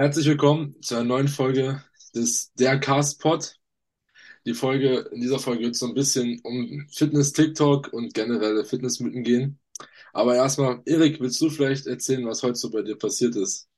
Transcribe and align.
Herzlich 0.00 0.28
willkommen 0.28 0.80
zu 0.80 0.94
einer 0.94 1.04
neuen 1.04 1.28
Folge 1.28 1.84
des 2.14 2.54
Der 2.54 2.80
Cast 2.80 3.20
Pod. 3.20 3.56
Die 4.46 4.54
Folge, 4.54 5.00
in 5.12 5.20
dieser 5.20 5.38
Folge 5.38 5.64
wird 5.64 5.74
es 5.74 5.80
so 5.80 5.88
ein 5.88 5.92
bisschen 5.92 6.40
um 6.42 6.88
Fitness, 6.90 7.34
TikTok 7.34 7.92
und 7.92 8.14
generelle 8.14 8.64
Fitnessmythen 8.64 9.22
gehen. 9.22 9.60
Aber 10.14 10.36
erstmal, 10.36 10.80
Erik, 10.86 11.20
willst 11.20 11.38
du 11.42 11.50
vielleicht 11.50 11.86
erzählen, 11.86 12.26
was 12.26 12.42
heute 12.42 12.54
so 12.54 12.70
bei 12.70 12.80
dir 12.80 12.96
passiert 12.96 13.36
ist? 13.36 13.68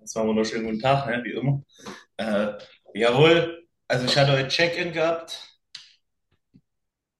Das 0.00 0.12
war 0.16 0.22
ein 0.24 0.28
wunderschönen 0.30 0.64
guten 0.64 0.80
Tag, 0.80 1.06
ne, 1.06 1.22
wie 1.22 1.34
immer. 1.34 1.62
Äh, 2.16 2.54
jawohl, 2.92 3.64
also 3.86 4.04
ich 4.04 4.18
hatte 4.18 4.32
heute 4.32 4.48
Check-in 4.48 4.92
gehabt 4.92 5.38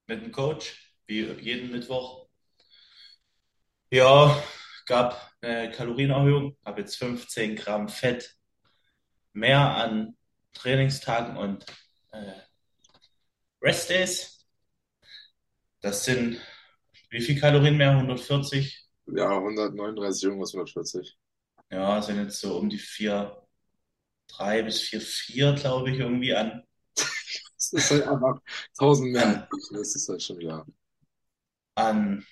mit 0.08 0.24
dem 0.24 0.32
Coach, 0.32 0.92
wie 1.06 1.22
jeden 1.40 1.70
Mittwoch. 1.70 2.26
Ja, 3.92 4.42
gab 4.86 5.32
eine 5.40 5.70
Kalorienerhöhung, 5.70 6.56
habe 6.64 6.80
jetzt 6.80 6.96
15 6.96 7.56
Gramm 7.56 7.88
Fett 7.88 8.36
mehr 9.32 9.60
an 9.60 10.16
Trainingstagen 10.52 11.36
und 11.36 11.66
äh, 12.10 12.32
Restdays. 13.60 14.46
Das 15.80 16.04
sind 16.04 16.40
wie 17.12 17.20
viel 17.20 17.38
Kalorien 17.38 17.76
mehr? 17.76 17.90
140? 17.90 18.88
Ja, 19.06 19.36
139, 19.36 20.24
irgendwas 20.24 20.54
140. 20.54 21.18
Ja, 21.70 22.00
sind 22.00 22.18
jetzt 22.18 22.40
so 22.40 22.56
um 22.56 22.70
die 22.70 22.78
4, 22.78 23.36
3 24.28 24.62
bis 24.62 24.80
4, 24.80 25.00
4, 25.00 25.52
glaube 25.52 25.90
ich, 25.90 25.98
irgendwie 25.98 26.34
an, 26.34 26.62
Das 26.96 27.72
ist 27.72 27.90
halt 27.90 28.08
einfach 28.08 28.40
1000 28.78 29.12
mehr. 29.12 29.26
an. 29.26 29.48
Das 29.72 29.94
ist 29.94 30.08
halt 30.08 30.22
schon, 30.22 30.40
ja. 30.40 30.64
an 31.74 32.26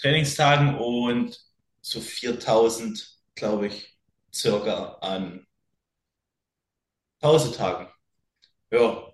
Trainingstagen 0.00 0.78
und 0.78 1.40
so 1.82 2.00
4000, 2.00 3.20
glaube 3.34 3.68
ich, 3.68 3.98
circa 4.34 4.98
an 5.02 5.46
Pausetagen. 7.20 7.88
Ja, 8.72 9.12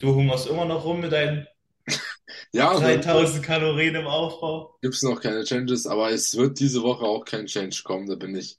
du 0.00 0.14
hungerst 0.14 0.46
immer 0.48 0.64
noch 0.66 0.84
rum 0.84 1.00
mit 1.00 1.12
deinen 1.12 1.46
Ja, 2.52 2.78
bei 2.78 2.80
mir 2.80 3.00
3000 3.00 3.44
Kalorien 3.44 3.94
im 3.96 4.06
Aufbau. 4.06 4.80
gibt 4.82 4.94
es 4.94 5.02
noch 5.02 5.20
keine 5.20 5.44
Changes, 5.44 5.86
aber 5.86 6.10
es 6.10 6.36
wird 6.36 6.60
diese 6.60 6.82
Woche 6.82 7.04
auch 7.04 7.24
kein 7.24 7.46
Change 7.46 7.82
kommen, 7.84 8.06
da 8.06 8.16
bin 8.16 8.34
ich 8.36 8.58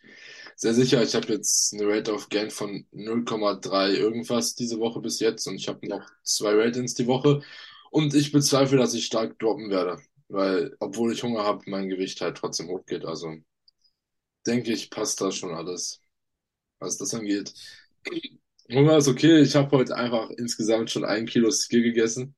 sehr 0.55 0.73
sicher. 0.73 1.03
Ich 1.03 1.15
habe 1.15 1.33
jetzt 1.33 1.73
eine 1.73 1.87
Rate 1.87 2.13
of 2.13 2.29
Gain 2.29 2.49
von 2.51 2.85
0,3 2.91 3.93
irgendwas 3.93 4.55
diese 4.55 4.79
Woche 4.79 5.01
bis 5.01 5.19
jetzt 5.19 5.47
und 5.47 5.55
ich 5.55 5.67
habe 5.67 5.87
noch 5.87 6.03
zwei 6.23 6.53
Rate-ins 6.55 6.95
die 6.95 7.07
Woche 7.07 7.41
und 7.91 8.13
ich 8.15 8.31
bezweifle, 8.31 8.77
dass 8.77 8.93
ich 8.93 9.05
stark 9.05 9.37
droppen 9.39 9.69
werde, 9.69 10.01
weil 10.29 10.75
obwohl 10.79 11.13
ich 11.13 11.23
Hunger 11.23 11.43
habe, 11.43 11.63
mein 11.69 11.89
Gewicht 11.89 12.21
halt 12.21 12.37
trotzdem 12.37 12.67
hochgeht. 12.69 13.05
Also 13.05 13.35
denke 14.47 14.71
ich, 14.73 14.89
passt 14.89 15.19
da 15.21 15.31
schon 15.31 15.53
alles, 15.53 16.01
was 16.79 16.97
das 16.97 17.13
angeht. 17.15 17.53
Hunger 18.71 18.97
ist 18.97 19.07
okay, 19.07 19.41
ich 19.41 19.55
habe 19.55 19.71
heute 19.75 19.95
einfach 19.95 20.29
insgesamt 20.29 20.91
schon 20.91 21.03
ein 21.03 21.25
Kilo 21.25 21.49
Skier 21.49 21.81
gegessen. 21.81 22.35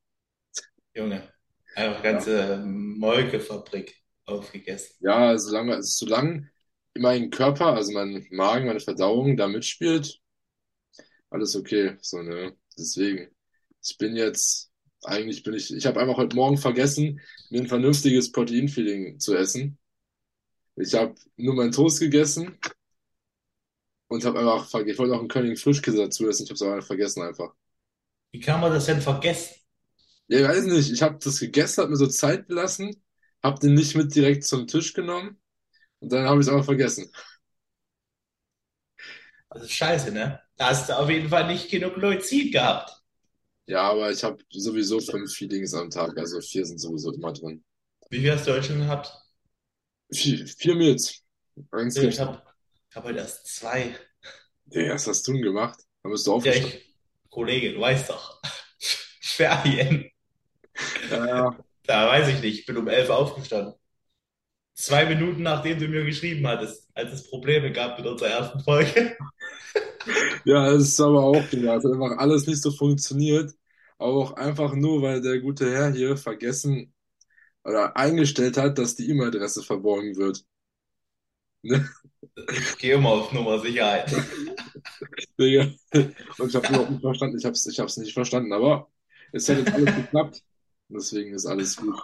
Junge, 0.95 1.31
einfach 1.75 2.03
Ja. 2.03 2.03
ganze 2.03 2.58
Molkefabrik 2.65 3.95
aufgegessen. 4.25 4.97
Ja, 4.99 5.38
solange, 5.39 5.81
solange 5.83 6.49
mein 6.95 7.30
Körper, 7.31 7.73
also 7.75 7.91
mein 7.93 8.27
Magen, 8.31 8.67
meine 8.67 8.80
Verdauung 8.80 9.35
da 9.38 9.47
mitspielt, 9.47 10.19
alles 11.30 11.55
okay. 11.55 11.97
So, 12.02 12.21
ne? 12.21 12.55
Deswegen, 12.77 13.30
ich 13.83 13.97
bin 13.97 14.15
jetzt, 14.15 14.67
eigentlich 15.03 15.44
bin 15.44 15.53
ich, 15.53 15.73
ich 15.73 15.86
habe 15.86 16.00
einfach 16.00 16.17
heute 16.17 16.36
Morgen 16.36 16.58
vergessen, 16.58 17.22
mir 17.50 17.62
ein 17.62 17.67
vernünftiges 17.67 18.31
Proteinfeeding 18.31 19.20
zu 19.20 19.36
essen. 19.36 19.78
Ich 20.78 20.94
habe 20.95 21.16
nur 21.38 21.56
meinen 21.56 21.72
Toast 21.73 22.00
gegessen 22.00 22.58
und 24.09 24.26
habe 24.26 24.39
einfach 24.39 24.73
ich 24.86 24.98
wollte 25.00 25.14
auch 25.16 25.20
einen 25.20 25.28
König 25.30 25.59
Frischkäse 25.59 25.98
dazu 25.98 26.28
essen, 26.28 26.44
ich 26.44 26.50
habe 26.50 26.56
es 26.56 26.62
aber 26.62 26.81
vergessen 26.81 27.22
einfach. 27.23 27.54
Wie 28.31 28.39
kann 28.39 28.62
man 28.62 28.72
das 28.72 28.86
denn 28.86 29.02
vergessen? 29.02 29.56
Ja, 30.27 30.39
ich 30.42 30.48
weiß 30.48 30.66
nicht, 30.66 30.92
ich 30.92 31.02
habe 31.02 31.17
das 31.23 31.39
gegessen, 31.39 31.82
habe 31.82 31.92
mir 31.92 31.98
so 31.98 32.08
Zeit 32.08 32.48
gelassen, 32.48 33.02
habe 33.44 33.60
den 33.60 33.73
nicht 33.76 33.95
mit 33.95 34.14
direkt 34.16 34.44
zum 34.44 34.67
Tisch 34.67 34.94
genommen 34.94 35.39
und 36.00 36.11
dann 36.14 36.26
habe 36.27 36.42
ich 36.42 36.48
es 36.48 36.54
einfach 36.54 36.66
vergessen. 36.66 37.11
Das 39.50 39.64
ist 39.64 39.73
scheiße, 39.73 40.11
ne? 40.11 40.42
Da 40.58 40.70
hast 40.70 40.89
du 40.89 40.98
auf 40.98 41.10
jeden 41.10 41.30
Fall 41.30 41.48
nicht 41.48 41.70
genug 41.70 41.98
Leucin 41.98 42.52
gehabt. 42.52 42.96
Ja, 43.67 43.92
aber 43.92 44.11
ich 44.11 44.23
habe 44.23 44.44
sowieso 44.50 45.00
fünf 45.00 45.33
Feedings 45.33 45.73
am 45.73 45.89
Tag, 45.89 46.17
also 46.17 46.42
vier 46.42 46.66
sind 46.66 46.80
sowieso 46.80 47.14
immer 47.14 47.33
drin. 47.33 47.64
Wie 48.10 48.20
viel 48.20 48.32
hast 48.33 48.45
du 48.48 48.52
heute 48.52 48.64
schon 48.66 48.80
gehabt? 48.80 49.14
Vier, 50.11 50.45
vier 50.48 50.76
Meals. 50.76 51.23
Eins 51.72 51.95
Ich 51.98 52.20
habe 52.20 52.42
hab 52.94 53.04
heute 53.04 53.20
erst 53.20 53.48
zwei. 53.48 53.95
Ja, 54.72 54.94
was 54.94 55.08
hast 55.08 55.27
du 55.27 55.33
denn 55.33 55.42
gemacht? 55.42 55.80
Dann 56.04 56.11
bist 56.14 56.26
du 56.27 56.32
Ja, 56.32 56.36
aufgestanden. 56.38 56.80
ich, 56.80 56.95
Kollege, 57.30 57.73
du 57.73 57.80
weißt 57.82 58.10
doch. 58.10 58.42
Ferien. 59.22 60.10
Ja, 61.10 61.26
ja. 61.26 61.64
Da 61.83 62.08
weiß 62.08 62.27
ich 62.30 62.42
nicht. 62.42 62.60
Ich 62.60 62.66
bin 62.66 62.77
um 62.77 62.88
elf 62.88 63.10
aufgestanden. 63.10 63.73
Zwei 64.76 65.06
Minuten 65.06 65.44
nachdem 65.44 65.77
du 65.80 65.88
mir 65.89 66.06
geschrieben 66.06 66.48
hattest, 66.48 66.88
als 66.94 67.11
es 67.11 67.30
Probleme 67.30 67.72
gab 67.73 67.98
mit 67.98 68.08
unserer 68.08 68.30
ersten 68.30 68.60
Folge. 68.61 69.17
Ja, 70.45 70.72
es 70.72 70.84
ist 70.90 71.02
aber 71.02 71.23
auch 71.23 71.48
klar. 71.50 71.78
Es 71.78 71.84
hat 71.84 71.94
einfach 71.94 72.18
alles 72.18 72.48
nicht 72.48 72.62
so 72.62 72.72
funktioniert. 72.72 73.54
Aber 73.98 74.14
auch 74.14 74.34
einfach 74.34 74.73
nur, 74.76 75.02
weil 75.02 75.22
der 75.22 75.40
gute 75.40 75.72
Herr 75.72 75.92
hier 75.92 76.18
vergessen 76.18 76.94
oder 77.64 77.98
eingestellt 77.98 78.58
hat, 78.58 78.78
dass 78.80 78.95
die 78.95 79.10
E-Mail-Adresse 79.10 79.64
verborgen 79.64 80.16
wird. 80.18 80.45
Ne? 81.64 81.88
Ich 82.52 82.78
gehe 82.78 82.95
immer 82.95 83.10
auf 83.10 83.32
Nummer 83.34 83.60
Sicherheit. 83.60 84.12
Digga. 85.40 85.72
Und 86.38 86.50
ich 86.50 86.56
habe 86.56 86.68
überhaupt 86.68 86.92
nicht 86.92 87.02
verstanden. 87.02 87.38
Ich 87.38 87.45
habe 87.45 87.54
es 87.54 87.66
ich 87.66 87.80
hab's 87.80 87.98
nicht 87.98 88.14
verstanden. 88.14 88.54
Aber 88.54 88.89
es 89.32 89.50
hat 89.50 89.58
jetzt 89.58 89.74
alles 89.74 89.95
geklappt. 89.95 90.44
Deswegen 90.89 91.34
ist 91.34 91.45
alles 91.45 91.76
gut. 91.76 91.95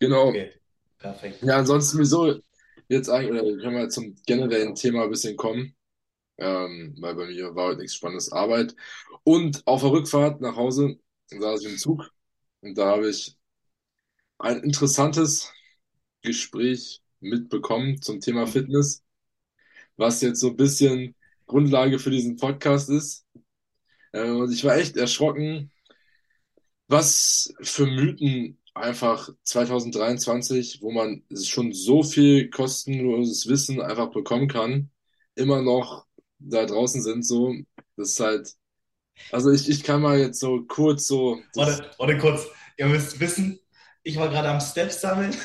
Genau. 0.00 0.28
Okay, 0.28 0.52
perfekt. 0.98 1.42
Ja, 1.42 1.56
ansonsten, 1.58 1.98
wieso 1.98 2.40
jetzt 2.88 3.08
eigentlich, 3.08 3.42
oder 3.42 3.62
können 3.62 3.76
wir 3.76 3.88
zum 3.88 4.16
generellen 4.26 4.74
Thema 4.74 5.04
ein 5.04 5.10
bisschen 5.10 5.36
kommen, 5.36 5.74
ähm, 6.38 6.96
weil 7.00 7.14
bei 7.14 7.26
mir 7.26 7.54
war 7.54 7.68
heute 7.68 7.80
nichts 7.80 7.96
Spannendes 7.96 8.32
Arbeit. 8.32 8.74
Und 9.24 9.66
auf 9.66 9.82
der 9.82 9.90
Rückfahrt 9.90 10.40
nach 10.40 10.56
Hause 10.56 10.98
saß 11.28 11.62
ich 11.62 11.72
im 11.72 11.78
Zug 11.78 12.10
und 12.60 12.76
da 12.78 12.92
habe 12.92 13.10
ich 13.10 13.36
ein 14.38 14.62
interessantes 14.62 15.52
Gespräch 16.22 17.02
mitbekommen 17.20 18.00
zum 18.02 18.20
Thema 18.20 18.46
Fitness, 18.46 19.02
was 19.96 20.20
jetzt 20.22 20.40
so 20.40 20.50
ein 20.50 20.56
bisschen 20.56 21.14
Grundlage 21.46 21.98
für 21.98 22.10
diesen 22.10 22.36
Podcast 22.36 22.90
ist. 22.90 23.26
Äh, 24.12 24.30
und 24.30 24.52
ich 24.52 24.64
war 24.64 24.76
echt 24.76 24.96
erschrocken, 24.96 25.72
was 26.88 27.52
für 27.60 27.86
Mythen 27.86 28.58
einfach 28.74 29.30
2023, 29.44 30.80
wo 30.82 30.90
man 30.92 31.24
schon 31.42 31.72
so 31.72 32.02
viel 32.02 32.50
kostenloses 32.50 33.48
Wissen 33.48 33.80
einfach 33.80 34.10
bekommen 34.10 34.48
kann, 34.48 34.90
immer 35.34 35.62
noch 35.62 36.07
da 36.38 36.64
draußen 36.66 37.02
sind, 37.02 37.26
so. 37.26 37.54
Das 37.96 38.10
ist 38.10 38.20
halt, 38.20 38.52
also 39.32 39.50
ich, 39.50 39.68
ich 39.68 39.82
kann 39.82 40.02
mal 40.02 40.18
jetzt 40.18 40.40
so 40.40 40.62
kurz 40.64 41.06
so 41.06 41.40
Warte, 41.54 41.90
warte 41.98 42.18
kurz. 42.18 42.46
Ihr 42.76 42.86
müsst 42.86 43.18
wissen, 43.20 43.58
ich 44.02 44.16
war 44.16 44.28
gerade 44.28 44.48
am 44.48 44.60
Steps 44.60 45.00
sammeln, 45.00 45.36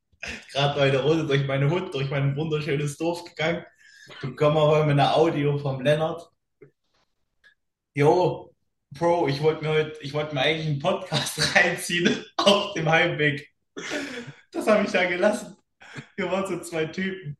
gerade 0.52 0.78
bei 0.78 0.90
der 0.90 1.02
Runde 1.02 1.26
durch 1.26 1.46
meine 1.46 1.70
Hut, 1.70 1.92
durch 1.94 2.10
mein 2.10 2.36
wunderschönes 2.36 2.96
Dorf 2.96 3.24
gegangen. 3.24 3.64
Bekomme 4.22 4.60
aber 4.60 4.86
mit 4.86 4.92
einer 4.92 5.14
Audio 5.16 5.58
vom 5.58 5.82
Lennart. 5.82 6.30
Jo, 7.94 8.54
Bro, 8.90 9.28
ich 9.28 9.42
wollte 9.42 9.62
mir 9.62 9.70
heute, 9.70 9.98
ich 10.00 10.14
wollte 10.14 10.34
mir 10.34 10.40
eigentlich 10.40 10.66
einen 10.66 10.78
Podcast 10.78 11.38
reinziehen 11.54 12.24
auf 12.36 12.72
dem 12.72 12.88
Heimweg. 12.88 13.52
Das 14.50 14.66
habe 14.66 14.84
ich 14.84 14.90
da 14.90 15.04
gelassen. 15.04 15.56
Wir 16.16 16.30
waren 16.30 16.46
so 16.46 16.60
zwei 16.60 16.86
Typen. 16.86 17.36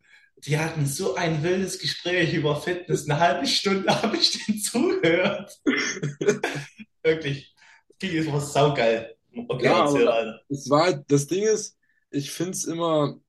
Die 0.46 0.58
hatten 0.58 0.86
so 0.86 1.14
ein 1.16 1.42
wildes 1.42 1.78
Gespräch 1.78 2.32
über 2.34 2.60
Fitness. 2.60 3.08
Eine 3.08 3.20
halbe 3.20 3.46
Stunde 3.46 3.88
habe 4.02 4.16
ich 4.16 4.44
denen 4.46 4.60
zugehört. 4.60 5.58
Wirklich. 7.02 7.54
Das 7.88 7.98
ging 7.98 8.12
jetzt 8.12 8.32
was 8.32 8.52
saugeil. 8.52 9.16
Okay, 9.48 9.66
ja, 9.66 9.80
erzähl, 9.80 10.08
aber 10.08 10.14
Alter. 10.14 10.40
es 10.48 10.68
war, 10.70 10.92
das 10.94 11.26
Ding 11.26 11.44
ist, 11.44 11.76
ich 12.10 12.30
finde 12.30 12.52
es 12.52 12.64
immer 12.64 13.20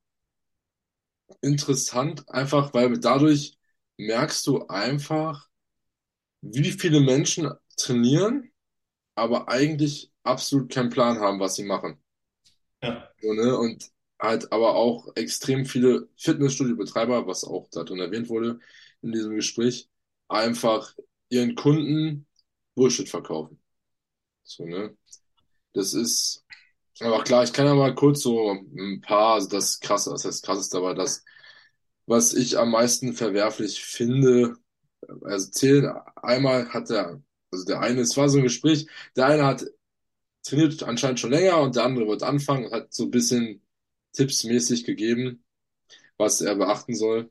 interessant, 1.42 2.28
einfach, 2.28 2.72
weil 2.74 2.98
dadurch 2.98 3.58
merkst 3.96 4.46
du 4.46 4.66
einfach, 4.68 5.48
wie 6.42 6.72
viele 6.72 7.00
Menschen 7.00 7.50
trainieren, 7.76 8.50
aber 9.16 9.48
eigentlich 9.48 10.12
absolut 10.24 10.72
keinen 10.72 10.90
Plan 10.90 11.20
haben, 11.20 11.40
was 11.40 11.56
sie 11.56 11.64
machen. 11.64 12.02
Ja, 12.82 13.10
So, 13.20 13.32
ne? 13.34 13.56
Und 13.58 13.90
halt 14.20 14.52
aber 14.52 14.74
auch 14.76 15.08
extrem 15.16 15.66
viele 15.66 16.08
Fitnessstudio-Betreiber, 16.16 17.26
was 17.26 17.44
auch 17.44 17.68
da 17.70 17.84
drin 17.84 18.00
erwähnt 18.00 18.28
wurde 18.28 18.60
in 19.02 19.12
diesem 19.12 19.34
Gespräch, 19.36 19.88
einfach 20.28 20.94
ihren 21.30 21.54
Kunden 21.54 22.26
Bullshit 22.74 23.08
verkaufen. 23.08 23.60
So, 24.44 24.64
ne? 24.66 24.96
Das 25.74 25.94
ist, 25.94 26.44
aber 27.00 27.22
klar, 27.24 27.44
ich 27.44 27.52
kann 27.52 27.66
ja 27.66 27.74
mal 27.74 27.94
kurz 27.94 28.22
so 28.22 28.52
ein 28.52 29.00
paar, 29.02 29.34
also 29.34 29.48
das 29.48 29.80
krasse, 29.80 30.10
das 30.10 30.24
heißt 30.24 30.44
krasseste, 30.44 30.78
aber 30.78 30.94
das, 30.94 31.24
was 32.06 32.34
ich 32.34 32.58
am 32.58 32.70
meisten 32.72 33.14
verwerflich 33.14 33.82
finde, 33.84 34.56
also 35.22 35.50
zählen, 35.50 35.92
einmal 36.16 36.68
hat 36.70 36.90
der, 36.90 37.22
also 37.52 37.64
der 37.64 37.80
eine, 37.80 38.00
es 38.02 38.16
war 38.16 38.28
so 38.28 38.38
ein 38.38 38.44
Gespräch, 38.44 38.86
der 39.16 39.26
eine 39.26 39.46
hat 39.46 39.64
trainiert 40.42 40.82
anscheinend 40.82 41.20
schon 41.20 41.30
länger 41.30 41.60
und 41.60 41.76
der 41.76 41.84
andere 41.84 42.06
wird 42.08 42.22
anfangen 42.22 42.66
und 42.66 42.72
hat 42.72 42.92
so 42.94 43.04
ein 43.04 43.10
bisschen 43.10 43.62
tippsmäßig 44.12 44.84
gegeben, 44.84 45.44
was 46.18 46.40
er 46.40 46.56
beachten 46.56 46.94
soll. 46.94 47.30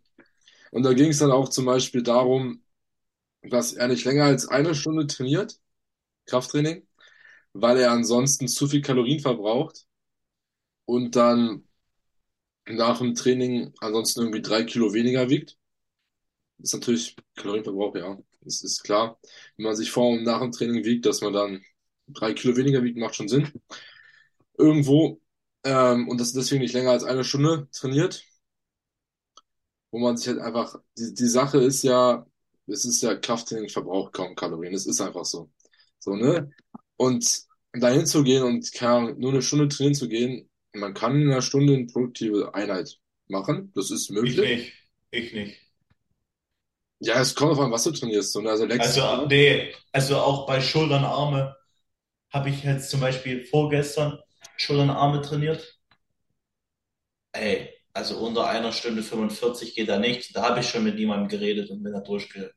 Und 0.72 0.84
da 0.84 0.94
ging 0.94 1.10
es 1.12 1.20
dann 1.20 1.32
auch 1.32 1.50
zum 1.50 1.66
Beispiel 1.66 2.04
darum, 2.04 2.64
dass 3.44 3.74
er 3.74 3.88
nicht 3.90 4.06
länger 4.06 4.26
als 4.26 4.48
eine 4.48 4.76
Stunde 4.76 5.08
trainiert, 5.08 5.60
Krafttraining, 6.28 6.88
weil 7.54 7.80
er 7.80 7.92
ansonsten 7.92 8.48
zu 8.48 8.68
viel 8.68 8.82
Kalorien 8.82 9.20
verbraucht 9.22 9.88
und 10.86 11.16
dann 11.16 11.64
nach 12.70 13.00
dem 13.00 13.16
Training 13.16 13.74
ansonsten 13.82 14.22
irgendwie 14.22 14.42
drei 14.42 14.64
Kilo 14.64 14.94
weniger 14.94 15.30
wiegt. 15.30 15.58
Ist 16.60 16.74
natürlich 16.74 17.16
Kalorienverbrauch, 17.36 17.96
ja. 17.96 18.18
Das 18.42 18.62
ist 18.64 18.84
klar. 18.84 19.20
Wenn 19.58 19.66
man 19.66 19.76
sich 19.76 19.92
vor 19.92 20.10
und 20.10 20.24
nach 20.24 20.42
dem 20.42 20.52
Training 20.52 20.84
wiegt, 20.86 21.06
dass 21.06 21.22
man 21.22 21.34
dann 21.34 21.64
drei 22.08 22.34
Kilo 22.34 22.56
weniger 22.58 22.84
wiegt, 22.84 22.98
macht 22.98 23.16
schon 23.16 23.28
Sinn. 23.30 23.52
Irgendwo. 24.58 25.20
Ähm, 25.64 26.08
und 26.10 26.20
das 26.20 26.34
deswegen 26.34 26.62
nicht 26.62 26.74
länger 26.74 26.92
als 26.92 27.04
eine 27.06 27.24
Stunde 27.24 27.70
trainiert. 27.72 28.26
Wo 29.92 30.00
man 30.00 30.18
sich 30.18 30.28
halt 30.28 30.40
einfach, 30.40 30.76
die, 30.98 31.14
die 31.14 31.28
Sache 31.28 31.60
ist 31.60 31.84
ja, 31.84 32.26
es 32.68 32.86
ist 32.86 33.02
ja 33.02 33.16
Krafttraining 33.16 33.70
verbraucht 33.70 34.14
kaum 34.14 34.36
Kalorien. 34.36 34.74
Es 34.74 34.86
ist 34.86 35.02
einfach 35.02 35.26
so. 35.26 35.52
So, 36.00 36.16
ne? 36.16 36.52
Und 36.98 37.42
dahin 37.74 38.06
zu 38.06 38.24
gehen 38.24 38.44
und 38.44 38.72
keine 38.74 39.16
nur 39.16 39.32
eine 39.32 39.42
Stunde 39.42 39.68
trainieren 39.68 39.96
zu 39.96 40.08
gehen, 40.10 40.50
man 40.74 40.94
kann 40.94 41.20
in 41.22 41.32
einer 41.32 41.42
Stunde 41.42 41.74
eine 41.74 41.88
produktive 41.88 42.54
Einheit 42.54 43.00
machen. 43.28 43.72
Das 43.76 43.90
ist 43.92 44.12
Ich 44.22 44.38
möglich. 44.38 44.38
nicht. 44.38 44.74
Ich 45.12 45.34
nicht. 45.34 45.60
Ja, 47.00 47.20
es 47.22 47.36
kommt 47.36 47.52
auf 47.52 47.60
an, 47.60 47.72
was 47.72 47.84
du 47.84 47.92
trainierst. 47.92 48.32
So, 48.34 48.42
ne? 48.42 48.50
Also 48.52 48.66
Lex, 48.66 49.06
Also, 49.06 49.26
nee, 49.28 49.74
also 49.92 50.18
auch 50.20 50.46
bei 50.48 50.62
Schultern, 50.62 51.04
Arme 51.04 51.56
habe 52.32 52.50
ich 52.50 52.64
jetzt 52.64 52.90
zum 52.92 53.02
Beispiel 53.02 53.46
vorgestern 53.46 54.20
Schultern, 54.60 54.92
Arme 54.92 55.24
trainiert. 55.24 55.80
Ey, 57.32 57.70
also 57.94 58.20
unter 58.20 58.48
einer 58.48 58.72
Stunde 58.72 59.02
45 59.04 59.74
geht 59.76 59.90
da 59.90 59.98
nicht. 60.00 60.36
Da 60.36 60.44
habe 60.50 60.60
ich 60.60 60.70
schon 60.70 60.84
mit 60.84 60.96
niemandem 60.96 61.28
geredet 61.28 61.70
und 61.72 61.82
bin 61.84 61.94
da 61.94 62.02
durchgegangen 62.02 62.54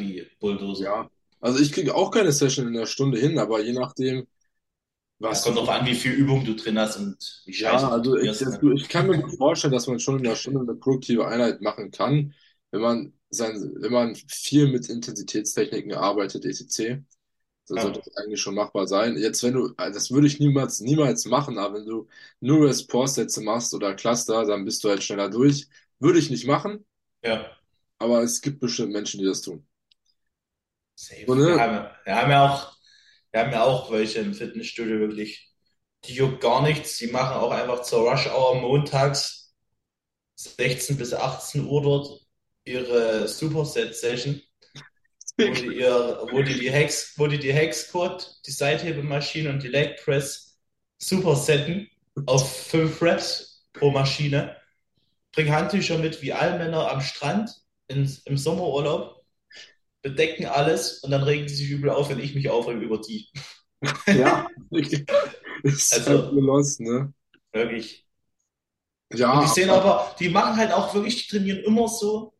wie 0.00 0.28
Bulldozer. 0.40 0.86
ja. 0.86 1.08
Also 1.40 1.58
ich 1.60 1.72
kriege 1.72 1.94
auch 1.94 2.10
keine 2.10 2.32
Session 2.32 2.66
in 2.68 2.76
einer 2.76 2.86
Stunde 2.86 3.18
hin, 3.18 3.38
aber 3.38 3.60
je 3.62 3.72
nachdem, 3.72 4.26
Ja, 5.24 5.30
was 5.30 5.42
kommt 5.42 5.56
du 5.56 5.58
drauf 5.58 5.68
an, 5.68 5.86
wie 5.86 5.94
viel 5.94 6.12
Übung 6.12 6.44
du 6.44 6.54
drin 6.54 6.78
hast 6.78 6.96
und 6.96 7.42
wie 7.46 7.52
Ja, 7.58 7.78
scheiße 7.78 7.88
du 7.90 7.92
also 7.92 8.16
ich, 8.18 8.36
trainierst. 8.36 8.38
das, 8.38 8.58
Ne? 8.60 8.66
ich 8.74 8.88
kann 8.88 9.06
mir 9.06 9.18
gut 9.22 9.36
vorstellen, 9.36 9.72
dass 9.72 9.86
man 9.86 9.98
schon 9.98 10.18
in 10.18 10.26
einer 10.26 10.36
Stunde 10.36 10.60
eine 10.60 10.74
produktive 10.78 11.26
Einheit 11.26 11.60
machen 11.62 11.90
kann, 11.90 12.34
wenn 12.70 12.80
man 12.82 13.12
sein, 13.30 13.54
wenn 13.80 13.92
man 13.92 14.14
viel 14.14 14.68
mit 14.70 14.88
Intensitätstechniken 14.88 15.94
arbeitet, 15.94 16.44
etc. 16.44 17.02
Dann 17.68 17.80
sollte 17.80 18.00
Ja, 18.00 18.04
das 18.04 18.16
eigentlich 18.16 18.40
schon 18.40 18.54
machbar 18.54 18.86
sein. 18.86 19.16
Jetzt, 19.16 19.42
wenn 19.42 19.54
du, 19.54 19.74
also 19.76 19.94
das 19.94 20.10
würde 20.10 20.26
ich 20.28 20.38
niemals, 20.40 20.80
niemals 20.80 21.24
machen, 21.26 21.58
aber 21.58 21.76
wenn 21.78 21.86
du 21.86 22.08
nur 22.40 22.68
Response-Sätze 22.68 23.42
machst 23.42 23.74
oder 23.74 23.94
Cluster, 23.94 24.44
dann 24.46 24.64
bist 24.64 24.84
du 24.84 24.88
halt 24.90 25.02
schneller 25.02 25.30
durch. 25.30 25.68
Würde 25.98 26.18
ich 26.18 26.30
nicht 26.30 26.46
machen, 26.46 26.84
ja, 27.22 27.56
aber 27.98 28.22
es 28.22 28.40
gibt 28.40 28.60
bestimmt 28.60 28.92
Menschen, 28.92 29.20
die 29.20 29.26
das 29.26 29.42
tun. 29.42 29.66
safe. 30.94 31.26
So, 31.26 31.34
Wir 31.44 31.56
ne? 31.56 31.60
haben, 31.60 31.88
wir 32.04 32.16
haben 32.16 32.30
ja 32.30 32.50
auch, 32.52 32.76
wir 33.32 33.40
haben 33.40 33.52
ja 33.52 33.62
auch 33.64 33.90
welche 33.90 34.20
im 34.20 34.34
Fitnessstudio 34.34 34.98
wirklich, 35.00 35.52
die 36.04 36.14
juckt 36.14 36.40
gar 36.42 36.62
nichts. 36.62 36.98
Die 36.98 37.08
machen 37.08 37.36
auch 37.36 37.50
einfach 37.50 37.82
zur 37.82 38.10
Rush 38.10 38.26
Hour 38.28 38.60
montags 38.60 39.54
16 40.36 40.98
bis 40.98 41.14
18 41.14 41.66
Uhr 41.66 41.82
dort 41.82 42.22
ihre 42.64 43.28
Superset-Session, 43.28 44.42
wo 45.40 45.52
die 45.52 45.76
ihr, 45.78 46.26
wo 46.30 46.42
die 46.42 46.70
Hex, 46.70 47.14
wo 47.18 47.26
die 47.26 47.38
die 47.38 47.52
Hex 47.52 47.88
Squat, 47.88 48.36
die 48.46 48.50
Seithebemaschine 48.52 49.50
und 49.50 49.62
die 49.62 49.68
Leg 49.68 49.96
Press 50.04 50.58
supersetten 50.98 51.88
auf 52.26 52.66
5 52.68 53.00
Reps 53.02 53.66
pro 53.72 53.90
Maschine. 53.90 54.56
Bring 55.32 55.52
Handtücher 55.52 55.98
mit 55.98 56.22
wie 56.22 56.32
Allmänner 56.34 56.90
am 56.90 57.00
Strand 57.02 57.50
in, 57.88 58.10
im 58.26 58.38
Sommerurlaub, 58.38 59.24
bedecken 60.02 60.46
alles 60.46 61.00
und 61.00 61.10
dann 61.12 61.22
regen 61.24 61.46
die 61.46 61.54
sich 61.54 61.70
übel 61.70 61.90
auf, 61.90 62.10
wenn 62.10 62.20
ich 62.20 62.34
mich 62.34 62.50
aufrege 62.50 62.80
über 62.80 62.98
die. 63.00 63.28
Ja. 64.10 64.46
Ist 65.62 66.06
halt 66.08 66.30
Also 66.30 66.32
los, 66.32 66.78
ne? 66.80 67.12
wirklich. 67.52 68.06
Und 69.30 69.42
die 69.42 69.46
Ja, 69.46 69.48
sehen 69.48 69.70
aber, 69.70 70.14
die 70.20 70.28
machen 70.28 70.56
halt 70.56 70.72
auch 70.72 70.94
wirklich, 70.94 71.26
die 71.28 71.36
trainieren 71.36 71.58
immer 71.64 71.88
so, 71.88 72.34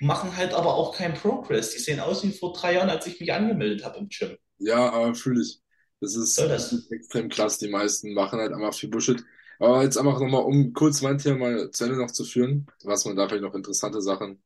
machen 0.00 0.36
halt 0.36 0.52
aber 0.54 0.74
auch 0.74 0.96
keinen 0.96 1.14
Progress. 1.14 1.70
Die 1.72 1.78
sehen 1.80 2.00
aus 2.00 2.22
wie 2.24 2.32
vor 2.32 2.52
drei 2.54 2.74
Jahren, 2.74 2.90
als 2.90 3.06
ich 3.06 3.20
mich 3.20 3.32
angemeldet 3.32 3.84
habe 3.84 3.98
im 3.98 4.08
Gym. 4.08 4.36
ja, 4.58 4.90
aber 4.92 5.14
fühle 5.14 5.42
ich. 5.42 5.60
Das 6.00 6.14
ist, 6.16 6.38
das 6.38 6.48
das? 6.48 6.72
ist 6.72 6.90
extrem 6.92 7.28
krass. 7.28 7.58
Die 7.58 7.68
meisten 7.68 8.14
machen 8.14 8.40
halt 8.40 8.52
einfach 8.52 8.74
viel 8.74 8.88
Bullshit. 8.90 9.22
Aber 9.58 9.82
jetzt 9.82 9.98
einfach 9.98 10.18
nochmal, 10.20 10.42
um 10.44 10.72
kurz 10.72 11.02
mein 11.02 11.18
Thema 11.18 11.38
mal 11.38 11.70
zu 11.70 11.84
Ende 11.84 11.96
noch 11.98 12.10
zu 12.10 12.24
führen, 12.24 12.66
was 12.84 13.04
man 13.04 13.16
da 13.16 13.28
vielleicht 13.28 13.42
noch 13.42 13.54
interessante 13.54 14.00
Sachen 14.00 14.42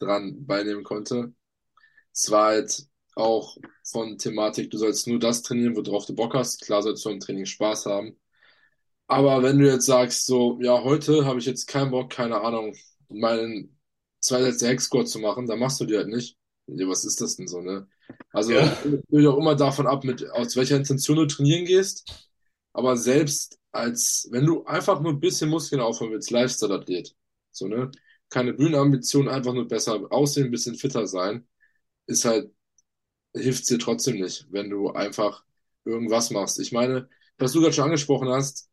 dran 0.00 0.46
beinehmen 0.46 0.84
konnte. 0.84 1.34
Es 2.14 2.30
war 2.30 2.46
halt 2.48 2.86
auch 3.16 3.56
von 3.84 4.18
Thematik, 4.18 4.70
du 4.70 4.78
sollst 4.78 5.06
nur 5.08 5.18
das 5.20 5.42
trainieren, 5.42 5.76
worauf 5.76 6.06
du 6.06 6.14
Bock 6.14 6.34
hast. 6.34 6.62
Klar 6.62 6.82
sollst 6.82 7.04
du 7.04 7.10
im 7.10 7.20
Training 7.20 7.46
Spaß 7.46 7.86
haben. 7.86 8.18
Aber 9.06 9.42
wenn 9.42 9.58
du 9.58 9.66
jetzt 9.70 9.86
sagst, 9.86 10.26
so, 10.26 10.58
ja, 10.62 10.82
heute 10.84 11.24
habe 11.26 11.38
ich 11.38 11.46
jetzt 11.46 11.66
keinen 11.66 11.90
Bock, 11.90 12.10
keine 12.10 12.40
Ahnung, 12.42 12.74
meinen 13.08 13.77
zwei 14.20 14.42
Sätze 14.42 14.68
Hexsquat 14.68 15.08
zu 15.08 15.18
machen, 15.20 15.46
dann 15.46 15.58
machst 15.58 15.80
du 15.80 15.84
die 15.86 15.96
halt 15.96 16.08
nicht. 16.08 16.36
Ja, 16.66 16.88
was 16.88 17.04
ist 17.04 17.20
das 17.20 17.36
denn 17.36 17.48
so, 17.48 17.60
ne? 17.60 17.88
Also, 18.32 18.54
Ja, 18.54 18.78
natürlich 18.84 19.28
auch 19.28 19.38
immer 19.38 19.54
davon 19.56 19.86
ab, 19.86 20.04
mit, 20.04 20.28
aus 20.30 20.56
welcher 20.56 20.76
Intention 20.76 21.16
du 21.16 21.26
trainieren 21.26 21.64
gehst. 21.64 22.08
Aber 22.72 22.96
selbst 22.96 23.58
als, 23.72 24.28
wenn 24.30 24.46
du 24.46 24.64
einfach 24.64 25.00
nur 25.00 25.12
ein 25.12 25.20
bisschen 25.20 25.50
Muskeln 25.50 25.80
aufbauen 25.80 26.10
willst, 26.12 26.30
Lifestyle-Athlet, 26.30 27.14
so, 27.50 27.66
ne? 27.68 27.90
Keine 28.30 28.52
Bühnenambition, 28.54 29.28
einfach 29.28 29.54
nur 29.54 29.66
besser 29.68 30.00
aussehen, 30.12 30.46
ein 30.46 30.50
bisschen 30.50 30.74
fitter 30.76 31.06
sein, 31.06 31.48
ist 32.06 32.24
halt, 32.26 32.52
hilft 33.34 33.68
dir 33.70 33.78
trotzdem 33.78 34.16
nicht, 34.20 34.46
wenn 34.50 34.70
du 34.70 34.90
einfach 34.90 35.44
irgendwas 35.84 36.30
machst. 36.30 36.58
Ich 36.60 36.72
meine, 36.72 37.08
was 37.38 37.52
du 37.52 37.60
gerade 37.60 37.72
schon 37.72 37.84
angesprochen 37.84 38.28
hast, 38.28 38.70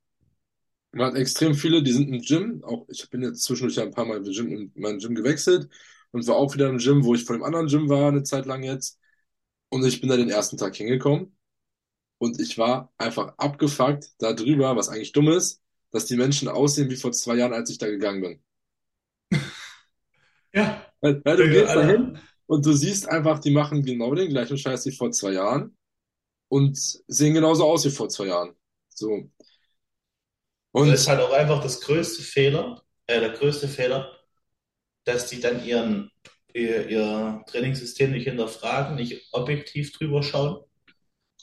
man 0.96 1.08
hat 1.12 1.16
extrem 1.18 1.56
viele, 1.56 1.84
die 1.84 1.92
sind 1.94 2.10
im 2.10 2.22
Gym. 2.22 2.64
Auch 2.64 2.88
ich 2.90 3.10
bin 3.10 3.22
jetzt 3.24 3.44
zwischendurch 3.44 3.78
ja 3.78 3.84
ein 3.84 3.92
paar 3.92 4.06
Mal 4.06 4.18
im 4.18 4.24
Gym, 4.34 4.48
in 4.52 4.72
mein 4.76 5.00
Gym 5.00 5.16
gewechselt 5.16 5.70
und 6.12 6.28
war 6.28 6.36
auch 6.38 6.54
wieder 6.56 6.70
im 6.70 6.78
Gym, 6.80 7.04
wo 7.04 7.16
ich 7.16 7.26
vor 7.26 7.36
dem 7.38 7.44
anderen 7.44 7.68
Gym 7.68 7.90
war, 7.90 8.10
eine 8.10 8.24
Zeit 8.24 8.46
lang 8.46 8.64
jetzt. 8.64 9.00
Und 9.70 9.86
ich 9.86 10.02
bin 10.02 10.10
da 10.10 10.18
den 10.18 10.30
ersten 10.30 10.58
Tag 10.58 10.76
hingekommen 10.76 11.38
und 12.20 12.40
ich 12.42 12.58
war 12.58 12.94
einfach 12.98 13.36
abgefuckt 13.38 14.12
darüber, 14.20 14.76
was 14.78 14.90
eigentlich 14.90 15.14
dumm 15.14 15.30
ist, 15.30 15.62
dass 15.92 16.06
die 16.06 16.18
Menschen 16.18 16.48
aussehen 16.50 16.90
wie 16.92 16.98
vor 16.98 17.12
zwei 17.14 17.36
Jahren, 17.38 17.54
als 17.54 17.70
ich 17.72 17.80
da 17.80 17.88
gegangen 17.88 18.22
bin. 18.22 18.44
ja, 20.54 20.86
weil 21.02 21.38
du 21.38 21.48
Digga, 21.48 21.50
gehst 21.50 21.76
Alter. 21.76 21.76
dahin 21.76 22.18
und 22.48 22.66
du 22.66 22.74
siehst 22.74 23.08
einfach, 23.10 23.40
die 23.40 23.52
machen 23.52 23.84
genau 23.84 24.14
den 24.16 24.30
gleichen 24.30 24.58
Scheiß 24.58 24.86
wie 24.86 24.92
vor 24.96 25.12
zwei 25.12 25.34
Jahren 25.34 25.78
und 26.50 26.78
sehen 27.08 27.34
genauso 27.34 27.66
aus 27.66 27.86
wie 27.86 27.92
vor 27.92 28.10
zwei 28.10 28.28
Jahren. 28.28 28.56
So. 28.90 29.30
Und 30.76 30.90
das 30.90 31.02
ist 31.02 31.08
halt 31.08 31.22
auch 31.22 31.32
einfach 31.32 31.62
das 31.64 31.80
größte 31.80 32.22
Fehler, 32.22 32.84
äh, 33.08 33.22
der 33.22 33.30
größte 33.30 33.70
Fehler, 33.70 34.12
dass 35.06 35.28
die 35.30 35.40
dann 35.40 35.64
ihren, 35.66 36.12
ihr, 36.54 36.90
ihr 36.90 37.44
Trainingssystem 37.48 38.12
nicht 38.12 38.26
hinterfragen, 38.26 38.96
nicht 38.96 39.30
objektiv 39.32 39.94
drüber 39.94 40.22
schauen, 40.22 40.66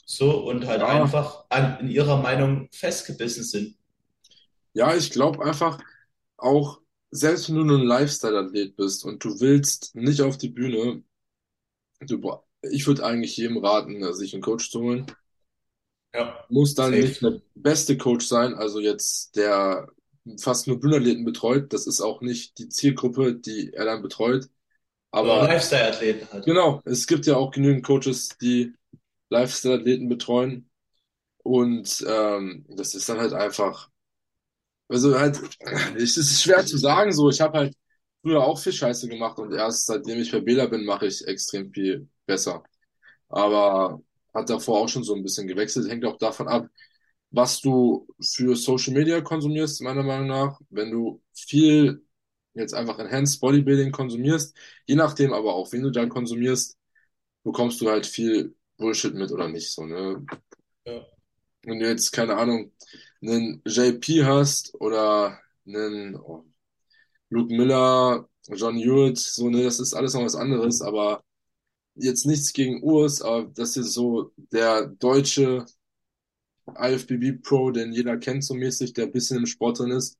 so 0.05 0.45
und 0.47 0.67
halt 0.67 0.81
ja, 0.81 0.87
einfach 0.87 1.45
an, 1.49 1.79
in 1.79 1.89
ihrer 1.89 2.21
Meinung 2.21 2.69
festgebissen 2.73 3.43
sind. 3.43 3.75
ja, 4.73 4.95
ich 4.95 5.09
glaube 5.09 5.43
einfach 5.43 5.79
auch, 6.37 6.81
selbst 7.09 7.49
wenn 7.49 7.55
du 7.55 7.63
nur 7.63 7.79
ein 7.79 7.87
Lifestyle-Athlet 7.87 8.75
bist 8.75 9.03
und 9.03 9.23
du 9.23 9.39
willst 9.39 9.95
nicht 9.95 10.21
auf 10.21 10.37
die 10.37 10.49
Bühne, 10.49 11.01
du, 12.01 12.21
ich 12.61 12.85
würde 12.85 13.03
eigentlich 13.03 13.35
jedem 13.37 13.57
raten, 13.57 14.13
sich 14.13 14.33
einen 14.33 14.43
Coach 14.43 14.69
zu 14.69 14.81
holen. 14.81 15.07
Ja, 16.13 16.45
Muss 16.49 16.75
dann 16.75 16.99
nicht 16.99 17.21
safe. 17.21 17.21
der 17.21 17.41
beste 17.55 17.97
Coach 17.97 18.27
sein, 18.27 18.53
also 18.53 18.79
jetzt 18.79 19.35
der 19.35 19.87
fast 20.39 20.67
nur 20.67 20.79
Bühnenathleten 20.79 21.25
betreut. 21.25 21.73
Das 21.73 21.87
ist 21.87 22.01
auch 22.01 22.21
nicht 22.21 22.57
die 22.59 22.69
Zielgruppe, 22.69 23.35
die 23.35 23.73
er 23.73 23.85
dann 23.85 24.01
betreut. 24.01 24.49
Aber 25.11 25.43
Lifestyle-Athleten 25.47 26.27
halt. 26.31 26.45
genau, 26.45 26.81
es 26.85 27.07
gibt 27.07 27.25
ja 27.25 27.35
auch 27.37 27.51
genügend 27.51 27.85
Coaches, 27.85 28.29
die 28.41 28.73
Lifestyle-Athleten 29.29 30.09
betreuen. 30.09 30.69
Und 31.43 32.05
ähm, 32.07 32.65
das 32.69 32.95
ist 32.95 33.09
dann 33.09 33.19
halt 33.19 33.33
einfach, 33.33 33.89
also 34.89 35.17
halt, 35.19 35.39
es 35.97 36.17
ist 36.17 36.41
schwer 36.43 36.65
zu 36.65 36.77
sagen 36.77 37.11
so. 37.11 37.29
Ich 37.29 37.41
habe 37.41 37.57
halt 37.59 37.75
früher 38.21 38.43
auch 38.43 38.59
viel 38.59 38.73
Scheiße 38.73 39.07
gemacht 39.09 39.39
und 39.39 39.53
erst 39.53 39.85
seitdem 39.87 40.19
ich 40.19 40.31
bei 40.31 40.39
Bela 40.41 40.67
bin, 40.67 40.85
mache 40.85 41.07
ich 41.07 41.25
extrem 41.27 41.71
viel 41.73 42.07
besser. 42.25 42.63
Aber 43.29 44.01
hat 44.33 44.49
davor 44.49 44.79
auch 44.81 44.89
schon 44.89 45.03
so 45.03 45.15
ein 45.15 45.23
bisschen 45.23 45.47
gewechselt. 45.47 45.89
Hängt 45.89 46.05
auch 46.05 46.17
davon 46.17 46.47
ab, 46.47 46.67
was 47.31 47.61
du 47.61 48.07
für 48.21 48.55
Social 48.55 48.93
Media 48.93 49.21
konsumierst, 49.21 49.81
meiner 49.81 50.03
Meinung 50.03 50.27
nach. 50.27 50.59
Wenn 50.69 50.91
du 50.91 51.21
viel 51.33 52.05
jetzt 52.53 52.73
einfach 52.73 52.99
Enhanced 52.99 53.41
Bodybuilding 53.41 53.91
konsumierst, 53.91 54.55
je 54.85 54.95
nachdem 54.95 55.33
aber 55.33 55.55
auch, 55.55 55.71
wen 55.71 55.83
du 55.83 55.91
dann 55.91 56.09
konsumierst, 56.09 56.77
bekommst 57.43 57.81
du 57.81 57.89
halt 57.89 58.05
viel 58.05 58.55
Bullshit 58.77 59.13
mit 59.15 59.31
oder 59.31 59.49
nicht 59.49 59.71
so, 59.71 59.85
ne? 59.85 60.25
Ja. 60.85 61.05
Wenn 61.63 61.79
du 61.79 61.87
jetzt, 61.87 62.11
keine 62.11 62.35
Ahnung, 62.37 62.71
einen 63.21 63.61
JP 63.65 64.25
hast 64.25 64.75
oder 64.81 65.39
einen 65.65 66.15
oh, 66.15 66.45
Luke 67.29 67.53
Miller, 67.53 68.29
John 68.49 68.77
Hewitt, 68.77 69.17
so, 69.17 69.49
ne, 69.49 69.63
das 69.63 69.79
ist 69.79 69.93
alles 69.93 70.13
noch 70.13 70.23
was 70.23 70.35
anderes, 70.35 70.81
aber 70.81 71.23
jetzt 71.95 72.25
nichts 72.25 72.53
gegen 72.53 72.83
Urs, 72.83 73.21
aber 73.21 73.45
das 73.53 73.77
ist 73.77 73.93
so 73.93 74.31
der 74.37 74.87
deutsche 74.87 75.65
IFBB 76.79 77.33
Pro, 77.43 77.71
den 77.71 77.93
jeder 77.93 78.17
kennt 78.17 78.43
so 78.45 78.53
mäßig, 78.55 78.93
der 78.93 79.05
ein 79.07 79.11
bisschen 79.13 79.37
im 79.39 79.45
Sport 79.47 79.79
drin 79.79 79.91
ist. 79.91 80.17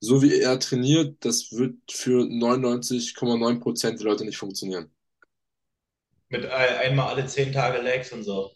So 0.00 0.22
wie 0.22 0.34
er 0.40 0.58
trainiert, 0.60 1.24
das 1.24 1.52
wird 1.52 1.76
für 1.92 2.24
99,9 2.26 3.60
Prozent 3.60 4.00
der 4.00 4.06
Leute 4.08 4.24
nicht 4.24 4.38
funktionieren. 4.38 4.90
Mit 6.30 6.46
ein- 6.46 6.76
einmal 6.78 7.08
alle 7.08 7.26
zehn 7.26 7.52
Tage 7.52 7.78
Legs 7.82 8.12
und 8.12 8.22
so. 8.24 8.52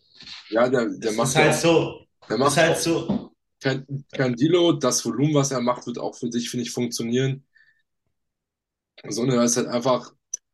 Ja, 0.49 0.69
der, 0.69 0.89
der 0.99 1.13
Das 1.13 1.17
macht 1.17 1.35
ist 1.35 1.37
halt 1.37 1.55
auch, 1.55 1.57
so. 1.57 2.07
der 2.29 2.39
Ist 2.39 2.39
macht 2.39 2.59
halt 2.59 2.77
auch 2.77 2.79
so. 2.79 3.33
kein, 3.63 3.87
kein 4.13 4.37
Deload. 4.37 4.81
Das 4.81 5.05
Volumen, 5.05 5.35
was 5.35 5.51
er 5.53 5.61
macht, 5.63 5.87
wird 5.87 5.99
auch 5.99 6.17
für 6.17 6.31
dich, 6.31 6.51
finde 6.51 6.65
ich, 6.65 6.73
funktionieren. 6.73 7.47
Sondern 9.09 9.39
er 9.39 9.45
ist 9.45 9.57
halt 9.57 9.69
einfach 9.69 10.13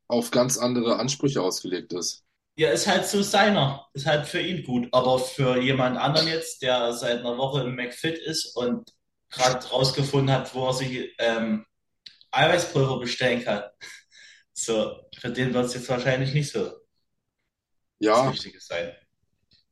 auf 0.09 0.31
ganz 0.33 0.59
andere 0.59 0.99
Ansprüche 0.99 1.43
ausgelegt 1.43 1.93
ist. 1.93 2.25
Ja, 2.57 2.71
ist 2.71 2.87
halt 2.89 3.07
so 3.07 3.23
seiner. 3.23 3.87
Ist 3.95 4.07
halt 4.07 4.27
für 4.27 4.41
ihn 4.41 4.65
gut. 4.65 4.89
Aber 4.93 5.19
für 5.19 5.61
jemand 5.63 5.97
anderen 5.97 6.27
jetzt, 6.29 6.63
der 6.63 6.93
seit 6.93 7.21
einer 7.21 7.39
Woche 7.39 7.63
im 7.63 7.77
McFit 7.77 8.19
ist 8.19 8.57
und 8.57 8.91
gerade 9.31 9.65
rausgefunden 9.69 10.31
hat, 10.35 10.53
wo 10.55 10.67
er 10.67 10.73
sich 10.75 11.15
ähm, 11.19 11.65
Eiweißpulver 12.33 13.01
bestellen 13.01 13.45
kann, 13.45 13.65
so, 14.55 15.01
für 15.19 15.31
den 15.31 15.55
wird 15.55 15.67
es 15.67 15.75
jetzt 15.75 15.91
wahrscheinlich 15.91 16.35
nicht 16.35 16.51
so 16.53 16.73
das 18.11 18.25
Ja, 18.27 18.27
Richtige 18.27 18.61
sein. 18.61 18.93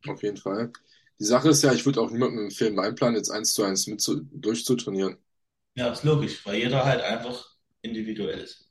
auf 0.08 0.22
jeden 0.22 0.36
Fall. 0.38 0.72
Die 1.18 1.24
Sache 1.24 1.50
ist 1.50 1.62
ja, 1.62 1.72
ich 1.72 1.84
würde 1.86 2.00
auch 2.00 2.10
niemandem 2.10 2.44
empfehlen, 2.46 2.74
meinen 2.74 2.94
Plan 2.94 3.14
jetzt 3.14 3.30
eins 3.30 3.52
zu 3.54 3.62
eins 3.64 3.86
mit 3.86 4.00
zu, 4.00 4.22
durchzutrainieren. 4.32 5.18
Ja, 5.76 5.92
ist 5.92 6.02
logisch, 6.04 6.44
weil 6.44 6.56
jeder 6.56 6.84
halt 6.84 7.02
einfach 7.02 7.54
individuell 7.82 8.40
ist. 8.40 8.65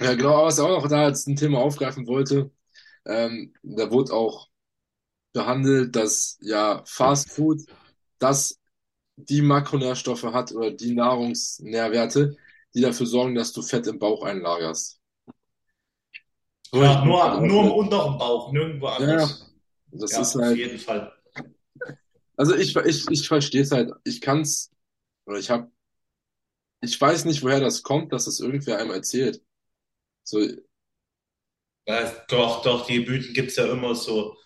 Ja, 0.00 0.14
genau, 0.14 0.34
aber 0.34 0.46
was 0.46 0.58
ich 0.58 0.64
auch 0.64 0.68
noch 0.82 0.88
da 0.88 1.04
als 1.04 1.26
ein 1.26 1.36
Thema 1.36 1.58
aufgreifen 1.58 2.06
wollte, 2.06 2.50
ähm, 3.06 3.54
da 3.62 3.90
wurde 3.90 4.12
auch 4.14 4.48
behandelt, 5.32 5.96
dass 5.96 6.38
ja 6.42 6.82
Fast 6.86 7.32
Food 7.32 7.62
das 8.18 8.60
die 9.16 9.42
Makronährstoffe 9.42 10.24
hat 10.24 10.52
oder 10.52 10.72
die 10.72 10.94
Nahrungsnährwerte, 10.94 12.36
die 12.74 12.82
dafür 12.82 13.06
sorgen, 13.06 13.34
dass 13.36 13.52
du 13.52 13.62
Fett 13.62 13.86
im 13.88 13.98
Bauch 14.00 14.22
einlagerst. 14.24 15.00
So, 16.72 16.80
bin 16.80 17.04
nur, 17.04 17.40
nur 17.42 17.64
im 17.64 17.72
unteren 17.72 18.16
Bauch, 18.18 18.52
nirgendwo 18.52 18.86
ja, 18.96 19.28
anders. 19.28 19.44
das 19.92 20.16
Ja, 20.16 20.18
ist 20.18 20.34
auf 20.36 20.36
halt, 20.36 20.56
jeden 20.56 20.78
Fall. 20.78 21.12
also 22.36 22.54
ich, 22.54 22.74
ich, 22.76 23.10
ich 23.10 23.28
verstehe 23.28 23.62
es 23.62 23.70
halt, 23.72 23.92
ich 24.04 24.20
kann's, 24.20 24.70
oder 25.26 25.38
ich 25.38 25.50
hab, 25.50 25.70
ich 26.80 27.00
weiß 27.00 27.24
nicht, 27.24 27.42
woher 27.44 27.60
das 27.60 27.82
kommt, 27.84 28.12
dass 28.12 28.24
das 28.24 28.40
irgendwer 28.40 28.78
einem 28.78 28.90
erzählt. 28.90 29.42
So, 30.28 30.40
Ja, 31.86 32.12
doch, 32.28 32.62
doch, 32.62 32.86
die 32.86 33.00
Mythen 33.00 33.32
gibt's 33.34 33.56
ja 33.56 33.66
immer 33.70 33.94
so. 33.94 34.36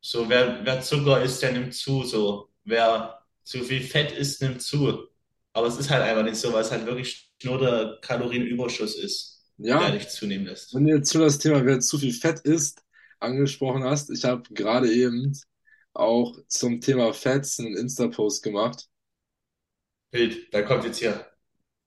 So, 0.00 0.28
wer, 0.28 0.64
wer 0.64 0.80
Zucker 0.82 1.22
isst, 1.22 1.42
der 1.42 1.52
nimmt 1.52 1.74
zu. 1.74 2.04
So, 2.04 2.50
wer 2.64 3.26
zu 3.44 3.62
viel 3.64 3.82
Fett 3.82 4.12
isst, 4.12 4.42
nimmt 4.42 4.62
zu. 4.62 5.08
Aber 5.54 5.68
es 5.68 5.78
ist 5.78 5.90
halt 5.90 6.02
einfach 6.02 6.24
nicht 6.24 6.36
so, 6.36 6.52
weil 6.52 6.62
es 6.62 6.70
halt 6.72 6.86
wirklich 6.86 7.32
nur 7.44 7.58
der 7.58 7.98
Kalorienüberschuss 8.02 8.96
ist, 8.96 9.44
der 9.78 9.78
ja, 9.80 9.90
dich 9.92 10.08
zunehmen 10.08 10.46
lässt. 10.46 10.72
wenn 10.74 10.84
du 10.86 10.94
jetzt 10.94 11.12
schon 11.12 11.22
das 11.22 11.38
Thema, 11.38 11.64
wer 11.64 11.80
zu 11.80 11.98
viel 11.98 12.12
Fett 12.12 12.40
isst, 12.40 12.82
angesprochen 13.20 13.84
hast, 13.84 14.10
ich 14.10 14.24
habe 14.24 14.42
gerade 14.54 14.92
eben 14.92 15.38
auch 15.92 16.36
zum 16.48 16.80
Thema 16.80 17.12
Fett 17.12 17.46
einen 17.58 17.76
Insta-Post 17.76 18.42
gemacht. 18.42 18.88
Bild, 20.12 20.52
da 20.54 20.62
kommt 20.62 20.84
jetzt 20.84 20.98
hier 20.98 21.26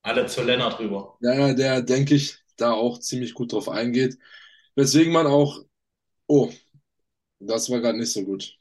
alle 0.03 0.27
zur 0.27 0.45
Lennart 0.45 0.79
rüber. 0.79 1.19
Ja, 1.19 1.33
ja, 1.33 1.53
der, 1.53 1.81
denke 1.81 2.15
ich, 2.15 2.42
da 2.57 2.73
auch 2.73 2.99
ziemlich 2.99 3.33
gut 3.33 3.53
drauf 3.53 3.69
eingeht. 3.69 4.17
Weswegen 4.75 5.13
man 5.13 5.27
auch, 5.27 5.63
oh, 6.27 6.51
das 7.39 7.69
war 7.71 7.81
gerade 7.81 7.99
nicht 7.99 8.13
so 8.13 8.23
gut. 8.25 8.57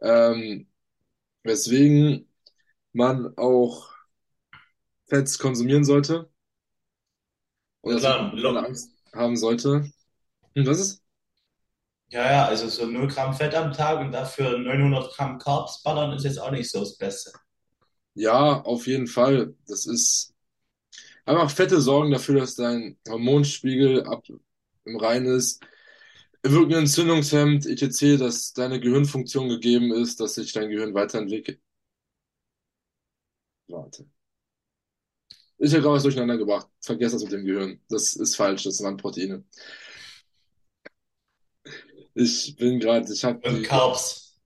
Ähm, 0.00 0.68
weswegen 1.44 2.28
man 2.92 3.36
auch 3.38 3.92
Fetts 5.08 5.38
konsumieren 5.40 5.84
sollte 5.84 6.30
und 7.80 7.92
Ja 7.92 7.98
klar, 8.00 8.32
Angst 8.56 8.90
haben 9.14 9.36
sollte. 9.36 9.90
Hm, 10.56 10.66
was 10.66 10.80
ist? 10.80 11.02
ja, 12.08 12.30
ja, 12.32 12.44
also 12.46 12.68
so 12.68 12.86
0 12.86 13.06
Gramm 13.08 13.32
Fett 13.34 13.54
am 13.54 13.72
Tag 13.72 14.00
und 14.00 14.10
dafür 14.12 14.58
900 14.58 15.12
Gramm 15.14 15.38
Carbs 15.38 15.82
ballern 15.82 16.12
ist 16.12 16.24
jetzt 16.24 16.38
auch 16.40 16.50
nicht 16.50 16.70
so 16.70 16.80
das 16.80 16.96
Beste. 16.98 17.32
Ja, 18.14 18.62
auf 18.62 18.86
jeden 18.88 19.06
Fall. 19.06 19.54
Das 19.66 19.86
ist 19.86 20.34
einfach 21.26 21.50
Fette 21.50 21.80
sorgen 21.80 22.10
dafür, 22.10 22.40
dass 22.40 22.54
dein 22.54 22.98
Hormonspiegel 23.08 24.04
ab 24.04 24.24
im 24.84 24.96
Reinen 24.96 25.26
ist. 25.26 25.62
Wirken 26.42 26.74
Entzündungshemd, 26.74 27.66
etc., 27.66 28.18
dass 28.18 28.52
deine 28.52 28.80
Gehirnfunktion 28.80 29.48
gegeben 29.48 29.92
ist, 29.92 30.20
dass 30.20 30.34
sich 30.34 30.52
dein 30.52 30.70
Gehirn 30.70 30.94
weiterentwickelt. 30.94 31.60
Warte. 33.68 34.06
Ich 35.58 35.72
habe 35.72 35.82
gerade 35.82 35.96
was 35.96 36.02
durcheinander 36.02 36.36
gebracht. 36.36 36.68
Vergesst 36.80 37.14
das 37.14 37.22
mit 37.22 37.32
dem 37.32 37.44
Gehirn. 37.44 37.80
Das 37.88 38.14
ist 38.14 38.36
falsch, 38.36 38.64
das 38.64 38.76
sind 38.76 39.00
Proteine. 39.00 39.44
Ich 42.14 42.56
bin 42.56 42.78
gerade, 42.78 43.12
ich 43.12 43.24
habe 43.24 43.46
Und. 43.48 43.62
Carbs. 43.64 44.38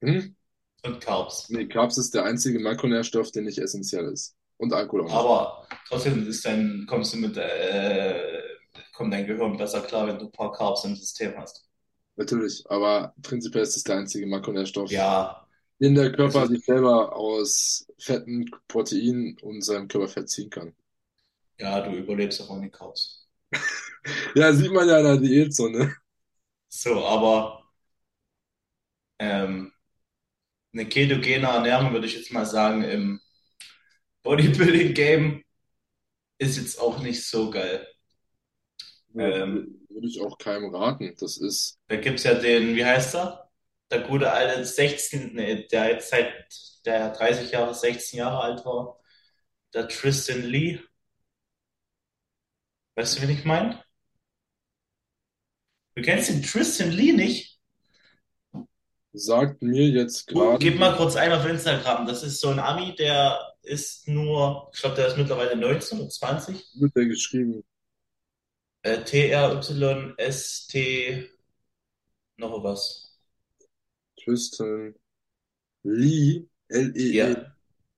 Hm? 0.00 0.34
Und 0.84 1.00
Carbs. 1.00 1.48
Nee, 1.50 1.66
Carbs 1.66 1.98
ist 1.98 2.14
der 2.14 2.24
einzige 2.24 2.58
Makronährstoff, 2.58 3.30
der 3.30 3.42
nicht 3.42 3.58
essentiell 3.58 4.06
ist. 4.12 4.37
Und 4.58 4.72
Alkohol 4.72 5.02
auch. 5.06 5.14
Aber 5.14 5.66
trotzdem 5.88 6.26
ist 6.28 6.44
dein, 6.44 6.86
kommst 6.88 7.12
du 7.14 7.18
mit, 7.18 7.36
äh, 7.36 8.42
kommt 8.94 9.12
dein 9.12 9.26
Gehirn 9.26 9.56
besser 9.56 9.82
klar, 9.82 10.06
wenn 10.06 10.18
du 10.18 10.26
ein 10.26 10.32
paar 10.32 10.52
Carbs 10.52 10.84
im 10.84 10.96
System 10.96 11.36
hast. 11.36 11.68
Natürlich, 12.16 12.64
aber 12.70 13.14
prinzipiell 13.22 13.62
ist 13.62 13.76
es 13.76 13.84
der 13.84 13.96
einzige 13.96 14.26
Makronährstoff, 14.26 14.92
Ja, 14.94 15.46
den 15.80 15.94
der 15.94 16.12
das 16.22 16.36
Körper 16.36 16.46
ist, 16.48 16.48
sich 16.48 16.64
selber 16.64 17.16
aus 17.16 17.86
Fetten, 17.98 18.50
Proteinen 18.68 19.38
und 19.42 19.62
seinem 19.64 19.88
Körperfett 19.88 20.28
ziehen 20.30 20.50
kann. 20.50 20.74
ja, 21.58 21.80
du 21.80 21.92
überlebst 21.96 22.40
auch 22.42 22.50
ohne 22.50 22.70
Carbs. 22.70 23.28
Ja, 24.34 24.52
sieht 24.52 24.72
man 24.72 24.88
ja 24.88 24.98
in 24.98 25.04
der 25.04 25.16
Diät 25.18 25.54
so, 25.54 25.68
ne? 25.68 25.94
So, 26.70 27.04
aber 27.06 27.68
ähm, 29.18 29.72
eine 30.72 30.86
ketogene 30.88 31.46
Ernährung, 31.46 31.92
würde 31.92 32.06
ich 32.06 32.14
jetzt 32.16 32.32
mal 32.32 32.46
sagen, 32.46 32.82
im 32.84 33.20
Bodybuilding-Game 34.22 35.42
ist 36.38 36.56
jetzt 36.56 36.80
auch 36.80 36.98
nicht 37.00 37.26
so 37.26 37.50
geil. 37.50 37.86
Ja, 39.14 39.28
Ähm, 39.28 39.86
würde 39.88 40.06
ich 40.06 40.20
auch 40.20 40.38
keinem 40.38 40.74
raten. 40.74 41.14
Das 41.18 41.38
ist, 41.38 41.78
da 41.88 41.96
gibt's 41.96 42.24
ja 42.24 42.34
den, 42.34 42.76
wie 42.76 42.84
heißt 42.84 43.14
er? 43.16 43.50
Der 43.90 44.00
gute 44.00 44.30
alte 44.30 44.64
16, 44.64 45.34
nee, 45.34 45.66
der 45.68 45.90
jetzt 45.92 46.10
seit 46.10 46.32
der 46.84 47.10
30 47.10 47.50
Jahre, 47.50 47.74
16 47.74 48.18
Jahre 48.18 48.40
alt 48.40 48.64
war, 48.64 49.00
der 49.74 49.88
Tristan 49.88 50.42
Lee. 50.42 50.80
Weißt 52.96 53.18
du, 53.18 53.22
wen 53.22 53.30
ich 53.30 53.44
meine? 53.44 53.82
Du 55.94 56.02
kennst 56.02 56.28
den 56.28 56.42
Tristan 56.42 56.90
Lee 56.92 57.12
nicht? 57.12 57.58
sagt 59.12 59.62
mir 59.62 59.88
jetzt 59.88 60.26
gerade, 60.26 60.58
Gib 60.58 60.78
mal 60.78 60.96
kurz 60.96 61.16
ein 61.16 61.32
auf 61.32 61.46
Instagram. 61.46 62.06
Das 62.06 62.22
ist 62.22 62.40
so 62.40 62.48
ein 62.50 62.58
Ami, 62.58 62.94
der 62.94 63.38
ist 63.68 64.08
nur, 64.08 64.70
ich 64.74 64.80
glaube, 64.80 64.96
der 64.96 65.08
ist 65.08 65.16
mittlerweile 65.18 65.56
19 65.56 66.00
oder 66.00 66.08
20. 66.10 66.66
wird 66.72 66.96
der 66.96 67.04
geschrieben. 67.06 67.62
Äh, 68.82 69.04
T-R-Y-S-T, 69.04 70.74
noch 72.38 72.62
was. 72.64 73.18
Tristan 74.20 74.94
Lee, 75.84 76.48
L-E-E. 76.70 77.36
Ja, 77.36 77.56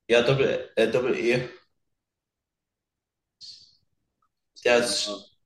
ja, 0.09 0.23
Doppel, 0.23 0.71
äh, 0.77 0.91
Doppel 0.91 1.17
E. 1.19 1.49
Der 4.65 4.79
Ja. 4.79 4.85
ist, 4.85 5.37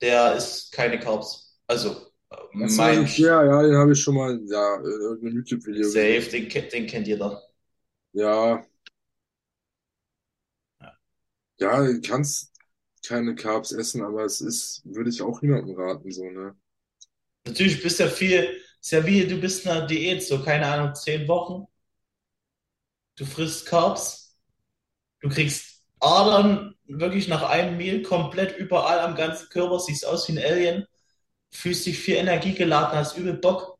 der 0.00 0.34
ist 0.36 0.72
keine 0.72 0.98
Carbs. 0.98 1.58
Also, 1.66 1.90
äh, 2.30 2.36
das 2.58 2.78
mein 2.78 3.06
ist 3.06 3.18
der, 3.18 3.44
ja, 3.44 3.62
den 3.62 3.76
habe 3.76 3.92
ich 3.92 4.00
schon 4.02 4.14
mal, 4.14 4.40
ja, 4.46 4.76
in 4.76 4.84
irgendeinem 4.84 5.36
YouTube-Video 5.36 5.92
Safe, 5.92 6.22
gesehen. 6.22 6.30
den, 6.30 6.48
den 6.70 6.86
kennt 6.86 7.06
jeder. 7.08 7.42
Ja, 8.12 8.62
Ja. 8.62 8.66
Ja, 11.58 11.82
du 11.84 12.00
kannst 12.00 12.52
keine 13.06 13.34
Carbs 13.34 13.72
essen, 13.72 14.02
aber 14.02 14.24
es 14.24 14.40
ist, 14.40 14.82
würde 14.84 15.10
ich 15.10 15.22
auch 15.22 15.42
niemandem 15.42 15.76
raten, 15.76 16.10
so, 16.10 16.24
ne? 16.30 16.56
Natürlich 17.46 17.82
bist 17.82 18.00
ja 18.00 18.08
viel, 18.08 18.60
ist 18.80 18.92
ja 18.92 19.04
wie, 19.06 19.26
du 19.26 19.40
bist 19.40 19.64
in 19.64 19.70
einer 19.72 19.86
Diät, 19.86 20.22
so 20.22 20.42
keine 20.42 20.66
Ahnung, 20.66 20.94
zehn 20.94 21.26
Wochen. 21.28 21.66
Du 23.16 23.24
frisst 23.26 23.66
Carbs, 23.66 24.36
Du 25.22 25.28
kriegst 25.30 25.84
Adern 26.00 26.74
wirklich 26.86 27.28
nach 27.28 27.42
einem 27.44 27.76
Meal 27.78 28.02
komplett 28.02 28.56
überall 28.58 29.00
am 29.00 29.16
ganzen 29.16 29.48
Körper, 29.50 29.80
siehst 29.80 30.06
aus 30.06 30.28
wie 30.28 30.32
ein 30.32 30.44
Alien, 30.44 30.86
fühlst 31.50 31.86
dich 31.86 31.98
viel 31.98 32.16
Energie 32.16 32.54
geladen, 32.54 32.98
hast 32.98 33.16
übel 33.18 33.34
Bock. 33.34 33.78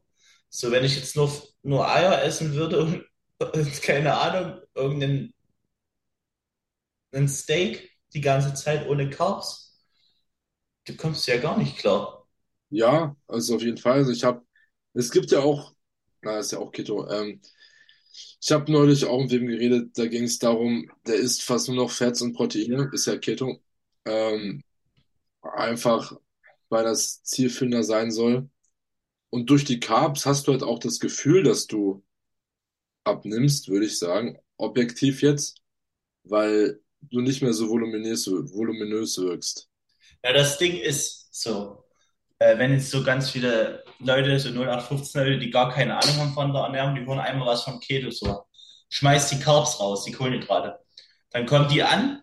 So, 0.50 0.70
wenn 0.72 0.84
ich 0.84 0.96
jetzt 0.96 1.16
nur, 1.16 1.32
nur 1.62 1.88
Eier 1.90 2.22
essen 2.24 2.54
würde 2.54 2.80
und, 2.80 3.04
und 3.54 3.82
keine 3.82 4.16
Ahnung, 4.18 4.60
irgendeinen 4.74 5.34
ein 7.12 7.28
Steak 7.28 7.90
die 8.14 8.20
ganze 8.20 8.54
Zeit 8.54 8.88
ohne 8.88 9.10
Carbs, 9.10 9.78
du 10.86 10.96
kommst 10.96 11.26
ja 11.26 11.38
gar 11.38 11.58
nicht 11.58 11.76
klar. 11.78 12.28
Ja, 12.70 13.16
also 13.28 13.56
auf 13.56 13.62
jeden 13.62 13.76
Fall. 13.78 13.94
Also 13.98 14.12
ich 14.12 14.24
habe, 14.24 14.44
es 14.94 15.10
gibt 15.10 15.30
ja 15.30 15.40
auch, 15.40 15.74
na, 16.22 16.38
ist 16.38 16.52
ja 16.52 16.58
auch 16.58 16.72
Keto. 16.72 17.08
Ähm, 17.10 17.40
ich 18.40 18.52
habe 18.52 18.70
neulich 18.72 19.04
auch 19.06 19.20
mit 19.22 19.30
wem 19.32 19.46
geredet, 19.46 19.98
da 19.98 20.06
ging 20.06 20.24
es 20.24 20.38
darum, 20.38 20.90
der 21.06 21.16
isst 21.16 21.42
fast 21.42 21.68
nur 21.68 21.76
noch 21.76 21.90
Fett 21.90 22.20
und 22.22 22.34
Proteine, 22.34 22.90
ist 22.92 23.06
ja 23.06 23.18
Keto. 23.18 23.62
Ähm, 24.06 24.62
einfach, 25.42 26.14
weil 26.70 26.84
das 26.84 27.22
zielführender 27.24 27.84
sein 27.84 28.10
soll. 28.12 28.50
Und 29.30 29.50
durch 29.50 29.64
die 29.66 29.80
Carbs 29.80 30.26
hast 30.26 30.48
du 30.48 30.52
halt 30.52 30.62
auch 30.64 30.78
das 30.80 31.00
Gefühl, 31.00 31.44
dass 31.44 31.66
du 31.68 32.04
abnimmst, 33.04 33.68
würde 33.68 33.86
ich 33.86 33.98
sagen, 33.98 34.38
objektiv 34.56 35.22
jetzt, 35.22 35.62
weil 36.24 36.81
du 37.10 37.20
nicht 37.20 37.42
mehr 37.42 37.52
so 37.52 37.68
voluminös, 37.68 38.26
voluminös 38.26 39.18
wirkst. 39.18 39.68
Ja, 40.24 40.32
das 40.32 40.58
Ding 40.58 40.76
ist 40.76 41.34
so, 41.34 41.84
äh, 42.38 42.58
wenn 42.58 42.72
jetzt 42.72 42.90
so 42.90 43.02
ganz 43.02 43.30
viele 43.30 43.84
Leute, 43.98 44.38
so 44.38 44.50
0815 44.50 45.20
Leute, 45.22 45.38
die 45.38 45.50
gar 45.50 45.72
keine 45.72 45.96
Ahnung 45.96 46.16
haben 46.16 46.34
von 46.34 46.52
der 46.52 46.62
Ernährung, 46.62 46.94
die 46.94 47.06
hören 47.06 47.18
einmal 47.18 47.48
was 47.48 47.64
von 47.64 47.80
Keto, 47.80 48.10
so, 48.10 48.44
schmeißt 48.90 49.32
die 49.32 49.40
Carbs 49.40 49.80
raus, 49.80 50.04
die 50.04 50.12
Kohlenhydrate. 50.12 50.78
Dann 51.30 51.46
kommen 51.46 51.68
die 51.68 51.82
an, 51.82 52.22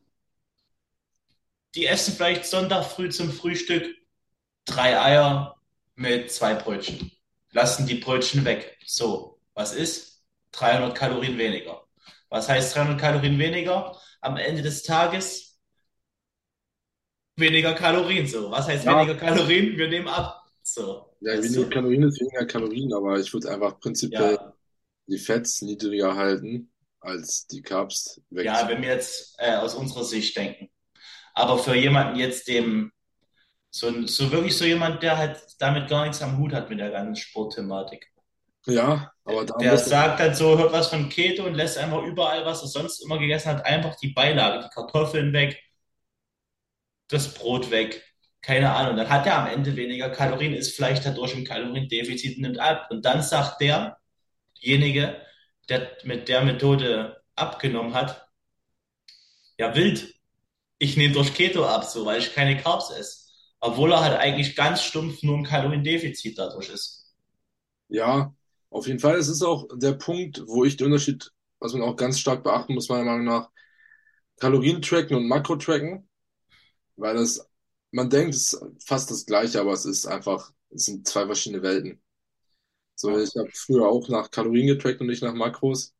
die 1.75 1.85
essen 1.85 2.13
vielleicht 2.15 2.45
Sonntag 2.45 2.85
früh 2.85 3.09
zum 3.09 3.31
Frühstück 3.31 3.95
drei 4.65 4.99
Eier 4.99 5.55
mit 5.95 6.31
zwei 6.31 6.55
Brötchen. 6.55 7.11
Lassen 7.51 7.87
die 7.87 7.95
Brötchen 7.95 8.45
weg. 8.45 8.77
So, 8.85 9.39
was 9.53 9.73
ist? 9.73 10.23
300 10.51 10.95
Kalorien 10.95 11.37
weniger. 11.37 11.83
Was 12.29 12.49
heißt 12.49 12.75
300 12.75 12.99
Kalorien 12.99 13.39
weniger? 13.39 13.97
Am 14.21 14.37
Ende 14.37 14.61
des 14.61 14.83
Tages 14.83 15.59
weniger 17.37 17.73
Kalorien. 17.73 18.27
So, 18.27 18.51
was 18.51 18.67
heißt 18.67 18.85
Ja, 18.85 18.99
weniger 18.99 19.15
Kalorien? 19.15 19.77
Wir 19.77 19.87
nehmen 19.87 20.07
ab. 20.07 20.43
So, 20.63 21.15
ja, 21.21 21.33
weißt 21.33 21.43
weniger 21.43 21.65
du? 21.65 21.69
Kalorien 21.69 22.03
ist 22.03 22.19
weniger 22.19 22.45
Kalorien, 22.45 22.93
aber 22.93 23.19
ich 23.19 23.33
würde 23.33 23.51
einfach 23.51 23.79
prinzipiell 23.79 24.37
Ja, 24.37 24.53
die 25.07 25.17
Fetts 25.17 25.61
niedriger 25.61 26.15
halten, 26.15 26.71
als 27.01 27.47
die 27.47 27.61
Carbs 27.61 28.21
ja, 28.31 28.67
wenn 28.69 28.81
wir 28.81 28.89
jetzt 28.89 29.35
äh, 29.39 29.55
aus 29.55 29.75
unserer 29.75 30.03
Sicht 30.03 30.35
denken. 30.37 30.69
Aber 31.33 31.57
für 31.59 31.75
jemanden 31.75 32.17
jetzt, 32.19 32.47
dem 32.47 32.91
so, 33.71 34.05
so 34.07 34.31
wirklich 34.31 34.57
so 34.57 34.65
jemand, 34.65 35.03
der 35.03 35.17
halt 35.17 35.41
damit 35.59 35.89
gar 35.89 36.03
nichts 36.05 36.21
am 36.21 36.37
Hut 36.39 36.53
hat 36.53 36.69
mit 36.69 36.79
der 36.79 36.91
ganzen 36.91 37.15
Sportthematik. 37.15 38.11
Ja, 38.69 39.11
aber 39.25 39.45
da 39.45 39.53
Der 39.59 39.77
sagt 39.77 40.19
halt 40.19 40.35
so, 40.35 40.57
hört 40.57 40.71
was 40.73 40.87
von 40.89 41.07
Keto 41.09 41.45
und 41.45 41.53
lässt 41.53 41.77
einfach 41.77 42.01
überall, 42.03 42.45
was 42.45 42.61
er 42.63 42.67
sonst 42.67 42.99
immer 43.03 43.19
gegessen 43.19 43.49
hat, 43.49 43.65
einfach 43.65 43.95
die 43.97 44.09
Beilage, 44.09 44.63
die 44.63 44.69
Kartoffeln 44.73 45.33
weg, 45.33 45.61
das 47.09 47.33
Brot 47.33 47.71
weg. 47.71 48.03
Keine 48.41 48.71
Ahnung. 48.73 48.95
Dann 48.97 49.09
hat 49.09 49.25
er 49.27 49.37
am 49.39 49.47
Ende 49.47 49.75
weniger 49.75 50.09
Kalorien, 50.09 50.53
ist 50.53 50.75
vielleicht 50.75 51.05
dadurch 51.05 51.33
im 51.33 51.43
Kaloriendefizit 51.43 52.39
nimmt 52.39 52.59
ab. 52.59 52.87
Und 52.89 53.03
dann 53.05 53.21
sagt 53.21 53.59
derjenige, 54.63 55.21
der 55.69 55.97
mit 56.03 56.27
der 56.29 56.43
Methode 56.43 57.21
abgenommen 57.35 57.93
hat, 57.93 58.27
ja 59.57 59.75
wild, 59.75 60.13
ich 60.79 60.97
nehme 60.97 61.13
durch 61.13 61.33
Keto 61.35 61.65
ab, 61.65 61.83
so, 61.85 62.05
weil 62.05 62.19
ich 62.19 62.33
keine 62.35 62.57
Carbs 62.61 62.91
esse. 62.91 63.27
Obwohl 63.61 63.93
er 63.93 64.01
halt 64.01 64.19
eigentlich 64.19 64.55
ganz 64.55 64.83
stumpf 64.83 65.23
nur 65.23 65.35
im 65.37 65.45
Kaloriendefizit 65.45 66.37
dadurch 66.39 66.69
ist. 66.69 67.13
ja, 67.89 68.31
auf 68.69 68.87
jeden 68.87 68.99
Fall. 68.99 69.17
Es 69.17 69.27
ist 69.29 69.41
auch 69.43 69.67
der 69.75 69.93
Punkt, 69.93 70.43
wo 70.47 70.65
ich 70.65 70.77
den 70.77 70.87
Unterschied, 70.87 71.31
was 71.59 71.73
man 71.73 71.81
auch 71.83 71.95
ganz 71.95 72.19
stark 72.19 72.43
beachten 72.43 72.73
muss, 72.73 72.89
meiner 72.89 73.05
Meinung 73.05 73.25
nach, 73.25 73.49
Kalorien 74.39 74.81
tracken 74.81 75.17
und 75.17 75.27
Makro 75.27 75.55
tracken, 75.57 76.09
weil 76.97 77.15
das, 77.15 77.49
man 77.91 78.09
denkt, 78.09 78.35
es 78.35 78.53
ist 78.53 78.65
fast 78.85 79.11
das 79.11 79.25
Gleiche, 79.25 79.61
aber 79.61 79.73
es 79.73 79.85
ist 79.85 80.05
einfach, 80.07 80.51
es 80.71 80.85
sind 80.85 81.07
zwei 81.07 81.25
verschiedene 81.25 81.63
Welten. 81.63 82.01
So, 82.95 83.17
ich 83.19 83.35
habe 83.35 83.49
früher 83.53 83.87
auch 83.87 84.09
nach 84.09 84.31
Kalorien 84.31 84.67
getrackt 84.67 85.01
und 85.01 85.07
nicht 85.07 85.23
nach 85.23 85.33
Makros. 85.33 85.95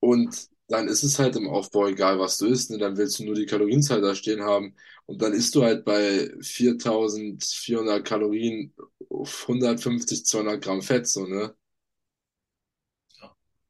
Und 0.00 0.51
dann 0.68 0.88
ist 0.88 1.02
es 1.02 1.18
halt 1.18 1.36
im 1.36 1.48
Aufbau 1.48 1.86
egal, 1.88 2.18
was 2.18 2.38
du 2.38 2.46
isst, 2.46 2.70
ne? 2.70 2.78
Dann 2.78 2.96
willst 2.96 3.18
du 3.18 3.24
nur 3.24 3.34
die 3.34 3.46
Kalorienzahl 3.46 4.00
da 4.00 4.14
stehen 4.14 4.42
haben. 4.42 4.74
Und 5.06 5.20
dann 5.22 5.32
isst 5.32 5.54
du 5.54 5.62
halt 5.64 5.84
bei 5.84 6.30
4400 6.40 8.04
Kalorien 8.06 8.74
auf 9.10 9.46
150, 9.48 10.24
200 10.26 10.62
Gramm 10.62 10.82
Fett, 10.82 11.06
so, 11.08 11.26
ne? 11.26 11.54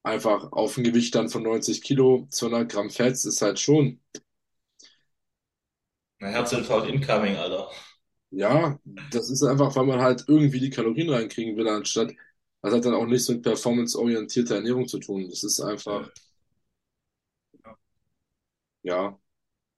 Einfach 0.05 0.53
auf 0.53 0.77
ein 0.79 0.85
Gewicht 0.85 1.15
dann 1.17 1.29
von 1.29 1.43
90 1.43 1.83
Kilo, 1.83 2.27
200 2.31 2.71
Gramm 2.71 2.89
Fett 2.91 3.15
ist 3.15 3.43
halt 3.43 3.59
schon, 3.61 4.01
Na, 6.21 6.29
Herzinfarkt 6.31 6.89
incoming, 6.89 7.37
Alter. 7.37 7.71
ja, 8.31 8.79
das 8.85 9.31
ist 9.31 9.43
einfach, 9.43 9.75
weil 9.77 9.87
man 9.87 10.01
halt 10.01 10.25
irgendwie 10.29 10.61
die 10.61 10.71
Kalorien 10.71 11.11
reinkriegen 11.11 11.57
will, 11.57 11.69
anstatt, 11.69 12.13
das 12.63 12.73
hat 12.75 12.85
dann 12.85 12.95
auch 12.95 13.07
nichts 13.07 13.29
mit 13.29 13.43
performanceorientierter 13.43 14.57
Ernährung 14.57 14.89
zu 14.89 14.99
tun. 14.99 15.29
Das 15.29 15.43
ist 15.45 15.61
einfach, 15.61 16.09
ja, 16.09 16.32
Ja, 18.83 19.19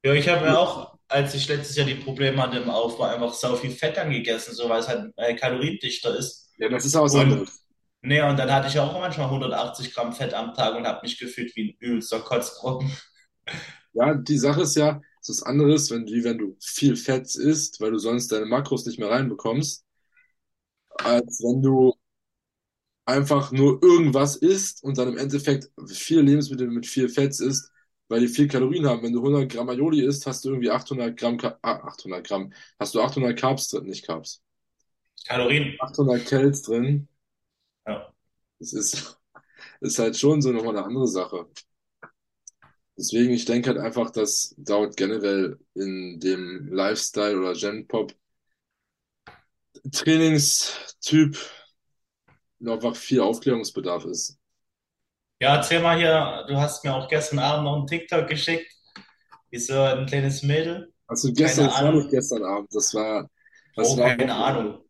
ich 0.03 0.29
habe 0.29 0.47
ja 0.47 0.59
auch, 0.59 0.99
als 1.09 1.35
ich 1.35 1.49
letztes 1.49 1.77
Jahr 1.77 1.87
die 1.87 1.95
Probleme 1.95 2.41
hatte 2.43 2.59
im 2.59 2.69
Aufbau, 2.71 3.05
einfach 3.05 3.33
sau 3.35 3.57
viel 3.57 3.71
Fett 3.71 3.97
angegessen, 3.99 4.55
so 4.55 4.69
weil 4.69 4.81
es 4.81 4.89
halt 4.89 5.13
äh, 5.17 5.35
kaloriendichter 5.35 6.15
ist. 6.17 6.51
ja, 6.57 6.69
das 6.69 6.85
ist 6.85 6.97
auch 6.97 7.05
was 7.05 7.15
Und 7.15 7.17
anderes. 7.17 7.65
nee, 8.03 8.21
und 8.23 8.39
dann 8.39 8.53
hatte 8.53 8.69
ich 8.69 8.79
auch 8.79 8.93
manchmal 8.99 9.31
180 9.31 9.95
Gramm 9.95 10.13
Fett 10.13 10.35
am 10.35 10.55
Tag 10.55 10.77
und 10.77 10.87
habe 10.87 11.01
mich 11.03 11.19
gefühlt 11.19 11.55
wie 11.57 11.71
ein 11.71 11.77
übelster 11.81 12.21
Kotzbrocken. 12.21 12.93
Ja, 13.93 14.15
die 14.15 14.39
Sache 14.39 14.63
ist 14.63 14.77
ja, 14.77 15.01
es 15.21 15.29
ist 15.29 15.43
anderes, 15.43 15.91
wenn, 15.91 16.07
wie 16.07 16.25
wenn 16.25 16.39
du 16.39 16.57
viel 16.61 16.97
Fett 16.97 17.35
isst, 17.35 17.81
weil 17.81 17.93
du 17.93 17.99
sonst 17.99 18.29
deine 18.33 18.47
Makros 18.47 18.85
nicht 18.87 18.99
mehr 18.99 19.11
reinbekommst, 19.11 19.85
als 21.05 21.41
wenn 21.45 21.63
du 21.63 21.95
einfach 23.07 23.53
nur 23.53 23.83
irgendwas 23.83 24.37
isst 24.37 24.83
und 24.83 24.99
dann 24.99 25.09
im 25.09 25.19
Endeffekt 25.19 25.71
viele 25.89 26.23
Lebensmittel 26.23 26.69
mit 26.71 26.87
viel 26.87 27.09
Fett 27.09 27.39
isst, 27.41 27.71
weil 28.09 28.21
die 28.21 28.29
viel 28.29 28.49
Kalorien 28.49 28.87
haben. 28.87 29.03
Wenn 29.03 29.13
du 29.13 29.21
100 29.21 29.51
Gramm 29.51 29.69
Aioli 29.69 30.05
isst, 30.05 30.27
hast 30.27 30.45
du 30.45 30.51
irgendwie 30.51 30.71
800 30.71 31.17
Gramm, 31.17 31.39
Ka 31.39 31.59
ah, 31.63 31.87
800 31.89 32.27
Gramm, 32.27 32.53
hast 32.79 32.95
du 32.95 33.01
800 33.01 33.39
Carbs 33.39 33.69
drin, 33.69 33.85
nicht 33.85 34.07
Carbs, 34.07 34.43
Kalorien. 35.27 35.77
800 35.81 36.27
Cals 36.27 36.63
drin. 36.63 37.09
Ja. 37.87 38.13
Das 38.59 38.73
ist, 38.73 39.21
ist 39.81 39.99
halt 39.99 40.17
schon 40.17 40.43
so 40.43 40.53
nochmal 40.53 40.77
eine 40.77 40.87
andere 40.87 41.09
Sache. 41.09 41.47
Deswegen, 42.97 43.33
ich 43.33 43.45
denke 43.45 43.71
halt 43.71 43.79
einfach, 43.79 44.11
dass 44.11 44.55
dort 44.57 44.97
generell 44.97 45.59
in 45.75 46.21
dem 46.21 46.69
Lifestyle 46.73 47.39
oder 47.39 47.55
Gen 47.55 47.89
Pop 47.89 48.15
Trainingstyp 49.91 51.37
noch 52.61 52.75
einfach 52.75 52.97
viel 52.97 53.21
Aufklärungsbedarf 53.21 54.05
ist. 54.05 54.39
Ja, 55.45 55.57
erzähl 55.57 55.81
mal 55.81 55.99
hier, 55.99 56.45
du 56.49 56.57
hast 56.57 56.85
mir 56.85 56.95
auch 56.95 57.09
gestern 57.09 57.39
Abend 57.39 57.65
noch 57.65 57.77
einen 57.77 57.87
TikTok 57.87 58.29
geschickt, 58.29 58.73
wie 59.51 59.59
so 59.59 59.81
ein 59.81 60.07
kleines 60.07 60.43
Mädel. 60.43 60.93
Also 61.07 61.33
gestern, 61.33 61.67
das 61.67 61.81
war 61.81 61.93
nicht 61.93 62.11
gestern 62.11 62.45
Abend, 62.45 62.75
das 62.75 62.93
war, 62.95 63.31
das 63.75 63.89
Bro, 63.91 63.97
war 63.97 64.17
keine. 64.17 64.35
Ahnung. 64.35 64.81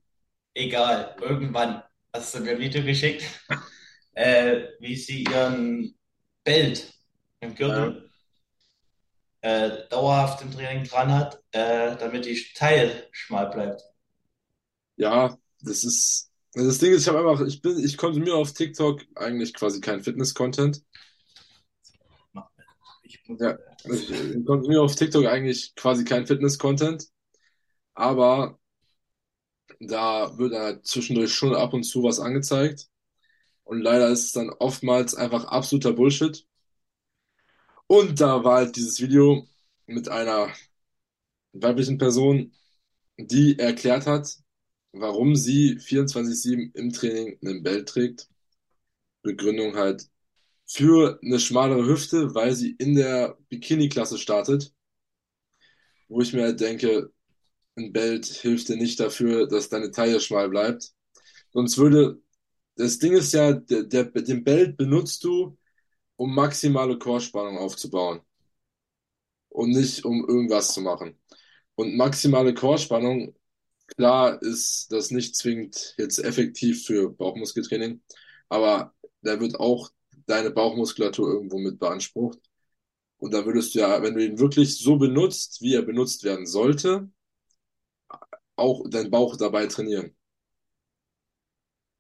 Egal, 0.55 1.17
irgendwann 1.21 1.83
hast 2.15 2.35
du 2.35 2.41
mir 2.41 2.53
ein 2.53 2.61
Video 2.61 2.83
geschickt, 2.85 3.25
äh, 4.15 4.69
wie 4.81 4.97
sie 4.97 5.25
ihren 5.25 5.99
Belt 6.45 6.93
im 7.41 7.55
Ja, 7.67 7.95
Gürtel 7.95 8.11
äh, 9.43 9.87
dauerhaft 9.91 10.43
im 10.43 10.51
Training 10.53 10.85
dran 10.85 11.13
hat, 11.13 11.41
äh, 11.53 11.97
damit 11.97 12.25
die 12.27 12.43
Teil 12.55 13.09
schmal 13.13 13.49
bleibt. 13.51 13.83
ja, 14.97 15.37
das 15.63 15.85
ist, 15.85 16.33
das 16.55 16.79
Ding 16.79 16.93
ist, 16.93 17.03
ich 17.03 17.09
habe 17.09 17.19
einfach, 17.19 17.45
ich 17.47 17.61
bin, 17.61 17.79
ich 17.79 17.97
konsumiere 17.97 18.37
auf 18.37 18.53
TikTok 18.53 19.03
eigentlich 19.17 19.55
quasi 19.55 19.81
keinen 19.81 20.03
Fitness-Content. 20.03 20.83
Ja, 23.39 23.59
ich, 23.85 24.11
ich 24.11 24.45
konsumiere 24.45 24.83
auf 24.83 24.95
TikTok 24.95 25.27
eigentlich 25.27 25.75
quasi 25.75 26.05
keinen 26.05 26.27
Fitness-Content, 26.27 27.09
aber 27.95 28.59
da 29.81 30.37
wird 30.39 30.53
dann 30.53 30.85
zwischendurch 30.85 31.33
schon 31.35 31.55
ab 31.55 31.75
und 31.75 31.85
zu 31.85 32.03
was 32.03 32.21
angezeigt. 32.21 32.89
Und 33.65 33.81
leider 33.81 34.09
ist 34.09 34.25
es 34.25 34.33
dann 34.33 34.51
oftmals 34.51 35.15
einfach 35.15 35.47
absoluter 35.47 35.93
Bullshit. 35.93 36.47
Und 37.87 38.21
da 38.21 38.45
war 38.45 38.57
halt 38.59 38.77
dieses 38.77 39.01
Video 39.01 39.47
mit 39.87 40.09
einer 40.09 40.51
weiblichen 41.53 41.99
Person, 41.99 42.53
die 43.17 43.59
erklärt 43.59 44.07
hat, 44.07 44.44
warum 44.95 45.37
sie 45.37 45.79
24/7 45.79 46.73
im 46.75 46.93
Training 46.93 47.39
einen 47.43 47.63
Belt 47.63 47.89
trägt. 47.89 48.29
Begründung 49.23 49.77
halt, 49.77 50.09
für 50.67 51.19
eine 51.23 51.41
schmalere 51.41 51.87
Hüfte, 51.87 52.35
weil 52.35 52.55
sie 52.55 52.73
in 52.79 52.95
der 52.95 53.39
Bikini-Klasse 53.51 54.19
startet, 54.19 54.73
wo 56.09 56.21
ich 56.21 56.33
mir 56.33 56.43
halt 56.45 56.61
denke, 56.61 57.13
ein 57.77 57.93
Belt 57.93 58.27
hilft 58.27 58.69
dir 58.69 58.77
nicht 58.77 59.01
dafür, 59.01 59.49
dass 59.49 59.69
deine 59.69 59.91
Taille 59.91 60.21
schmal 60.21 60.49
bleibt. 60.49 60.93
Sonst 61.53 61.79
würde, 61.79 62.21
das 62.77 62.99
Ding 62.99 63.15
ist 63.15 63.33
ja, 63.35 63.53
der, 63.53 63.85
der, 63.85 64.05
den 64.07 64.45
Belt 64.45 64.77
benutzt 64.77 65.25
du, 65.25 65.59
um 66.17 66.35
maximale 66.35 66.99
Core-Spannung 66.99 67.59
aufzubauen 67.59 68.21
und 69.49 69.71
nicht 69.71 70.05
um 70.05 70.27
irgendwas 70.29 70.75
zu 70.75 70.81
machen. 70.81 71.19
Und 71.77 71.97
maximale 71.97 72.55
Core-Spannung, 72.55 73.35
klar 73.87 74.41
ist 74.43 74.93
das 74.93 75.11
nicht 75.11 75.37
zwingend 75.37 75.95
jetzt 75.99 76.19
effektiv 76.19 76.87
für 76.87 77.11
Bauchmuskeltraining, 77.11 78.03
aber 78.49 78.95
da 79.23 79.41
wird 79.41 79.59
auch 79.61 79.91
deine 80.27 80.51
Bauchmuskulatur 80.51 81.33
irgendwo 81.33 81.59
mit 81.59 81.79
beansprucht. 81.79 82.39
Und 83.19 83.33
da 83.33 83.47
würdest 83.47 83.75
du 83.75 83.81
ja, 83.81 84.03
wenn 84.03 84.15
du 84.15 84.25
ihn 84.25 84.39
wirklich 84.39 84.79
so 84.79 84.97
benutzt, 84.97 85.61
wie 85.63 85.75
er 85.75 85.83
benutzt 85.83 86.25
werden 86.25 86.47
sollte, 86.47 87.11
auch 88.57 88.89
deinen 88.89 89.11
Bauch 89.11 89.37
dabei 89.37 89.67
trainieren. 89.67 90.15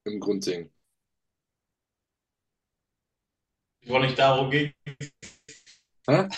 Im 0.05 0.21
Grundding. 0.21 0.71
Wo 3.87 3.99
nicht 3.99 4.19
darum 4.19 4.51
ging. 4.51 4.73
Hä? 6.07 6.29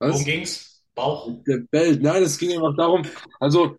Worum 0.00 0.14
Was? 0.14 0.24
ging's? 0.24 0.67
Bauch. 0.98 1.30
Der 1.46 1.58
bellt. 1.58 2.02
Nein, 2.02 2.24
es 2.24 2.38
ging 2.38 2.52
einfach 2.52 2.76
darum, 2.76 3.02
also, 3.38 3.76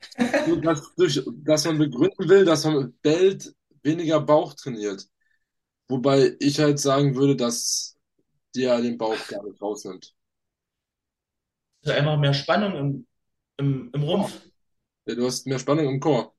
so, 0.48 0.56
dass, 0.56 0.96
durch, 0.96 1.22
dass 1.44 1.66
man 1.66 1.78
begründen 1.78 2.30
will, 2.30 2.46
dass 2.46 2.64
man 2.64 2.78
mit 2.78 3.02
bellt 3.02 3.54
weniger 3.84 4.22
Bauch 4.22 4.54
trainiert. 4.54 5.06
Wobei 5.90 6.36
ich 6.40 6.60
halt 6.60 6.80
sagen 6.80 7.16
würde, 7.16 7.36
dass 7.36 7.98
der 8.56 8.82
den 8.82 8.98
Bauch 8.98 9.18
gar 9.28 9.44
nicht 9.44 9.62
rausnimmt. 9.62 10.14
Also 11.84 11.98
einfach 11.98 12.18
mehr 12.18 12.34
Spannung 12.34 12.76
im, 12.76 13.08
im, 13.58 13.90
im. 13.94 14.04
Rumpf. 14.04 14.40
Ja, 15.06 15.16
Du 15.16 15.26
hast 15.26 15.46
mehr 15.46 15.60
Spannung 15.60 15.88
im 15.88 16.00
Core. 16.00 16.32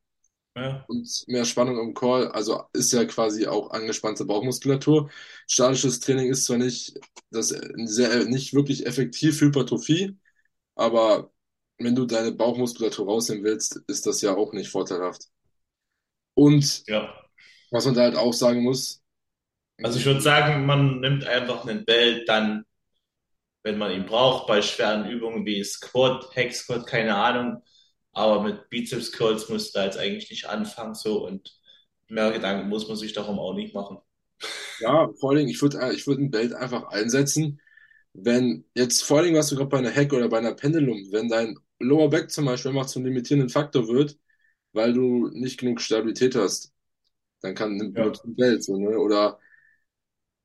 Ja. 0.57 0.85
Und 0.89 1.25
mehr 1.27 1.45
Spannung 1.45 1.79
im 1.79 1.95
Core, 1.95 2.35
also 2.35 2.65
ist 2.73 2.93
ja 2.93 3.05
quasi 3.05 3.47
auch 3.47 3.71
angespannte 3.71 4.25
Bauchmuskulatur. 4.25 5.11
Statisches 5.47 6.01
Training 6.01 6.31
ist 6.31 6.45
zwar 6.45 6.59
nicht, 6.59 6.99
das 7.31 7.49
sehr, 7.49 8.25
nicht 8.25 8.55
wirklich 8.55 8.87
effektiv 8.87 9.39
für 9.39 9.47
Hypertrophie, 9.47 10.17
aber 10.81 11.33
wenn 11.79 11.95
du 11.97 12.07
deine 12.07 12.33
Bauchmuskulatur 12.33 13.07
rausnehmen 13.07 13.45
willst, 13.45 13.77
ist 13.89 14.07
das 14.07 14.23
ja 14.23 14.37
auch 14.37 14.53
nicht 14.55 14.71
vorteilhaft. 14.71 15.29
Und 16.35 16.87
Ja. 16.87 17.15
was 17.71 17.87
man 17.87 17.95
da 17.95 18.03
halt 18.03 18.17
auch 18.17 18.33
sagen 18.35 18.63
muss, 18.65 19.03
Also 19.83 19.99
ich 19.99 20.05
würde 20.07 20.21
sagen, 20.21 20.67
man 20.67 21.01
nimmt 21.01 21.25
einfach 21.27 21.65
einen 21.67 21.85
Belt 21.85 22.29
dann, 22.29 22.65
wenn 23.63 23.79
man 23.79 23.93
ihn 23.93 24.07
braucht, 24.07 24.47
bei 24.49 24.63
schweren 24.63 25.09
Übungen 25.11 25.47
wie 25.47 25.63
Squat, 25.65 26.35
Hack 26.37 26.55
Squat, 26.55 26.87
keine 26.87 27.17
Ahnung. 27.17 27.63
Aber 28.13 28.43
mit 28.43 28.71
Bizeps 28.71 29.13
Curls 29.13 29.49
muss 29.49 29.73
da 29.73 29.85
jetzt 29.85 29.99
eigentlich 29.99 30.31
nicht 30.31 30.47
anfangen 30.49 30.95
so 30.95 31.27
und 31.27 31.53
mehr 32.09 32.33
Gedanken 32.33 32.69
muss 32.69 32.89
man 32.89 32.97
sich 32.97 33.13
darum 33.13 33.39
auch 33.39 33.55
nicht 33.55 33.75
machen. 33.75 33.99
ja, 34.79 35.09
vor 35.19 35.31
allen 35.31 35.39
Dingen, 35.41 35.51
ich 35.51 35.61
würde 35.63 35.93
ich 35.95 36.07
würd 36.07 36.19
ein 36.21 36.31
Belt 36.31 36.53
einfach 36.55 36.85
einsetzen, 36.91 37.61
wenn 38.13 38.65
jetzt 38.75 39.03
vor 39.05 39.19
allen 39.19 39.27
Dingen, 39.27 39.39
was 39.39 39.49
du 39.49 39.57
gerade 39.57 39.69
bei 39.71 39.79
einer 39.79 39.95
Hack 39.95 40.13
oder 40.13 40.29
bei 40.29 40.39
einer 40.39 40.55
Pendulum, 40.55 40.99
wenn 41.13 41.29
dein 41.29 41.59
Lower 41.79 42.11
Back 42.11 42.31
zum 42.31 42.45
Beispiel 42.47 42.71
einfach 42.73 42.87
zum 42.87 43.05
limitierenden 43.05 43.49
Faktor 43.51 43.89
wird, 43.89 44.19
weil 44.73 44.93
du 44.93 45.29
nicht 45.33 45.59
genug 45.61 45.81
Stabilität 45.81 46.35
hast, 46.37 46.73
dann 47.43 47.55
kann 47.57 47.77
nimm- 47.77 47.95
Ja. 47.95 48.13
Belt, 48.37 48.65
so, 48.65 48.79
ne? 48.79 48.99
Oder 48.99 49.41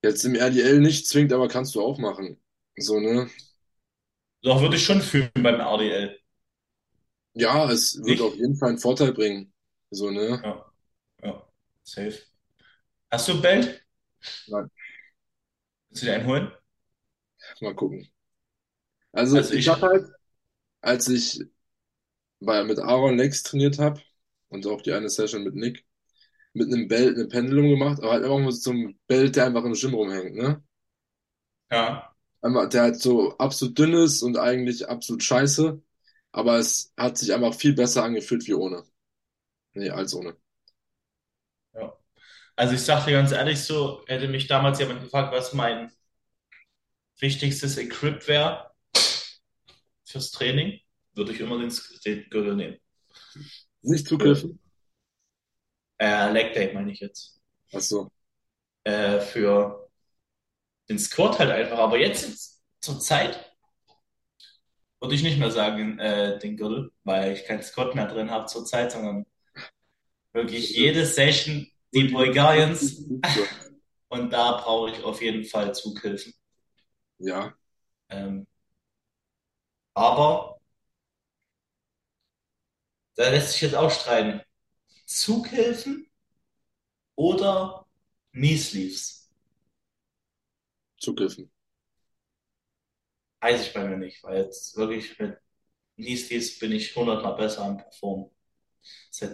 jetzt 0.03 0.23
im 0.25 0.35
RDL 0.35 0.79
nicht 0.79 1.07
zwingend, 1.07 1.33
aber 1.33 1.47
kannst 1.49 1.75
du 1.75 1.81
auch 1.81 1.97
machen. 1.97 2.39
So, 2.77 2.99
ne? 2.99 3.29
Doch 4.43 4.61
würde 4.61 4.77
ich 4.77 4.85
schon 4.85 5.01
fühlen 5.01 5.29
beim 5.35 5.59
RDL. 5.59 6.19
Ja, 7.33 7.69
es 7.71 8.03
wird 8.03 8.19
auf 8.21 8.33
Nicht? 8.33 8.39
jeden 8.39 8.55
Fall 8.55 8.69
einen 8.69 8.77
Vorteil 8.79 9.13
bringen. 9.13 9.53
So, 9.91 10.09
ne? 10.11 10.43
Ja, 10.43 10.65
ja, 11.23 11.47
safe. 11.83 12.19
Hast 13.11 13.27
du 13.29 13.41
Belt? 13.41 13.85
Nein, 14.47 14.69
Willst 15.89 16.03
du 16.03 16.05
dir 16.07 16.13
einen 16.15 16.27
holen? 16.27 16.51
Mal 17.61 17.75
gucken. 17.75 18.09
Also 19.13 19.39
Also 19.39 19.53
ich 19.53 19.67
ich, 19.67 19.67
habe 19.67 19.87
halt, 19.87 20.07
als 20.81 21.07
ich 21.09 21.41
bei, 22.39 22.63
mit 22.63 22.79
Aaron 22.79 23.17
Lex 23.17 23.43
trainiert 23.43 23.79
habe 23.79 24.01
und 24.49 24.65
auch 24.67 24.81
die 24.81 24.93
eine 24.93 25.09
Session 25.09 25.43
mit 25.43 25.55
Nick, 25.55 25.85
mit 26.53 26.67
einem 26.73 26.87
Belt 26.89 27.17
eine 27.17 27.27
Pendulum 27.27 27.69
gemacht, 27.71 27.99
aber 28.01 28.13
halt 28.13 28.25
einfach 28.25 28.51
so 28.53 28.71
ein 28.71 28.99
Belt, 29.07 29.35
der 29.35 29.47
einfach 29.47 29.65
im 29.65 29.73
Gym 29.73 29.93
rumhängt, 29.95 30.35
ne? 30.35 30.63
ja, 31.71 32.13
Einmal, 32.41 32.69
der 32.69 32.83
halt 32.83 33.01
so 33.01 33.37
absolut 33.37 33.77
dünn 33.79 33.93
ist 33.93 34.21
und 34.21 34.37
eigentlich 34.37 34.87
absolut 34.87 35.23
scheiße, 35.23 35.81
aber 36.31 36.57
es 36.59 36.93
hat 36.97 37.17
sich 37.17 37.33
einfach 37.33 37.53
viel 37.55 37.73
besser 37.73 38.03
angefühlt 38.03 38.47
wie 38.47 38.53
ohne. 38.53 38.83
Nee, 39.73 39.89
als 39.91 40.13
ohne. 40.15 40.37
ja. 41.73 41.93
Also 42.57 42.75
ich 42.75 42.81
sag 42.83 43.05
dir 43.05 43.13
ganz 43.13 43.31
ehrlich 43.31 43.63
so, 43.63 44.03
hätte 44.07 44.27
mich 44.27 44.47
damals 44.47 44.79
jemand 44.79 45.03
gefragt, 45.03 45.33
was 45.33 45.53
mein 45.53 45.91
wichtigstes 47.19 47.77
Equip 47.77 48.27
wäre 48.27 48.71
fürs 50.03 50.31
Training, 50.31 50.79
würde 51.13 51.31
ich 51.31 51.39
immer 51.39 51.59
den, 51.59 51.73
den 52.05 52.29
Gürtel 52.29 52.55
nehmen. 52.55 52.77
Nicht 53.81 54.07
zugriffen? 54.07 54.59
äh, 55.99 56.31
Leg 56.31 56.53
Day 56.53 56.73
meine 56.73 56.91
ich 56.91 56.99
jetzt. 56.99 57.41
Ach 57.73 57.81
so. 57.81 58.11
Äh, 58.83 59.19
für 59.19 59.89
den 60.89 60.99
Squat 60.99 61.39
halt 61.39 61.51
einfach. 61.51 61.79
Aber 61.79 61.97
jetzt 61.97 62.61
zur 62.81 62.99
Zeit 62.99 63.51
würde 64.99 65.15
ich 65.15 65.23
nicht 65.23 65.39
mehr 65.39 65.51
sagen, 65.51 65.99
äh, 65.99 66.39
den 66.39 66.57
Gürtel, 66.57 66.91
weil 67.03 67.33
ich 67.33 67.45
keinen 67.45 67.63
Squat 67.63 67.95
mehr 67.95 68.07
drin 68.07 68.31
habe 68.31 68.45
zur 68.47 68.65
Zeit, 68.65 68.91
sondern 68.91 69.25
wirklich 70.33 70.75
jede 70.75 71.05
Session 71.05 71.67
die 71.93 72.05
Bulgarians 72.05 73.03
und 74.09 74.33
da 74.33 74.53
brauche 74.53 74.91
ich 74.91 75.03
auf 75.03 75.21
jeden 75.21 75.45
Fall 75.45 75.73
Zughilfen. 75.73 76.33
Ja, 77.19 77.55
Ähm, 78.09 78.47
aber 79.95 80.57
da 83.15 83.29
lässt 83.29 83.51
sich 83.53 83.61
jetzt 83.61 83.75
auch 83.75 83.91
streiten. 83.91 84.41
Zughilfen 85.05 86.07
oder 87.15 87.85
Knee 88.31 88.55
Sleeves? 88.57 89.29
zugriffen. 90.97 91.49
Weiß 93.41 93.67
ich 93.67 93.73
bei 93.73 93.85
mir 93.87 93.95
nicht, 93.97 94.21
weil 94.23 94.43
jetzt 94.43 94.75
wirklich 94.77 95.17
mit 95.19 95.37
Knee 95.95 96.15
Sleeves 96.17 96.59
bin 96.59 96.71
ich 96.73 96.95
hundertmal 96.95 97.35
besser 97.37 97.63
am 97.63 97.77
Performen, 97.77 98.31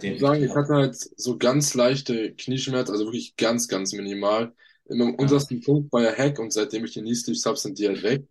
seitdem 0.00 0.18
muss 0.20 0.30
ich 0.30 0.30
sagen, 0.30 0.42
die 0.42 0.48
ich 0.48 0.50
habe. 0.50 0.56
hatte 0.56 0.74
halt 0.74 0.96
so 0.96 1.38
ganz 1.38 1.74
leichte 1.74 2.34
Knieschmerzen, 2.34 2.92
also 2.92 3.04
wirklich 3.06 3.36
ganz, 3.36 3.68
ganz 3.68 3.92
minimal. 3.92 4.54
Im 4.92 5.14
Ja, 5.18 5.32
untersten 5.32 5.60
Punkt 5.60 5.90
bei 5.90 6.02
der 6.02 6.16
Hack 6.16 6.38
und 6.38 6.52
seitdem 6.52 6.84
ich 6.84 6.92
die 6.92 7.00
Knee 7.02 7.14
Sleeves 7.14 7.46
habe, 7.46 7.56
sind 7.58 7.78
die 7.78 7.88
halt 7.88 8.02
weg. 8.02 8.24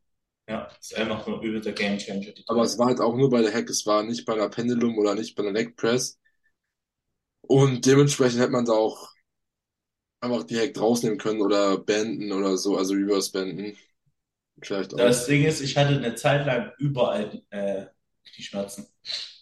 ja, 0.48 0.68
ist 0.80 0.94
einfach 0.96 1.26
nur 1.28 1.42
übel 1.42 1.62
der 1.62 1.74
Game 1.74 1.98
Changer, 1.98 2.34
Aber 2.46 2.62
es 2.62 2.78
war 2.78 2.86
halt 2.86 3.00
auch 3.02 3.16
nur 3.16 3.32
bei 3.32 3.42
der 3.42 3.52
Hack, 3.52 3.68
es 3.72 3.88
war 3.88 4.04
nicht 4.04 4.26
bei 4.26 4.34
einer 4.34 4.48
Pendulum 4.50 4.96
oder 5.00 5.16
nicht 5.16 5.36
bei 5.36 5.42
einer 5.42 5.54
Leg 5.54 5.76
Press. 5.76 6.20
Und 7.48 7.86
dementsprechend 7.86 8.40
hätte 8.42 8.52
man 8.52 8.66
da 8.66 8.72
auch 8.74 9.10
einfach 10.20 10.44
die 10.46 10.58
Hack 10.60 10.80
rausnehmen 10.80 11.18
können 11.20 11.42
oder 11.42 11.78
banden 11.78 12.32
oder 12.32 12.58
so, 12.58 12.76
also 12.78 12.94
reverse 12.96 13.32
banden. 13.32 13.78
Vielleicht 14.62 14.94
auch. 14.96 15.16
Das 15.16 15.26
Ding 15.26 15.44
ist, 15.46 15.62
ich 15.62 15.78
hatte 15.78 15.90
eine 15.98 16.16
Zeit 16.16 16.46
lang 16.46 16.72
überall 16.78 17.42
äh, 17.50 17.86
Knieschmerzen. 18.34 18.88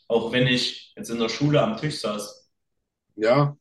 Auch 0.08 0.32
wenn 0.32 0.48
ich 0.48 0.94
jetzt 0.96 1.10
in 1.10 1.20
der 1.20 1.30
Schule 1.30 1.62
am 1.62 1.78
Tisch 1.78 2.00
saß. 2.02 2.50
Ja, 3.16 3.56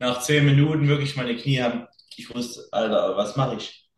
Nach 0.00 0.22
zehn 0.22 0.44
Minuten 0.44 0.88
wirklich 0.88 1.16
meine 1.16 1.36
Knie 1.36 1.60
haben, 1.62 1.87
ich 2.18 2.34
wusste, 2.34 2.66
Alter, 2.72 3.16
was 3.16 3.36
mache 3.36 3.56
ich? 3.56 3.88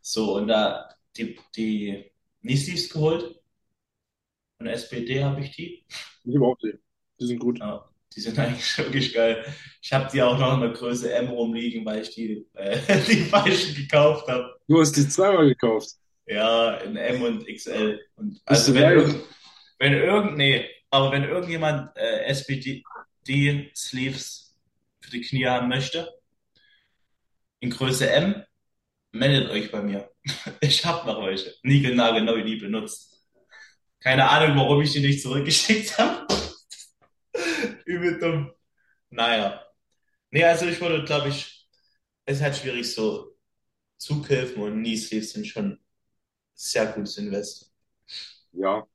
So, 0.00 0.36
und 0.36 0.48
da 0.48 0.88
die, 1.16 1.38
die 1.56 2.10
Knee-Sleeves 2.42 2.90
geholt. 2.90 3.40
Von 4.56 4.66
der 4.66 4.74
SPD 4.74 5.22
habe 5.22 5.40
ich 5.40 5.54
die. 5.54 5.84
ich 6.24 6.34
habe 6.34 6.46
auch 6.46 6.58
die. 6.58 6.74
Die 7.20 7.26
sind 7.26 7.38
gut. 7.38 7.58
Ja, 7.58 7.88
die 8.14 8.20
sind 8.20 8.38
eigentlich 8.38 8.78
wirklich 8.78 9.12
geil. 9.12 9.44
Ich 9.82 9.92
habe 9.92 10.08
die 10.12 10.22
auch 10.22 10.38
noch 10.38 10.54
in 10.54 10.60
der 10.60 10.70
Größe 10.70 11.12
M 11.12 11.28
rumliegen, 11.28 11.84
weil 11.84 12.02
ich 12.02 12.10
die, 12.14 12.46
äh, 12.54 12.78
die 13.08 13.24
falschen 13.24 13.74
gekauft 13.74 14.26
habe. 14.28 14.56
Du 14.66 14.80
hast 14.80 14.92
die 14.92 15.08
zweimal 15.08 15.48
gekauft. 15.48 15.90
Ja, 16.26 16.74
in 16.78 16.96
M 16.96 17.22
und 17.22 17.46
XL. 17.46 18.00
Und 18.16 18.40
also 18.44 18.74
wenn 18.74 18.90
irgend, 18.90 19.24
wenn 19.78 19.92
irgend, 19.94 20.36
nee, 20.36 20.68
aber 20.90 21.12
wenn 21.12 21.24
irgendjemand 21.24 21.96
äh, 21.96 22.24
SPD 22.24 22.82
die 23.26 23.70
Sleeves 23.74 24.56
für 25.00 25.10
die 25.10 25.20
Knie 25.20 25.46
haben 25.46 25.68
möchte, 25.68 26.17
in 27.60 27.70
Größe 27.70 28.10
M, 28.10 28.44
meldet 29.12 29.50
euch 29.50 29.70
bei 29.70 29.82
mir. 29.82 30.10
Ich 30.60 30.84
habe 30.84 31.06
noch 31.06 31.24
welche. 31.24 31.54
Niegelnagelneu, 31.62 32.42
nie 32.42 32.56
benutzt. 32.56 33.26
Keine 34.00 34.28
Ahnung, 34.28 34.56
warum 34.56 34.80
ich 34.82 34.92
die 34.92 35.00
nicht 35.00 35.22
zurückgeschickt 35.22 35.98
habe. 35.98 36.26
Übel 37.84 38.18
dumm. 38.18 38.52
Naja. 39.10 39.64
Nee, 40.30 40.44
also 40.44 40.66
ich 40.66 40.80
würde, 40.80 41.04
glaube 41.04 41.28
ich, 41.28 41.68
es 42.26 42.36
ist 42.38 42.42
halt 42.42 42.56
schwierig 42.56 42.92
so 42.92 43.36
Zughilfen 43.96 44.62
und 44.62 44.80
Knee 44.80 44.96
Sleeves 44.96 45.32
sind 45.32 45.46
schon 45.46 45.78
sehr 46.54 46.86
gutes 46.86 47.18
Invest. 47.18 47.72
Ja. 48.52 48.86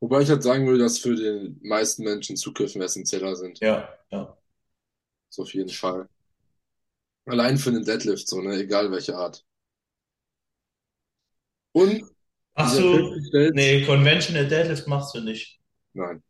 Wobei 0.00 0.22
ich 0.22 0.28
halt 0.30 0.42
sagen 0.42 0.66
würde, 0.66 0.80
dass 0.80 0.98
für 0.98 1.14
die 1.14 1.56
meisten 1.66 2.04
Menschen 2.04 2.36
Zughilfen 2.36 2.82
essentieller 2.82 3.34
sind. 3.36 3.60
Ja, 3.60 3.88
ja. 4.10 4.36
So 5.30 5.42
auf 5.42 5.54
jeden 5.54 5.70
Fall. 5.70 6.08
Allein 7.26 7.56
für 7.56 7.70
den 7.70 7.84
Deadlift, 7.84 8.26
so, 8.26 8.40
ne? 8.40 8.56
Egal 8.56 8.90
welche 8.90 9.16
Art. 9.16 9.44
Und 11.72 12.02
so, 12.64 12.88
festgestellt, 12.90 13.54
nee, 13.54 13.84
Conventional 13.86 14.48
Deadlift 14.48 14.86
machst 14.88 15.14
du 15.14 15.20
nicht. 15.20 15.60
nein, 15.94 16.22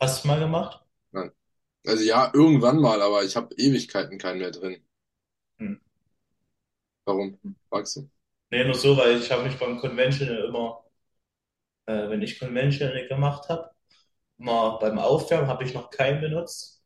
Hast 0.00 0.24
du 0.24 0.28
mal 0.28 0.38
gemacht? 0.38 0.84
nein. 1.12 1.30
Also 1.86 2.02
ja, 2.04 2.30
irgendwann 2.34 2.80
mal, 2.80 3.02
aber 3.02 3.24
ich 3.24 3.36
habe 3.36 3.54
Ewigkeiten 3.56 4.18
keinen 4.18 4.40
mehr 4.40 4.50
drin. 4.52 4.82
Hm. 5.58 5.74
Warum? 7.04 7.38
Fragst 7.68 7.96
du? 7.96 8.10
Nee, 8.50 8.64
nur 8.64 8.74
so, 8.76 8.96
weil 8.96 9.18
ich 9.18 9.30
habe 9.32 9.42
mich 9.42 9.58
beim 9.58 9.78
Conventional 9.80 10.44
immer, 10.44 10.84
äh, 11.86 12.08
wenn 12.10 12.22
ich 12.22 12.38
Conventional 12.38 13.06
gemacht 13.08 13.48
habe, 13.48 13.70
mal 14.38 14.78
beim 14.80 14.98
Aufwärmen 15.00 15.48
habe 15.48 15.64
ich 15.64 15.74
noch 15.74 15.90
keinen 15.90 16.20
benutzt. 16.22 16.81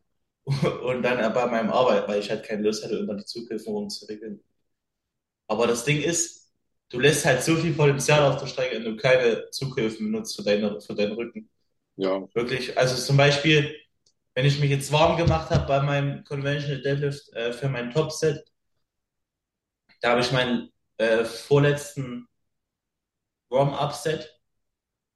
Und 0.46 1.02
dann 1.02 1.32
bei 1.35 1.46
meinem 1.46 1.70
Arbeit, 1.70 2.09
weil 2.09 2.20
ich 2.20 2.30
halt 2.30 2.44
keine 2.44 2.62
Lust 2.62 2.85
hatte, 2.85 2.96
immer 2.96 3.14
die 3.16 3.24
Zughilfen 3.24 3.72
rumzuwickeln. 3.72 4.42
Aber 5.48 5.66
das 5.66 5.85
Ding 5.85 6.00
ist, 6.02 6.52
du 6.90 7.00
lässt 7.00 7.24
halt 7.24 7.42
so 7.42 7.56
viel 7.56 7.72
Potenzial 7.74 8.22
auf 8.24 8.40
der 8.40 8.46
Strecke, 8.46 8.76
wenn 8.76 8.85
du 8.85 8.96
keine 8.96 9.50
Zughilfen 9.50 10.11
benutzt 10.12 10.37
für 10.37 10.42
deine, 10.42 10.80
für 10.80 10.94
deinen 10.94 11.12
Rücken. 11.12 11.48
Ja, 11.96 12.28
Wirklich, 12.35 12.78
also 12.78 12.96
zum 12.96 13.16
Beispiel, 13.16 13.74
wenn 14.35 14.46
ich 14.46 14.61
mich 14.61 14.70
jetzt 14.70 14.92
warm 14.92 15.16
gemacht 15.16 15.50
habe 15.50 15.66
bei 15.66 15.82
meinem 15.82 16.24
Conventional 16.24 16.82
Deadlift 16.82 17.32
äh, 17.35 17.52
für 17.52 17.68
mein 17.68 17.92
Topset, 17.92 18.44
da 20.00 20.11
habe 20.11 20.20
ich 20.20 20.32
meinen 20.32 20.72
äh, 20.98 21.24
vorletzten 21.24 22.28
Warm-Up-Set, 23.50 24.38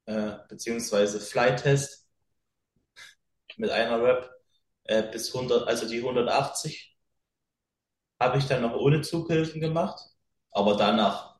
äh, 0.07 0.37
beziehungsweise 0.49 1.19
Fly-Test 1.21 2.07
mit 3.57 3.69
einer 3.69 4.01
Rep 4.03 4.29
äh, 4.85 5.03
bis 5.11 5.33
100, 5.33 5.67
also 5.67 5.87
die 5.87 6.01
180, 6.01 6.97
habe 8.19 8.37
ich 8.37 8.45
dann 8.45 8.61
noch 8.61 8.75
ohne 8.75 9.01
Zughilfen 9.01 9.61
gemacht, 9.61 9.99
aber 10.51 10.75
danach 10.75 11.39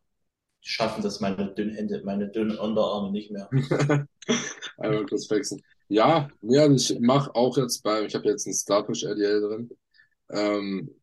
schaffen 0.61 1.03
das 1.03 1.19
meine 1.19 1.53
dünnen 1.53 1.75
Hände, 1.75 2.01
meine 2.03 2.29
dünnen 2.29 2.57
Unterarme 2.57 3.11
nicht 3.11 3.31
mehr. 3.31 3.49
einmal 4.77 5.05
kurz 5.05 5.29
wechseln. 5.29 5.61
Ja, 5.87 6.29
ja, 6.41 6.71
ich 6.71 6.97
mache 6.99 7.35
auch 7.35 7.57
jetzt 7.57 7.83
bei, 7.83 8.03
ich 8.05 8.15
habe 8.15 8.29
jetzt 8.29 8.47
einen 8.47 8.55
Starfish 8.55 9.03
RDL 9.03 9.41
drin. 9.41 9.71
Ähm, 10.29 11.01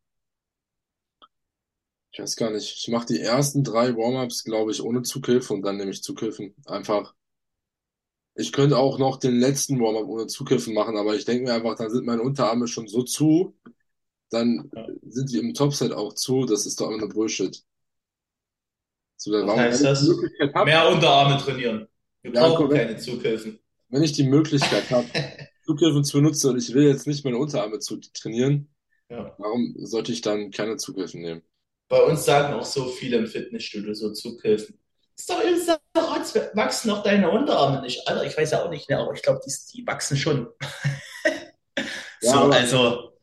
ich 2.11 2.19
weiß 2.19 2.35
gar 2.35 2.51
nicht, 2.51 2.75
ich 2.77 2.87
mache 2.89 3.05
die 3.05 3.19
ersten 3.19 3.63
drei 3.63 3.95
Warm-ups, 3.95 4.43
glaube 4.43 4.71
ich, 4.71 4.81
ohne 4.81 5.03
Zughilfe 5.03 5.53
und 5.53 5.61
dann 5.61 5.77
nehme 5.77 5.91
ich 5.91 6.03
Zughilfen. 6.03 6.55
Einfach. 6.65 7.13
Ich 8.39 8.51
könnte 8.53 8.77
auch 8.77 8.97
noch 8.99 9.17
den 9.17 9.35
letzten 9.39 9.79
Warm-up 9.79 10.07
ohne 10.07 10.27
Zughilfen 10.27 10.73
machen, 10.73 10.97
aber 10.97 11.15
ich 11.15 11.25
denke 11.25 11.43
mir 11.45 11.53
einfach, 11.53 11.75
dann 11.75 11.91
sind 11.91 12.05
meine 12.05 12.21
Unterarme 12.23 12.67
schon 12.67 12.87
so 12.87 13.03
zu, 13.03 13.55
dann 14.31 14.71
Ja. 14.75 14.87
sind 15.03 15.31
die 15.31 15.39
im 15.39 15.53
Topset 15.55 15.93
auch 15.93 16.13
zu, 16.15 16.45
das 16.45 16.65
ist 16.67 16.81
doch 16.81 16.91
nur 16.91 17.09
Bullshit. 17.09 17.63
So, 19.17 19.31
dann 19.31 19.47
Was 19.47 19.47
warum, 19.47 19.65
heißt 19.65 19.83
das? 19.83 20.07
Habe, 20.53 20.65
Mehr 20.65 20.87
Unterarme 20.89 21.37
trainieren. 21.37 21.87
Wir 22.21 22.31
ja, 22.33 22.41
brauchen 22.41 22.69
keine 22.69 22.97
Zughilfen. 22.97 23.59
Wenn 23.89 24.01
ich 24.03 24.13
die 24.13 24.23
Möglichkeit 24.27 24.89
habe, 24.89 25.11
Zughilfen 25.65 26.03
zu 26.03 26.17
benutzen 26.17 26.49
und 26.51 26.57
ich 26.57 26.73
will 26.73 26.83
jetzt 26.87 27.05
nicht 27.07 27.23
meine 27.23 27.37
Unterarme 27.37 27.77
zu 27.79 27.97
trainieren, 27.97 28.73
Ja. 29.09 29.37
warum 29.37 29.75
sollte 29.79 30.11
ich 30.13 30.21
dann 30.21 30.51
keine 30.51 30.77
Zughilfen 30.77 31.21
nehmen? 31.21 31.43
Bei 31.87 32.01
uns 32.03 32.25
sagen 32.25 32.53
auch 32.55 32.65
so 32.65 32.85
viele 32.87 33.17
im 33.17 33.27
Fitnessstudio 33.27 33.93
so 33.93 34.11
Zughilfen. 34.11 34.79
Ist 35.19 35.29
doch 35.29 35.41
ist 35.41 35.67
doch 35.67 36.15
Rotz, 36.15 36.33
wachsen 36.53 36.87
doch 36.87 37.03
deine 37.03 37.29
Unterarme 37.29 37.81
nicht. 37.81 38.07
Alter, 38.07 38.23
ich 38.23 38.37
weiß 38.37 38.51
ja 38.51 38.63
auch 38.63 38.69
nicht, 38.69 38.89
ne, 38.89 38.97
aber 38.97 39.13
ich 39.13 39.21
glaube, 39.21 39.41
die, 39.45 39.53
die 39.73 39.85
wachsen 39.85 40.17
schon. 40.17 40.47
Ja, 42.21 42.33
So, 42.33 42.37
aber 42.39 42.55
also, 42.55 43.13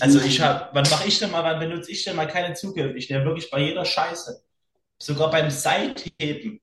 also 0.00 0.20
ich 0.20 0.40
habe, 0.40 0.70
wann 0.72 0.88
mache 0.88 1.06
ich 1.06 1.18
denn 1.18 1.30
mal, 1.30 1.44
wann 1.44 1.60
benutze 1.60 1.90
ich 1.90 2.04
denn 2.04 2.16
mal 2.16 2.26
keine 2.26 2.54
Zughilfen? 2.54 2.96
Ich 2.96 3.10
nehme 3.10 3.26
wirklich 3.26 3.50
bei 3.50 3.60
jeder 3.60 3.84
Scheiße. 3.84 4.42
Sogar 4.98 5.30
beim 5.30 5.50
Seitheben. 5.50 6.62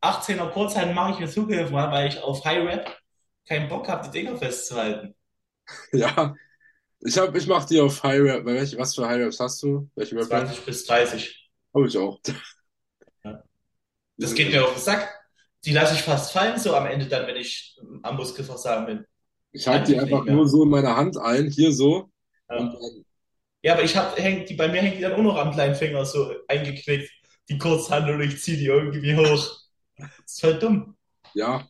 18er 0.00 0.50
Kurzhanteln 0.50 0.94
mache 0.94 1.14
ich 1.14 1.18
mir 1.18 1.28
Zughilfen, 1.28 1.74
weil 1.74 2.06
ich 2.06 2.22
auf 2.22 2.44
High 2.44 2.68
Rep 2.68 2.96
keinen 3.48 3.68
Bock 3.68 3.88
habe, 3.88 4.08
die 4.08 4.20
Dinger 4.20 4.36
festzuhalten. 4.36 5.16
ja, 5.92 6.36
ich 7.00 7.18
hab, 7.18 7.34
ich 7.34 7.48
mach 7.48 7.64
die 7.64 7.80
auf 7.80 8.00
High 8.04 8.20
Rep. 8.20 8.44
Welche, 8.44 8.78
was 8.78 8.94
für 8.94 9.08
High 9.08 9.18
Reps 9.22 9.40
hast 9.40 9.60
du? 9.64 9.90
Welche 9.96 10.14
Rep 10.14 10.30
Range? 10.30 10.46
20 10.46 10.64
bis 10.64 10.84
30. 10.86 11.50
Habe 11.74 11.88
ich 11.88 11.98
auch. 11.98 12.20
Das 14.18 14.34
geht 14.34 14.50
mir 14.50 14.64
auf 14.64 14.74
den 14.74 14.82
Sack. 14.82 15.08
Die 15.64 15.72
lasse 15.72 15.94
ich 15.94 16.02
fast 16.02 16.32
fallen, 16.32 16.58
so 16.58 16.74
am 16.74 16.86
Ende 16.86 17.06
dann, 17.06 17.26
wenn 17.26 17.36
ich 17.36 17.78
am 18.02 18.16
Muskelversagen 18.16 18.86
bin. 18.86 19.06
Ich 19.52 19.66
halte 19.66 19.92
die 19.92 19.98
einfach 19.98 20.24
nur 20.24 20.46
so 20.48 20.64
in 20.64 20.70
meiner 20.70 20.96
Hand 20.96 21.16
ein, 21.18 21.50
hier 21.50 21.72
so. 21.72 22.10
Ja, 22.50 22.74
ja 23.62 23.72
aber 23.74 23.82
ich 23.82 23.96
hab, 23.96 24.18
hängt 24.18 24.48
die, 24.50 24.54
bei 24.54 24.68
mir 24.68 24.82
hängt 24.82 24.98
die 24.98 25.02
dann 25.02 25.14
auch 25.14 25.22
noch 25.22 25.36
am 25.36 25.52
kleinen 25.52 25.74
Finger 25.74 26.04
so 26.04 26.32
eingeknickt, 26.48 27.10
die 27.48 27.58
Kurzhandel 27.58 28.16
und 28.16 28.22
ich 28.22 28.40
ziehe 28.40 28.56
die 28.58 28.66
irgendwie 28.66 29.16
hoch. 29.16 29.58
Das 29.96 30.08
ist 30.26 30.40
voll 30.40 30.58
dumm. 30.58 30.96
ja, 31.34 31.66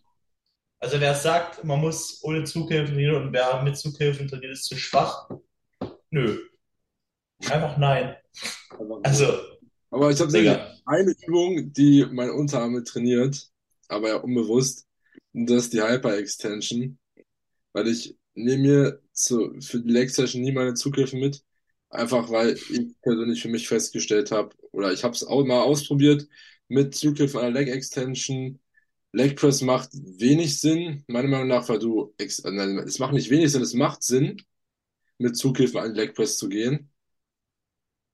Also 0.81 1.01
wer 1.01 1.15
sagt, 1.15 1.65
man 1.65 1.81
muss 1.81 2.23
ohne 2.23 2.45
Zughilfen 2.45 2.95
trainieren 2.95 3.17
und 3.27 3.33
wer 3.33 3.63
mit 3.63 3.77
Zughilfen 3.79 4.29
trainiert, 4.29 4.53
ist 4.53 4.65
zu 4.65 4.77
schwach. 4.77 5.29
Nö. 6.11 6.39
Einfach 7.49 7.77
nein. 7.79 8.17
Also, 9.03 9.39
Aber 9.91 10.11
ich 10.11 10.21
habe 10.21 10.31
Digga. 10.33 10.75
eine 10.85 11.15
Übung, 11.27 11.73
die 11.73 12.05
meine 12.11 12.35
Unterarme 12.35 12.85
trainiert, 12.85 13.51
aber 13.89 14.09
ja 14.09 14.17
unbewusst. 14.17 14.87
Und 15.33 15.49
das 15.49 15.65
ist 15.65 15.73
die 15.73 15.83
Hyper-Extension. 15.83 16.99
Weil 17.73 17.89
ich 17.89 18.17
nehme 18.35 18.63
mir 18.63 19.03
zu, 19.13 19.55
für 19.61 19.81
die 19.81 19.91
Leg-Session 19.91 20.43
nie 20.43 20.53
meine 20.53 20.75
Zugriffe 20.75 21.17
mit. 21.17 21.43
Einfach 21.91 22.31
weil 22.31 22.53
ich 22.53 23.01
persönlich 23.01 23.41
für 23.41 23.49
mich 23.49 23.67
festgestellt 23.67 24.31
habe, 24.31 24.55
oder 24.73 24.93
ich 24.93 25.05
habe 25.05 25.15
es 25.15 25.25
auch 25.25 25.45
mal 25.45 25.63
ausprobiert, 25.63 26.29
mit 26.69 26.95
Zugriff 26.95 27.35
an 27.35 27.55
der 27.55 27.63
Leg-Extension. 27.63 28.61
Leg 29.13 29.37
Press 29.37 29.63
macht 29.63 29.91
wenig 29.95 30.61
Sinn, 30.61 31.03
meiner 31.07 31.29
Meinung 31.29 31.49
nach, 31.49 31.67
weil 31.71 31.79
du, 31.79 32.15
es 32.19 32.43
macht 32.99 33.15
nicht 33.15 33.31
wenig 33.31 33.51
Sinn, 33.51 33.63
es 33.63 33.73
macht 33.73 34.03
Sinn, 34.03 34.37
mit 35.17 35.37
Zugriff 35.37 35.75
an 35.77 35.95
Leg 35.95 36.15
Press 36.15 36.37
zu 36.37 36.49
gehen. 36.51 36.91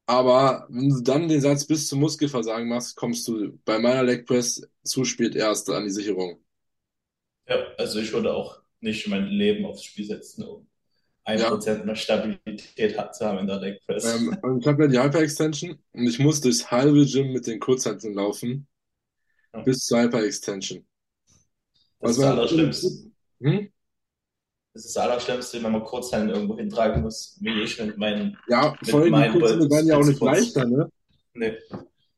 Aber 0.07 0.67
wenn 0.71 0.89
du 0.91 1.01
dann 1.03 1.29
den 1.29 1.41
Satz 1.41 1.67
bis 1.67 1.89
zum 1.89 2.01
Muskelversagen 2.01 2.69
machst, 2.69 2.97
kommst 2.97 3.27
du 3.29 3.59
bei 3.65 3.79
meiner 3.79 4.03
Leg 4.03 4.27
Press 4.27 4.63
zu 4.83 5.05
spät 5.05 5.35
erst 5.35 5.71
an 5.71 5.85
die 5.85 5.91
Sicherung. 5.91 6.43
Ja, 7.47 7.57
also 7.79 7.99
ich 8.01 8.13
würde 8.13 8.35
auch 8.35 8.61
nicht 8.81 9.07
mein 9.09 9.27
Leben 9.27 9.65
aufs 9.67 9.85
Spiel 9.85 10.07
setzen, 10.07 10.45
um 10.45 10.67
ein 11.25 11.41
Ja. 11.41 11.51
Prozent 11.51 11.85
mehr 11.87 11.97
Stabilität 11.97 12.97
zu 13.15 13.27
haben 13.27 13.39
in 13.39 13.47
der 13.47 13.61
Leg 13.61 13.81
Press. 13.87 14.05
Ähm, 14.05 14.37
und 14.43 14.61
ich 14.61 14.67
habe 14.67 14.85
ja 14.85 14.89
die 14.91 14.99
Hyper-Extension 15.01 15.79
und 15.93 16.07
ich 16.07 16.19
muss 16.19 16.41
durchs 16.41 16.71
halbe 16.71 17.05
Gym 17.07 17.33
mit 17.33 17.47
den 17.47 17.61
Kurzhanteln 17.61 18.15
laufen, 18.15 18.67
Ja. 19.53 19.65
bis 19.65 19.87
zur 19.87 20.01
Hyper-Extension. 20.03 20.87
Das 22.01 22.11
ist 22.13 22.19
Also, 22.19 22.23
das 22.23 22.31
Allerschlimmste. 22.39 22.89
Hm? 23.43 23.71
Das 24.75 24.85
ist 24.85 24.97
das 24.97 25.05
Allerschlimmste, 25.05 25.63
wenn 25.63 25.71
man 25.71 25.85
Kurzhanteln 25.85 26.31
irgendwo 26.31 26.57
hintragen 26.57 27.03
muss, 27.03 27.39
wie 27.41 27.63
ich 27.63 27.81
mit 27.81 27.97
meinen, 27.97 28.37
Ja, 28.49 28.75
Mit 28.81 28.91
vor 28.91 29.01
allem 29.01 29.07
die 29.07 29.11
meinen 29.13 29.33
Kurzhanteln 29.33 29.71
werden 29.71 29.87
ja 29.87 29.97
auch 29.97 30.05
nicht 30.05 30.21
leichter, 30.21 30.65
ne? 30.67 30.91
ne, 31.35 31.59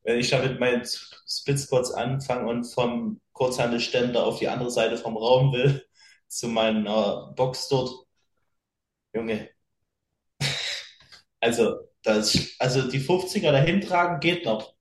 wenn 0.04 0.18
ich 0.18 0.30
da 0.30 0.42
mit 0.42 0.58
meinen 0.58 0.82
Split 0.84 1.58
Squats 1.58 1.92
anfange 1.92 2.48
und 2.48 2.64
vom 2.64 3.20
Kurzhantelständer 3.32 4.24
auf 4.24 4.38
die 4.38 4.48
andere 4.48 4.70
Seite 4.70 4.96
vom 4.96 5.18
Raum 5.18 5.52
will, 5.52 5.84
zu 6.28 6.48
meiner 6.48 7.32
Box 7.36 7.68
dort, 7.68 7.90
Junge. 9.14 9.50
Also, 11.38 11.76
das, 12.02 12.56
also 12.58 12.90
die 12.90 12.98
50er 12.98 13.52
dahin 13.52 13.80
tragen 13.82 14.20
geht 14.20 14.46
noch. 14.46 14.74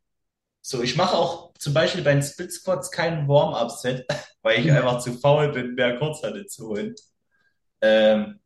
So, 0.61 0.81
ich 0.81 0.95
mache 0.95 1.15
auch 1.15 1.53
zum 1.59 1.73
Beispiel 1.73 2.01
bei 2.03 2.13
den 2.13 2.23
Split 2.23 2.51
Squats 2.53 2.89
keinen 2.89 3.27
Warm-Up-Set, 3.27 4.07
weil 4.41 4.61
ich 4.61 4.71
einfach 4.71 4.99
zu 4.99 5.13
faul 5.13 5.51
bin, 5.51 5.75
mehr 5.75 5.97
Kurzhantel 5.99 6.47
zu 6.47 6.69
holen. 6.69 6.95
Ähm, 7.86 8.39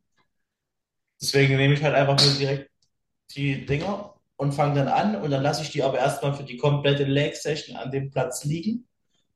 deswegen 1.21 1.55
nehme 1.55 1.73
ich 1.73 1.83
halt 1.83 1.95
einfach 1.95 2.21
nur 2.23 2.33
direkt 2.35 2.69
die 3.35 3.65
Dinger 3.65 4.15
und 4.37 4.53
fange 4.53 4.75
dann 4.75 4.87
an 4.87 5.15
und 5.21 5.31
dann 5.31 5.43
lasse 5.43 5.63
ich 5.63 5.71
die 5.71 5.83
aber 5.83 5.99
erstmal 5.99 6.33
für 6.33 6.43
die 6.43 6.57
komplette 6.57 7.03
Leg-Session 7.03 7.75
an 7.75 7.91
dem 7.91 8.09
Platz 8.11 8.43
liegen, 8.43 8.87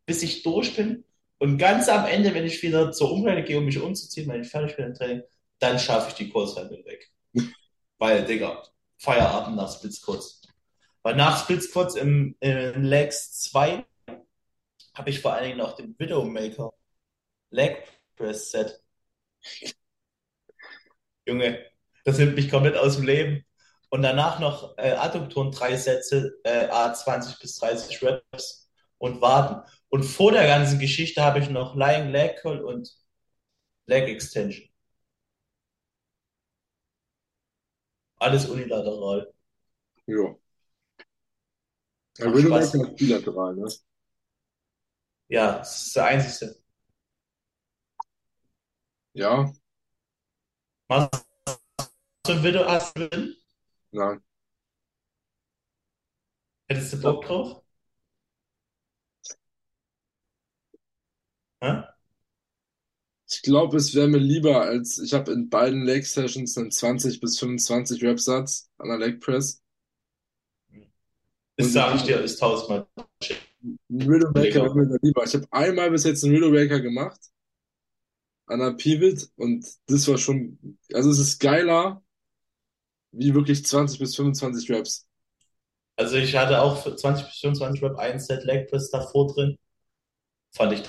bis 0.06 0.24
ich 0.24 0.44
durch 0.44 0.76
bin. 0.76 1.04
Und 1.38 1.58
ganz 1.58 1.90
am 1.90 2.06
Ende, 2.06 2.34
wenn 2.34 2.46
ich 2.46 2.62
wieder 2.64 2.92
zur 2.92 3.12
Umkleide 3.12 3.44
gehe, 3.44 3.58
um 3.58 3.66
mich 3.66 3.82
umzuziehen, 3.82 4.30
wenn 4.30 4.42
ich 4.42 4.50
fertig 4.50 4.76
bin 4.76 4.88
im 4.88 4.94
Training, 4.94 5.24
dann 5.60 5.80
schaffe 5.80 6.10
ich 6.10 6.16
die 6.16 6.30
Kurzhantel 6.30 6.84
weg. 6.86 7.12
Weil, 7.98 8.26
Digga, 8.26 8.64
Feierabend 8.98 9.58
nach 9.58 9.74
Split 9.74 9.94
Squats. 9.94 10.42
Weil 11.02 11.16
nach 11.16 11.42
Split 11.42 11.64
Squats 11.64 11.96
im, 11.96 12.36
im 12.40 12.84
Legs 12.84 13.40
2 13.42 13.86
habe 14.94 15.10
ich 15.10 15.20
vor 15.20 15.34
allen 15.34 15.46
Dingen 15.46 15.58
noch 15.58 15.76
den 15.76 15.98
Widowmaker 16.00 16.74
Leg 17.50 17.84
Press 18.16 18.52
Set. 18.52 18.82
Junge, 21.26 21.60
das 22.06 22.18
nimmt 22.18 22.36
mich 22.36 22.50
komplett 22.50 22.78
aus 22.78 22.96
dem 22.98 23.06
Leben. 23.06 23.46
und 23.90 24.02
danach 24.02 24.40
noch 24.40 24.76
äh, 24.78 24.92
Adduktoren 24.94 25.52
drei 25.52 25.78
Sätze, 25.78 26.40
äh, 26.44 26.68
A20 26.70 27.40
bis 27.40 27.58
30 27.58 28.02
Reps 28.02 28.70
und 28.98 29.22
warten. 29.22 29.62
Und 29.90 30.04
vor 30.04 30.32
der 30.32 30.48
ganzen 30.48 30.80
Geschichte 30.80 31.22
habe 31.24 31.40
ich 31.40 31.50
noch 31.50 31.76
Lying 31.76 32.10
Leg 32.12 32.38
Curl 32.42 32.64
und 32.64 32.90
Leg 33.88 34.10
Extension. 34.10 34.68
Alles 38.20 38.50
unilateral. 38.50 39.32
Ja. 40.08 40.36
Ja, 42.18 42.32
ist 42.60 42.96
bilateral, 42.98 43.56
ne? 43.56 43.68
Ja, 45.28 45.58
das 45.60 45.88
ist 45.88 45.96
der 45.96 46.06
einzige. 46.06 46.56
Ja, 49.14 49.54
Machst 50.94 51.26
du 52.26 52.34
ein 52.34 52.44
Video? 52.44 52.66
Hast 52.68 52.96
du 52.96 53.12
einen? 53.12 53.36
nein. 53.92 54.22
Hättest 56.68 56.94
du 56.94 57.02
Bock 57.02 57.26
drauf? 57.26 57.64
Hä? 61.62 61.84
Ich 63.28 63.42
glaube, 63.42 63.78
es 63.78 63.96
wäre 63.96 64.08
mir 64.08 64.20
lieber, 64.20 64.62
als 64.62 65.00
ich 65.00 65.14
habe 65.14 65.32
in 65.32 65.50
beiden 65.50 65.84
Leg 65.84 66.06
Sessions 66.06 66.58
einen 66.58 66.72
20 66.72 67.20
bis 67.20 67.40
25 67.40 68.04
Rep-Satz 68.04 68.70
an 68.78 68.90
der 68.90 69.00
Leg 69.00 69.20
Press. 69.20 69.64
Das 71.58 71.68
Und 71.68 71.74
sage 71.74 71.96
ich 71.96 72.04
dir, 72.04 72.22
ist 72.22 72.38
tausendmal. 72.40 72.88
Ein 73.64 73.80
Widowmaker 73.90 74.64
wäre 74.64 74.76
mir 74.76 75.00
lieber. 75.02 75.24
Ich 75.24 75.34
habe 75.34 75.48
einmal 75.50 75.90
bis 75.90 76.04
jetzt 76.04 76.24
einen 76.24 76.34
Widowmaker 76.34 76.80
gemacht 76.82 77.33
an 78.48 78.60
der 78.60 78.72
Pivot 78.74 79.30
und 79.38 79.66
das 79.88 80.08
war 80.08 80.18
schon, 80.18 80.78
also 80.94 81.10
es 81.12 81.20
ist 81.20 81.40
geiler 81.40 82.04
wie 83.12 83.34
wirklich 83.34 83.66
20 83.66 84.00
bis 84.00 84.16
25 84.16 84.70
Reps. 84.72 85.08
Also 85.96 86.18
ich 86.18 86.36
hatte 86.36 86.62
auch 86.62 86.82
für 86.84 86.96
20 86.96 87.26
bis 87.28 87.40
25 87.40 87.84
Rep 87.84 87.98
ein 87.98 88.20
Set 88.20 88.44
Leg 88.46 88.70
Press 88.70 88.90
davor 88.90 89.28
drin. 89.34 89.58
Fand 90.56 90.74
ich 90.74 90.84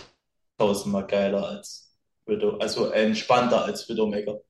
tausendmal 0.59 1.07
geiler 1.07 1.47
als 1.49 1.95
Widow, 2.27 2.59
also 2.59 2.91
entspannter 2.91 3.65
als 3.65 3.89
Widowmaker. 3.89 4.41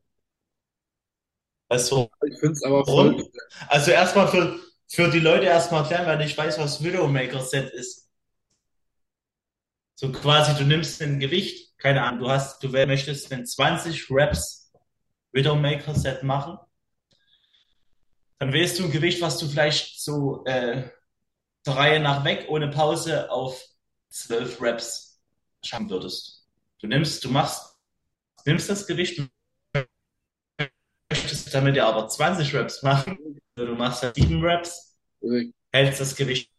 Weißt 1.69 1.91
du, 1.91 2.09
Ich 2.27 2.39
finde 2.39 2.53
es 2.53 2.63
aber 2.63 2.85
voll, 2.85 3.17
warum? 3.17 3.31
Also 3.69 3.91
erstmal 3.91 4.29
für, 4.29 4.59
für 4.89 5.11
die 5.11 5.21
Leute 5.21 5.47
erstmal 5.47 5.83
erklären, 5.83 6.07
weil 6.07 6.21
ich 6.27 6.37
weiß, 6.37 6.59
was 6.59 6.83
Widowmaker 6.83 7.41
Set 7.43 7.71
ist. 7.73 8.09
So 9.97 10.13
quasi, 10.13 10.55
du 10.57 10.65
nimmst 10.65 11.01
ein 11.03 11.19
Gewicht, 11.21 11.64
keine 11.85 12.03
Ahnung, 12.03 12.21
du 12.21 12.31
hast, 12.31 12.63
du 12.63 12.71
möchtest 12.71 13.31
einen 13.31 13.45
20 13.45 14.11
Reps 14.11 14.73
Widowmaker 15.33 15.95
Set 15.95 16.23
machen, 16.23 16.57
dann 18.39 18.55
wählst 18.55 18.79
du 18.79 18.85
ein 18.85 18.91
Gewicht, 18.91 19.21
was 19.21 19.37
du 19.37 19.47
vielleicht 19.47 20.01
so 20.01 20.43
äh, 20.47 20.89
der 21.67 21.77
Reihe 21.77 22.01
nach 22.01 22.25
weg 22.25 22.47
ohne 22.49 22.71
Pause 22.71 23.31
auf 23.31 23.63
12 24.09 24.63
Reps 24.63 25.21
schaffen 25.63 25.91
würdest. 25.91 26.49
Du 26.79 26.87
nimmst, 26.87 27.23
du 27.23 27.31
machst, 27.31 27.77
nimmst 28.47 28.71
das 28.71 28.87
Gewicht, 28.87 29.21
möchtest 31.11 31.53
damit 31.53 31.77
ja 31.77 31.87
aber 31.87 32.09
20 32.09 32.55
Reps 32.55 32.83
machen. 32.83 33.43
Du 33.57 33.75
machst 33.75 34.03
ja 34.03 34.11
7 34.15 34.43
Reps, 34.43 34.97
Erik, 35.21 35.55
hältst 35.71 36.01
das 36.01 36.17
Gewicht 36.17 36.51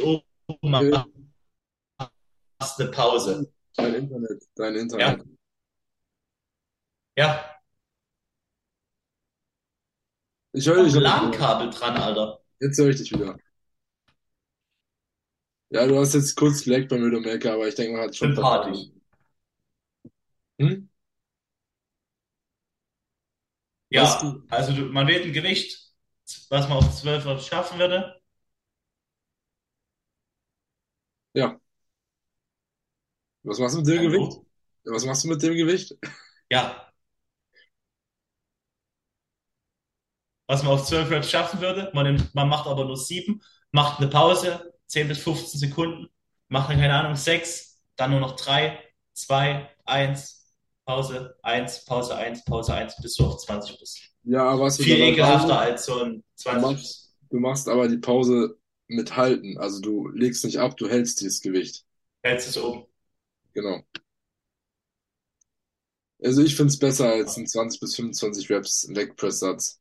oben, 0.00 0.70
machst 0.70 2.80
eine 2.80 2.90
Pause. 2.90 3.52
Dein 3.76 3.94
Internet, 3.94 4.42
dein 4.54 4.76
Ja, 4.96 5.16
Internet. 5.16 5.26
ja, 7.16 7.58
Ich 10.52 10.66
höre 10.66 10.84
dich 10.84 10.94
noch 10.94 11.02
nicht 11.02 11.20
mehr. 11.20 11.30
LAN-Kabel 11.30 11.70
dran, 11.70 11.96
Alter. 11.98 12.40
Jetzt 12.60 12.78
höre 12.78 12.88
ich 12.90 12.96
dich 12.96 13.12
wieder. 13.12 13.36
Ja, 15.70 15.86
du 15.88 15.98
hast 15.98 16.14
jetzt 16.14 16.36
kurz 16.36 16.62
geleckt 16.62 16.88
beim 16.90 17.02
Widowmaker, 17.04 17.54
aber 17.54 17.66
ich 17.66 17.74
denke, 17.74 17.96
man 17.96 18.02
hat 18.06 18.14
schon 18.16 18.32
Sympathisch. 18.32 18.32
verstanden. 18.32 19.02
Hm? 20.58 20.86
Was? 23.94 24.18
Ja, 24.18 24.36
also 24.48 24.72
du, 24.72 24.82
man 24.86 25.06
wählt 25.06 25.24
ein 25.26 25.32
Gewicht, 25.32 25.92
was 26.48 26.68
man 26.68 26.78
auf 26.78 26.96
12 27.00 27.26
Reps 27.26 27.46
schaffen 27.46 27.78
würde. 27.78 28.20
Ja. 31.34 31.61
Was 33.44 33.58
machst 33.58 33.74
du 33.74 33.80
mit 33.80 33.88
dem 33.88 34.02
Gewicht? 34.02 34.32
Hallo? 34.32 34.46
Was 34.84 35.04
machst 35.04 35.24
du 35.24 35.28
mit 35.28 35.42
dem 35.42 35.54
Gewicht? 35.54 35.96
Ja, 36.50 36.92
was 40.52 40.62
man 40.62 40.72
auf 40.72 40.84
12 40.84 41.10
Reps 41.10 41.30
schaffen 41.30 41.60
würde. 41.60 41.90
Man 41.94 42.04
nimmt, 42.04 42.34
man 42.34 42.48
macht 42.48 42.66
aber 42.66 42.84
nur 42.84 42.96
7, 42.96 43.40
macht 43.70 44.00
eine 44.00 44.10
Pause, 44.10 44.72
10 44.86 45.08
bis 45.08 45.18
15 45.18 45.60
Sekunden, 45.60 46.08
macht 46.48 46.70
dann, 46.70 46.78
keine 46.78 46.94
Ahnung, 46.94 47.16
6, 47.16 47.80
dann 47.96 48.10
nur 48.10 48.20
noch 48.20 48.36
3, 48.36 48.78
2, 49.14 49.68
1, 49.84 50.54
Pause, 50.84 51.36
1, 51.42 51.86
Pause, 51.86 52.16
1, 52.16 52.44
Pause, 52.44 52.74
1, 52.74 52.96
bis 53.00 53.14
du 53.14 53.26
auf 53.26 53.38
20 53.38 53.78
bist. 53.78 54.00
Ja, 54.24 54.44
aber 54.44 54.64
was 54.64 54.76
du 54.76 54.82
Viel 54.82 55.00
ekelhafter 55.00 55.58
als 55.58 55.86
so 55.86 56.02
ein 56.02 56.16
du 56.16 56.22
20 56.36 56.62
machst, 56.62 56.76
bis. 56.76 57.14
du 57.30 57.38
machst 57.38 57.68
aber 57.68 57.88
die 57.88 57.98
Pause 57.98 58.58
mit 58.88 59.16
Halten. 59.16 59.56
Also 59.58 59.80
du 59.80 60.08
legst 60.08 60.44
nicht 60.44 60.58
ab, 60.58 60.76
du 60.76 60.86
hältst 60.88 61.20
dieses 61.20 61.40
Gewicht. 61.40 61.84
Hältst 62.22 62.48
es 62.48 62.58
oben. 62.58 62.84
Genau. 63.54 63.82
Also 66.22 66.42
ich 66.42 66.54
finde 66.54 66.70
es 66.70 66.78
besser 66.78 67.08
als 67.08 67.36
ein 67.36 67.46
20 67.46 67.80
bis 67.80 67.96
25 67.96 68.48
Reps 68.50 68.88
Leg 68.88 69.16
Press 69.16 69.40
Satz. 69.40 69.80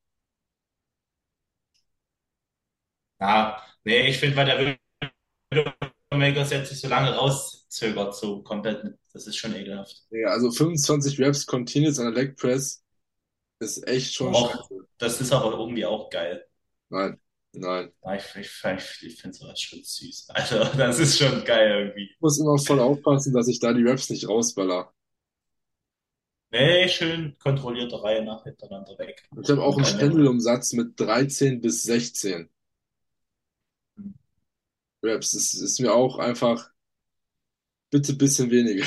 Ja, 3.20 3.62
nee, 3.84 4.10
ich 4.10 4.18
finde, 4.18 4.36
weil 4.36 4.46
der 4.46 4.78
Widowmaker 5.52 6.44
jetzt 6.44 6.70
sich 6.70 6.80
so 6.80 6.88
lange 6.88 7.14
rauszögert, 7.16 8.16
so 8.16 8.42
komplett, 8.42 8.98
das 9.14 9.28
ist 9.28 9.38
schon 9.38 9.56
ekelhaft. 9.56 10.04
Ja, 10.10 10.30
also 10.30 10.52
25 10.52 11.20
Reps 11.20 11.46
Continuous 11.46 12.00
an 12.00 12.14
der 12.14 12.24
Leg 12.24 12.36
Press 12.36 12.84
ist 13.60 13.88
echt 13.88 14.16
schon 14.16 14.34
scheiße. 14.34 14.88
das 14.98 15.22
ist 15.22 15.32
aber 15.32 15.52
irgendwie 15.52 15.86
auch 15.86 16.10
geil. 16.10 16.44
Nein, 16.90 17.20
nein. 17.54 17.92
Ja, 18.04 18.16
Ich, 18.16 18.36
ich, 18.36 18.64
ich, 18.64 19.04
ich 19.04 19.22
finde 19.22 19.38
sowas 19.38 19.60
schon 19.60 19.84
süß. 19.84 20.30
Also, 20.30 20.64
das 20.78 21.00
ist 21.00 21.18
schon 21.18 21.44
geil 21.44 21.86
irgendwie. 21.86 22.12
Ich 22.12 22.22
muss 22.22 22.40
immer 22.40 22.58
voll 22.58 22.80
aufpassen, 22.80 23.34
dass 23.34 23.48
ich 23.48 23.60
da 23.60 23.74
die 23.74 23.84
Reps 23.84 24.10
nicht 24.10 24.28
rausballer. 24.28 24.94
Nee, 26.52 26.90
schön 26.90 27.38
kontrollierte 27.40 28.04
Reihe 28.04 28.24
nach 28.26 28.44
hintereinander 28.44 28.98
weg. 29.00 29.24
Ich 29.42 29.50
habe 29.50 29.64
auch 29.64 29.78
einen 29.78 29.86
eine, 29.86 29.98
Pendelumsatz 29.98 30.74
mit 30.74 31.00
13 31.00 31.62
bis 31.62 31.84
16 31.84 32.50
Reps. 35.02 35.32
Das 35.32 35.54
ist 35.54 35.80
mir 35.80 35.94
auch 35.94 36.18
einfach 36.20 36.70
bitte 37.90 38.12
ein 38.12 38.18
bisschen 38.18 38.52
weniger. 38.52 38.86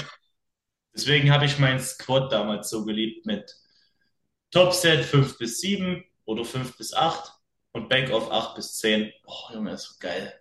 deswegen 0.94 1.33
habe 1.33 1.46
ich 1.46 1.59
meinen 1.59 1.81
Squat 1.81 2.31
damals 2.33 2.68
so 2.68 2.85
geliebt 2.85 3.24
mit 3.24 3.57
Topset 4.50 5.05
5 5.05 5.38
bis 5.38 5.61
7 5.61 6.05
oder 6.27 6.44
5 6.44 6.77
bis 6.77 6.92
8 6.92 7.33
und 7.75 7.91
Back 7.91 8.11
auf 8.11 8.31
8 8.33 8.57
bis 8.57 8.79
10. 8.79 9.13
Oh, 9.27 9.53
Junge, 9.55 9.73
ist 9.75 9.85
so 9.85 9.95
geil. 10.01 10.35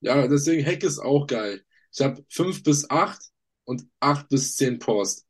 Ja, 0.00 0.26
deswegen 0.28 0.64
Hack 0.66 0.82
ist 0.82 0.98
auch 0.98 1.26
geil. 1.26 1.64
Ich 1.92 2.00
habe 2.00 2.24
5 2.28 2.62
bis 2.62 2.88
8 2.90 3.20
und 3.64 3.84
8 4.00 4.28
bis 4.28 4.56
10 4.56 4.78
Post. 4.78 5.26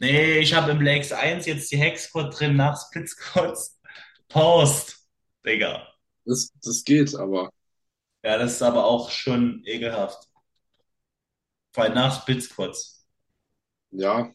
Nee, 0.00 0.38
ich 0.38 0.54
habe 0.54 0.70
im 0.72 0.80
Legs 0.80 1.12
1 1.12 1.46
jetzt 1.46 1.70
die 1.72 1.76
Hex 1.78 2.04
Squat 2.04 2.38
drin 2.38 2.56
nach 2.56 2.80
Split 2.80 3.08
Squats. 3.08 3.78
Post, 4.28 4.96
Digga. 5.44 5.88
Das, 6.24 6.52
das 6.62 6.84
geht, 6.84 7.14
aber 7.16 7.50
Ja, 8.22 8.38
das 8.38 8.52
ist 8.54 8.62
aber 8.62 8.84
auch 8.84 9.10
schon 9.10 9.62
ekelhaft. 9.64 10.28
Vor 11.72 11.84
allem 11.84 11.94
nach 11.94 12.20
Split 12.20 12.42
Squats. 12.42 13.06
ja, 13.90 14.32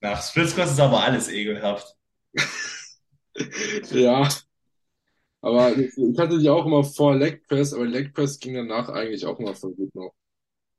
Nach 0.00 0.22
Split 0.22 0.50
Squats 0.50 0.70
ist 0.72 0.78
aber 0.80 1.02
alles 1.02 1.28
ekelhaft. 1.28 1.96
ja. 3.90 4.28
Aber 5.40 5.76
ich 5.76 6.18
hatte 6.18 6.38
die 6.38 6.48
auch 6.48 6.64
immer 6.64 6.84
vor 6.84 7.14
Leg 7.16 7.46
Press, 7.46 7.74
aber 7.74 7.84
Leg 7.84 8.14
Press 8.14 8.38
ging 8.38 8.54
danach 8.54 8.88
eigentlich 8.88 9.26
auch 9.26 9.38
immer 9.38 9.54
voll 9.54 9.74
gut 9.74 9.94
noch. 9.94 10.14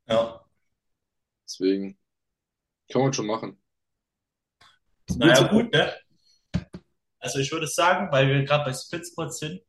Ja. 0.08 0.44
Deswegen 1.44 1.96
kann 2.90 3.02
man 3.02 3.12
schon 3.12 3.26
machen. 3.26 3.60
Naja, 5.16 5.46
gut, 5.48 5.72
ne? 5.72 5.94
Also 7.20 7.38
ich 7.38 7.50
würde 7.52 7.66
sagen, 7.66 8.10
weil 8.10 8.28
wir 8.28 8.44
gerade 8.44 8.64
bei 8.64 8.72
Split 8.72 9.06
Squats 9.06 9.38
sind, 9.38 9.60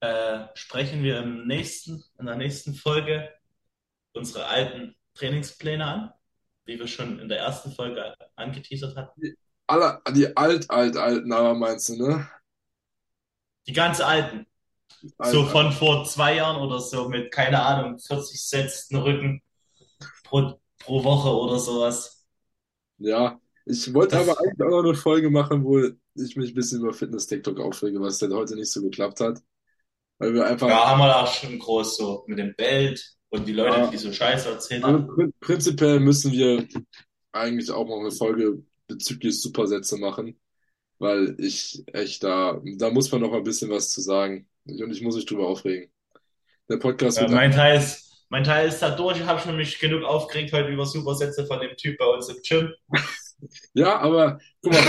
äh, 0.00 0.46
sprechen 0.54 1.02
wir 1.02 1.18
im 1.20 1.46
nächsten, 1.46 2.02
in 2.18 2.26
der 2.26 2.36
nächsten 2.36 2.74
Folge 2.74 3.32
unsere 4.12 4.46
alten 4.46 4.96
Trainingspläne 5.14 5.84
an, 5.84 6.12
wie 6.64 6.78
wir 6.78 6.86
schon 6.86 7.18
in 7.18 7.28
der 7.28 7.38
ersten 7.38 7.72
Folge 7.72 8.14
angeteasert 8.36 8.96
hatten. 8.96 9.36
Die, 9.70 9.76
alle, 9.76 10.00
die 10.14 10.36
alt, 10.36 10.70
alt, 10.70 10.96
alten, 10.96 11.32
aber 11.32 11.54
meinst 11.54 11.88
du, 11.90 11.96
ne? 11.96 12.28
Die 13.66 13.72
ganz 13.72 14.00
alten. 14.00 14.46
Alt, 15.18 15.32
So 15.32 15.44
alt. 15.44 15.50
von 15.52 15.72
vor 15.72 16.04
zwei 16.06 16.36
Jahren 16.36 16.60
oder 16.60 16.80
so 16.80 17.08
mit, 17.08 17.32
keine 17.32 17.62
Ahnung, 17.62 17.98
40 17.98 18.40
Sets 18.42 18.88
den 18.88 18.98
Rücken 18.98 19.42
pro, 20.24 20.60
pro 20.78 21.04
Woche 21.04 21.30
oder 21.30 21.58
sowas. 21.58 22.26
Ja, 22.98 23.40
Ich 23.66 23.92
wollte 23.94 24.18
aber 24.18 24.32
Das, 24.32 24.38
eigentlich 24.38 24.60
auch 24.62 24.70
noch 24.70 24.84
eine 24.84 24.94
Folge 24.94 25.30
machen, 25.30 25.64
wo 25.64 25.78
ich 26.14 26.36
mich 26.36 26.50
ein 26.50 26.54
bisschen 26.54 26.80
über 26.80 26.92
Fitness-TikTok 26.92 27.58
aufrege, 27.60 28.00
was 28.00 28.18
dann 28.18 28.32
heute 28.34 28.54
nicht 28.56 28.70
so 28.72 28.82
geklappt 28.82 29.20
hat. 29.20 29.42
Weil 30.18 30.34
wir 30.34 30.46
einfach, 30.46 30.68
ja, 30.68 30.86
haben 30.88 31.00
wir 31.00 31.16
auch 31.16 31.32
schon 31.32 31.58
groß 31.58 31.96
so 31.96 32.24
mit 32.26 32.38
dem 32.38 32.54
Bild 32.54 33.02
und 33.30 33.46
die 33.46 33.52
Leute, 33.52 33.76
ja, 33.76 33.86
die 33.90 33.96
so 33.98 34.12
Scheiße 34.12 34.48
erzählen 34.50 34.82
also 34.84 35.32
prinzipiell 35.40 36.00
müssen 36.00 36.32
wir 36.32 36.66
eigentlich 37.32 37.70
auch 37.70 37.86
noch 37.86 38.00
eine 38.00 38.10
Folge 38.12 38.62
bezüglich 38.90 39.40
Supersätze 39.40 39.96
machen, 39.96 40.38
weil 40.98 41.36
ich 41.38 41.82
echt 41.92 42.22
da, 42.24 42.60
da 42.76 42.90
muss 42.90 43.10
man 43.10 43.22
noch 43.22 43.30
mal 43.30 43.38
ein 43.38 43.44
bisschen 43.44 43.70
was 43.70 43.90
zu 43.90 44.00
sagen. 44.00 44.48
Und 44.66 44.92
ich 44.92 45.00
muss 45.00 45.16
mich 45.16 45.26
drüber 45.26 45.48
aufregen. 45.48 45.90
Der 46.68 46.76
Podcast 46.76 47.18
Ja, 47.18 47.28
mein 47.28 47.50
Teil 47.50 47.78
ist, 47.78 48.26
mein 48.28 48.44
Teil 48.44 48.68
ist 48.68 48.80
da 48.80 48.90
durch. 48.90 49.18
Ich 49.18 49.26
habe 49.26 49.40
schon 49.40 49.56
mich 49.56 49.78
genug 49.78 50.04
aufgeregt 50.04 50.52
heute 50.52 50.68
über 50.68 50.86
Supersätze 50.86 51.46
von 51.46 51.60
dem 51.60 51.76
Typ 51.76 51.98
bei 51.98 52.06
uns 52.06 52.28
im 52.28 52.36
Gym. 52.46 52.72
Ja, 53.72 53.98
aber 54.00 54.38
guck 54.60 54.72
mal, 54.74 54.82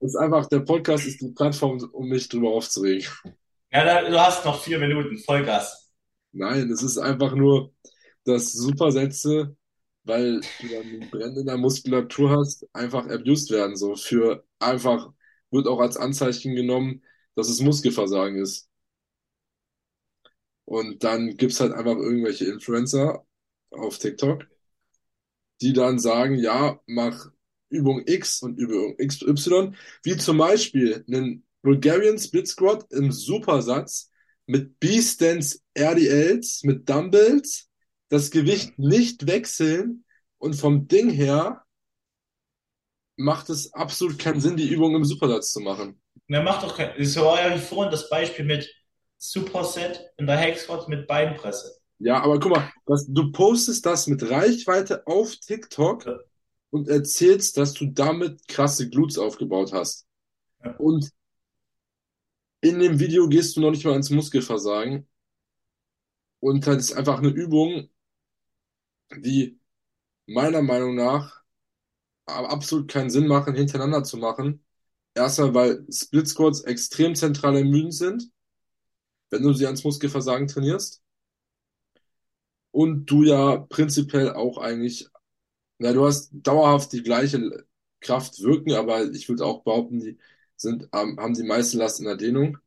ist 0.00 0.16
einfach, 0.16 0.46
der 0.46 0.60
Podcast 0.60 1.06
ist 1.06 1.20
die 1.20 1.32
Plattform, 1.32 1.78
um 1.92 2.08
mich 2.08 2.28
drüber 2.28 2.50
aufzuregen. 2.50 3.06
Ja, 3.72 3.84
da, 3.84 4.08
du 4.08 4.20
hast 4.20 4.44
noch 4.44 4.62
vier 4.62 4.78
Minuten, 4.78 5.18
Vollgas. 5.18 5.90
Nein, 6.32 6.70
es 6.70 6.82
ist 6.82 6.98
einfach 6.98 7.34
nur, 7.34 7.72
dass 8.24 8.52
Supersätze, 8.52 9.56
weil 10.04 10.40
du 10.60 10.68
dann 10.68 10.82
einen 10.82 11.10
Brennen 11.10 11.36
in 11.38 11.46
der 11.46 11.56
Muskulatur 11.58 12.30
hast, 12.30 12.66
einfach 12.74 13.06
abused 13.08 13.50
werden. 13.50 13.76
So 13.76 13.96
für 13.96 14.44
einfach, 14.58 15.12
wird 15.50 15.66
auch 15.68 15.80
als 15.80 15.96
Anzeichen 15.96 16.54
genommen, 16.54 17.02
dass 17.34 17.48
es 17.48 17.60
Muskelversagen 17.60 18.38
ist. 18.40 18.68
Und 20.66 21.04
dann 21.04 21.36
gibt's 21.36 21.60
halt 21.60 21.72
einfach 21.72 21.96
irgendwelche 21.96 22.46
Influencer 22.46 23.24
auf 23.70 23.98
TikTok, 23.98 24.46
die 25.60 25.72
dann 25.72 25.98
sagen, 25.98 26.36
ja, 26.36 26.80
mach 26.86 27.30
Übung 27.68 28.02
X 28.06 28.42
und 28.42 28.58
Übung 28.58 28.96
XY, 28.98 29.72
wie 30.02 30.16
zum 30.16 30.38
Beispiel 30.38 31.04
einen 31.08 31.44
Bulgarian 31.62 32.18
Split 32.18 32.48
Squat 32.48 32.86
im 32.92 33.10
Supersatz 33.10 34.10
mit 34.46 34.78
B-Stance 34.78 35.60
RDLs, 35.76 36.62
mit 36.64 36.88
Dumbbells, 36.88 37.68
das 38.14 38.30
Gewicht 38.30 38.78
nicht 38.78 39.26
wechseln 39.26 40.04
und 40.38 40.54
vom 40.54 40.86
Ding 40.86 41.10
her 41.10 41.64
macht 43.16 43.50
es 43.50 43.72
absolut 43.72 44.20
keinen 44.20 44.40
Sinn, 44.40 44.56
die 44.56 44.68
Übung 44.68 44.94
im 44.94 45.04
Supersatz 45.04 45.50
zu 45.52 45.58
machen. 45.58 46.00
Na, 46.28 46.42
macht 46.42 46.62
doch 46.62 46.76
kein, 46.76 47.04
so 47.04 47.24
war 47.24 47.40
ja 47.40 47.56
vorhin 47.58 47.90
das 47.90 48.08
Beispiel 48.08 48.44
mit 48.44 48.72
Superset 49.18 50.12
in 50.16 50.26
der 50.26 50.38
Hack 50.38 50.56
Squat 50.58 50.88
mit 50.88 51.08
Beinpresse. 51.08 51.80
Ja, 51.98 52.22
aber 52.22 52.38
guck 52.38 52.52
mal, 52.52 52.72
das, 52.86 53.06
du 53.08 53.32
postest 53.32 53.84
das 53.84 54.06
mit 54.06 54.22
Reichweite 54.30 55.06
auf 55.08 55.34
TikTok 55.36 56.06
Ja, 56.06 56.18
und 56.70 56.88
erzählst, 56.88 57.56
dass 57.56 57.72
du 57.72 57.86
damit 57.86 58.46
krasse 58.46 58.88
Glutes 58.90 59.18
aufgebaut 59.18 59.72
hast. 59.72 60.06
ja. 60.64 60.78
Und 60.78 61.10
in 62.62 62.78
dem 62.80 62.98
Video 62.98 63.28
gehst 63.28 63.56
du 63.56 63.60
noch 63.60 63.70
nicht 63.70 63.84
mal 63.84 63.94
ins 63.94 64.10
Muskelversagen. 64.10 65.06
Und 66.40 66.66
das 66.66 66.76
ist 66.76 66.92
einfach 66.92 67.18
eine 67.18 67.28
Übung, 67.28 67.88
die 69.20 69.58
meiner 70.26 70.62
Meinung 70.62 70.94
nach 70.96 71.42
absolut 72.26 72.90
keinen 72.90 73.10
Sinn 73.10 73.26
machen, 73.26 73.54
hintereinander 73.54 74.04
zu 74.04 74.16
machen. 74.16 74.64
Erstmal, 75.14 75.54
weil 75.54 75.86
Split 75.92 76.28
Squats 76.28 76.62
extrem 76.62 77.14
zentral 77.14 77.56
ermüdend 77.56 77.94
sind, 77.94 78.30
wenn 79.30 79.42
du 79.42 79.52
sie 79.52 79.66
ans 79.66 79.84
Muskelversagen 79.84 80.48
trainierst. 80.48 81.02
Und 82.72 83.06
du 83.06 83.22
ja 83.22 83.56
prinzipiell 83.58 84.32
auch 84.34 84.58
eigentlich, 84.58 85.08
na, 85.78 85.92
du 85.92 86.06
hast 86.06 86.30
dauerhaft 86.32 86.92
die 86.92 87.02
gleiche 87.02 87.66
Kraft 88.00 88.40
wirken, 88.42 88.72
aber 88.74 89.10
ich 89.12 89.28
würde 89.28 89.44
auch 89.46 89.64
behaupten, 89.64 90.00
die 90.00 90.18
sind, 90.56 90.88
haben 90.92 91.34
die 91.34 91.44
meiste 91.44 91.78
Last 91.78 92.00
in 92.00 92.06
der 92.06 92.16
Dehnung. 92.16 92.58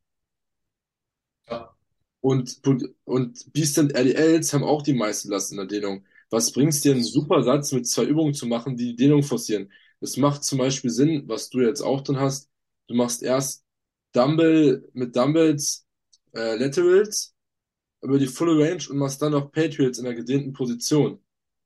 Ja. 1.48 1.74
Und, 2.20 2.60
und 3.04 3.52
Beast 3.52 3.78
and 3.78 3.94
RDLs 3.94 4.52
haben 4.52 4.64
auch 4.64 4.82
die 4.82 4.94
meiste 4.94 5.28
Last 5.28 5.52
in 5.52 5.58
der 5.58 5.66
Dehnung. 5.66 6.04
Was 6.30 6.52
bringt 6.52 6.72
es 6.74 6.80
dir, 6.82 6.92
einen 6.92 7.02
Supersatz 7.04 7.72
mit 7.72 7.88
zwei 7.88 8.04
Übungen 8.04 8.34
zu 8.34 8.46
machen, 8.46 8.76
die 8.76 8.86
die 8.90 8.96
Dehnung 8.96 9.22
forcieren? 9.22 9.72
Es 10.00 10.16
macht 10.16 10.44
zum 10.44 10.58
Beispiel 10.58 10.90
Sinn, 10.90 11.24
was 11.26 11.48
du 11.50 11.60
jetzt 11.60 11.80
auch 11.82 12.02
drin 12.02 12.20
hast. 12.20 12.50
Du 12.88 12.94
machst 12.94 13.22
erst 13.22 13.64
Dumbbell 14.12 14.88
mit 14.92 15.16
Dumbbells, 15.16 15.86
äh, 16.34 16.56
Laterals 16.56 17.34
über 18.02 18.18
die 18.18 18.26
Full 18.26 18.62
Range 18.62 18.82
und 18.90 18.98
machst 18.98 19.22
dann 19.22 19.32
noch 19.32 19.52
Patriots 19.52 19.98
in 19.98 20.04
der 20.04 20.14
gedehnten 20.14 20.52
Position. 20.52 21.22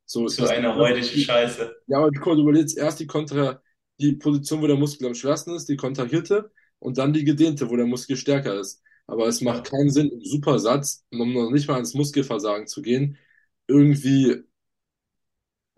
So, 0.07 0.29
So 0.29 0.43
das, 0.43 0.51
eine 0.51 0.75
räudige 0.75 1.17
Scheiße. 1.17 1.77
ja, 1.87 1.99
aber 1.99 2.11
guck 2.13 2.27
mal, 2.27 2.37
du 2.37 2.43
überlegst 2.43 2.77
erst 2.77 3.01
die 3.01 3.07
Kontra, 3.07 3.61
die 4.01 4.13
Position, 4.15 4.63
wo 4.63 4.67
der 4.67 4.77
Muskel 4.77 5.07
am 5.09 5.15
schwersten 5.15 5.55
ist, 5.55 5.69
die 5.69 5.77
kontrahierte, 5.77 6.51
und 6.79 6.99
dann 6.99 7.13
die 7.13 7.25
gedehnte, 7.25 7.69
wo 7.71 7.77
der 7.77 7.87
Muskel 7.87 8.17
stärker 8.17 8.59
ist. 8.59 8.83
Aber 9.07 9.27
es 9.29 9.41
macht 9.41 9.65
Ja. 9.65 9.71
keinen 9.71 9.91
Sinn, 9.91 10.11
im 10.11 10.25
Supersatz, 10.25 11.05
um 11.11 11.33
noch 11.33 11.51
nicht 11.51 11.69
mal 11.69 11.75
ans 11.75 11.95
Muskelversagen 11.95 12.67
zu 12.67 12.83
gehen, 12.83 13.19
irgendwie 13.67 14.43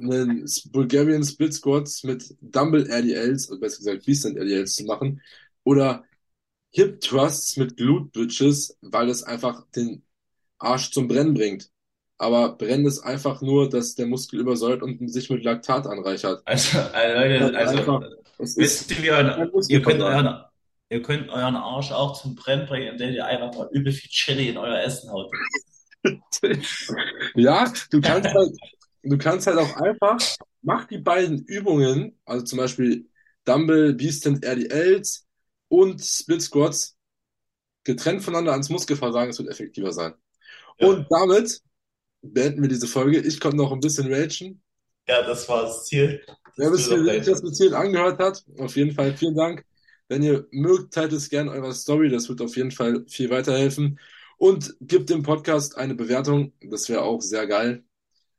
einen 0.00 0.48
Bulgarian 0.72 1.24
Split 1.24 1.54
Squats 1.54 2.04
mit 2.04 2.34
Dumbbell 2.40 2.90
RDLs, 2.90 3.50
oder 3.50 3.60
besser 3.60 3.78
gesagt 3.78 4.06
Beaststand 4.06 4.38
RDLs 4.38 4.74
zu 4.74 4.84
machen, 4.84 5.20
oder 5.64 6.04
Hip 6.70 7.00
Thrusts 7.00 7.56
mit 7.56 7.76
Glute 7.76 8.10
Bridges, 8.10 8.76
weil 8.80 9.06
das 9.06 9.22
einfach 9.22 9.64
den 9.76 10.02
Arsch 10.58 10.90
zum 10.90 11.06
Brennen 11.06 11.34
bringt. 11.34 11.70
Aber 12.18 12.56
Brennen 12.56 12.86
ist 12.86 13.00
einfach 13.00 13.42
nur, 13.42 13.68
dass 13.68 13.94
der 13.94 14.06
Muskel 14.06 14.40
übersäuert 14.40 14.82
und 14.82 15.08
sich 15.10 15.30
mit 15.30 15.44
Laktat 15.44 15.86
anreichert. 15.86 16.42
Also, 16.44 16.78
also 16.78 17.18
Leute, 17.18 17.56
also 17.56 17.78
einfach, 17.78 18.02
wisst 18.38 18.90
ihr, 18.90 19.12
kein 19.12 19.50
ihr 19.68 19.82
könnt 19.82 20.02
euren, 20.02 20.44
ihr 20.90 21.02
könnt 21.02 21.28
euren 21.28 21.56
Arsch 21.56 21.92
auch 21.92 22.20
zum 22.20 22.34
Brennen 22.34 22.66
bringen, 22.66 22.92
indem 22.92 23.14
ihr 23.14 23.26
einfach 23.26 23.56
mal 23.56 23.68
übel 23.72 23.92
viel 23.92 24.10
Chili 24.10 24.48
in 24.48 24.58
euer 24.58 24.80
Essen 24.80 25.10
haut. 25.10 25.30
Ja, 27.34 27.72
du 27.90 28.00
kannst 28.00 28.28
halt, 28.34 28.52
du 29.04 29.18
kannst 29.18 29.46
halt 29.46 29.58
auch 29.58 29.76
einfach, 29.76 30.18
mach 30.62 30.86
die 30.86 30.98
beiden 30.98 31.44
Übungen, 31.44 32.18
also 32.24 32.44
zum 32.44 32.58
Beispiel 32.58 33.08
Dumbbell, 33.44 33.94
Beaststand 33.94 34.44
RDLs 34.44 35.26
und 35.68 36.02
Split 36.04 36.42
Squats, 36.42 36.96
getrennt 37.84 38.22
voneinander 38.22 38.52
ans 38.52 38.70
Muskelversagen, 38.70 39.30
es 39.30 39.38
wird 39.38 39.50
effektiver 39.50 39.92
sein. 39.92 40.14
Ja, 40.78 40.88
Und 40.88 41.06
damit 41.10 41.62
beenden 42.22 42.62
wir 42.62 42.68
diese 42.68 42.88
Folge. 42.88 43.20
Ich 43.20 43.40
konnte 43.40 43.58
noch 43.58 43.72
ein 43.72 43.80
bisschen 43.80 44.12
ragen. 44.12 44.62
ja, 45.08 45.22
das 45.22 45.48
war 45.48 45.62
das 45.64 45.84
Ziel, 45.86 46.24
Wer 46.56 46.70
bis 46.70 46.88
das 46.88 47.42
bis 47.42 47.58
hierhin 47.58 47.74
angehört 47.74 48.18
hat, 48.20 48.44
auf 48.58 48.76
jeden 48.76 48.92
Fall 48.92 49.16
vielen 49.16 49.34
Dank. 49.36 49.64
Wenn 50.08 50.22
ihr 50.22 50.46
mögt, 50.52 50.94
teilt 50.94 51.12
es 51.12 51.28
gerne 51.30 51.50
eurer 51.50 51.72
Story, 51.74 52.10
das 52.10 52.28
wird 52.28 52.40
auf 52.42 52.56
jeden 52.56 52.70
Fall 52.70 53.04
viel 53.08 53.30
weiterhelfen. 53.30 53.98
Und 54.36 54.76
gebt 54.80 55.10
dem 55.10 55.22
Podcast 55.22 55.76
eine 55.76 55.94
Bewertung, 55.94 56.52
das 56.60 56.88
wäre 56.88 57.02
auch 57.02 57.20
sehr 57.20 57.46
geil. 57.46 57.84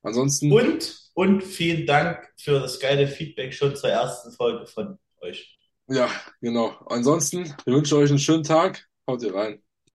Ansonsten, 0.06 0.52
und, 0.52 1.10
und 1.16 1.44
vielen 1.44 1.88
Dank 1.88 2.32
für 2.38 2.60
das 2.60 2.80
geile 2.80 3.08
Feedback 3.08 3.54
schon 3.54 3.76
zur 3.76 3.90
ersten 3.90 4.32
Folge 4.32 4.68
von 4.68 5.00
euch. 5.22 5.58
ja, 5.88 6.10
genau. 6.42 6.76
Ansonsten, 6.86 7.56
wir 7.66 7.74
wünschen 7.74 7.98
euch 7.98 8.10
einen 8.10 8.20
schönen 8.20 8.44
Tag. 8.44 8.88
Haut 9.08 9.24
ihr 9.24 9.34
rein. 9.34 9.65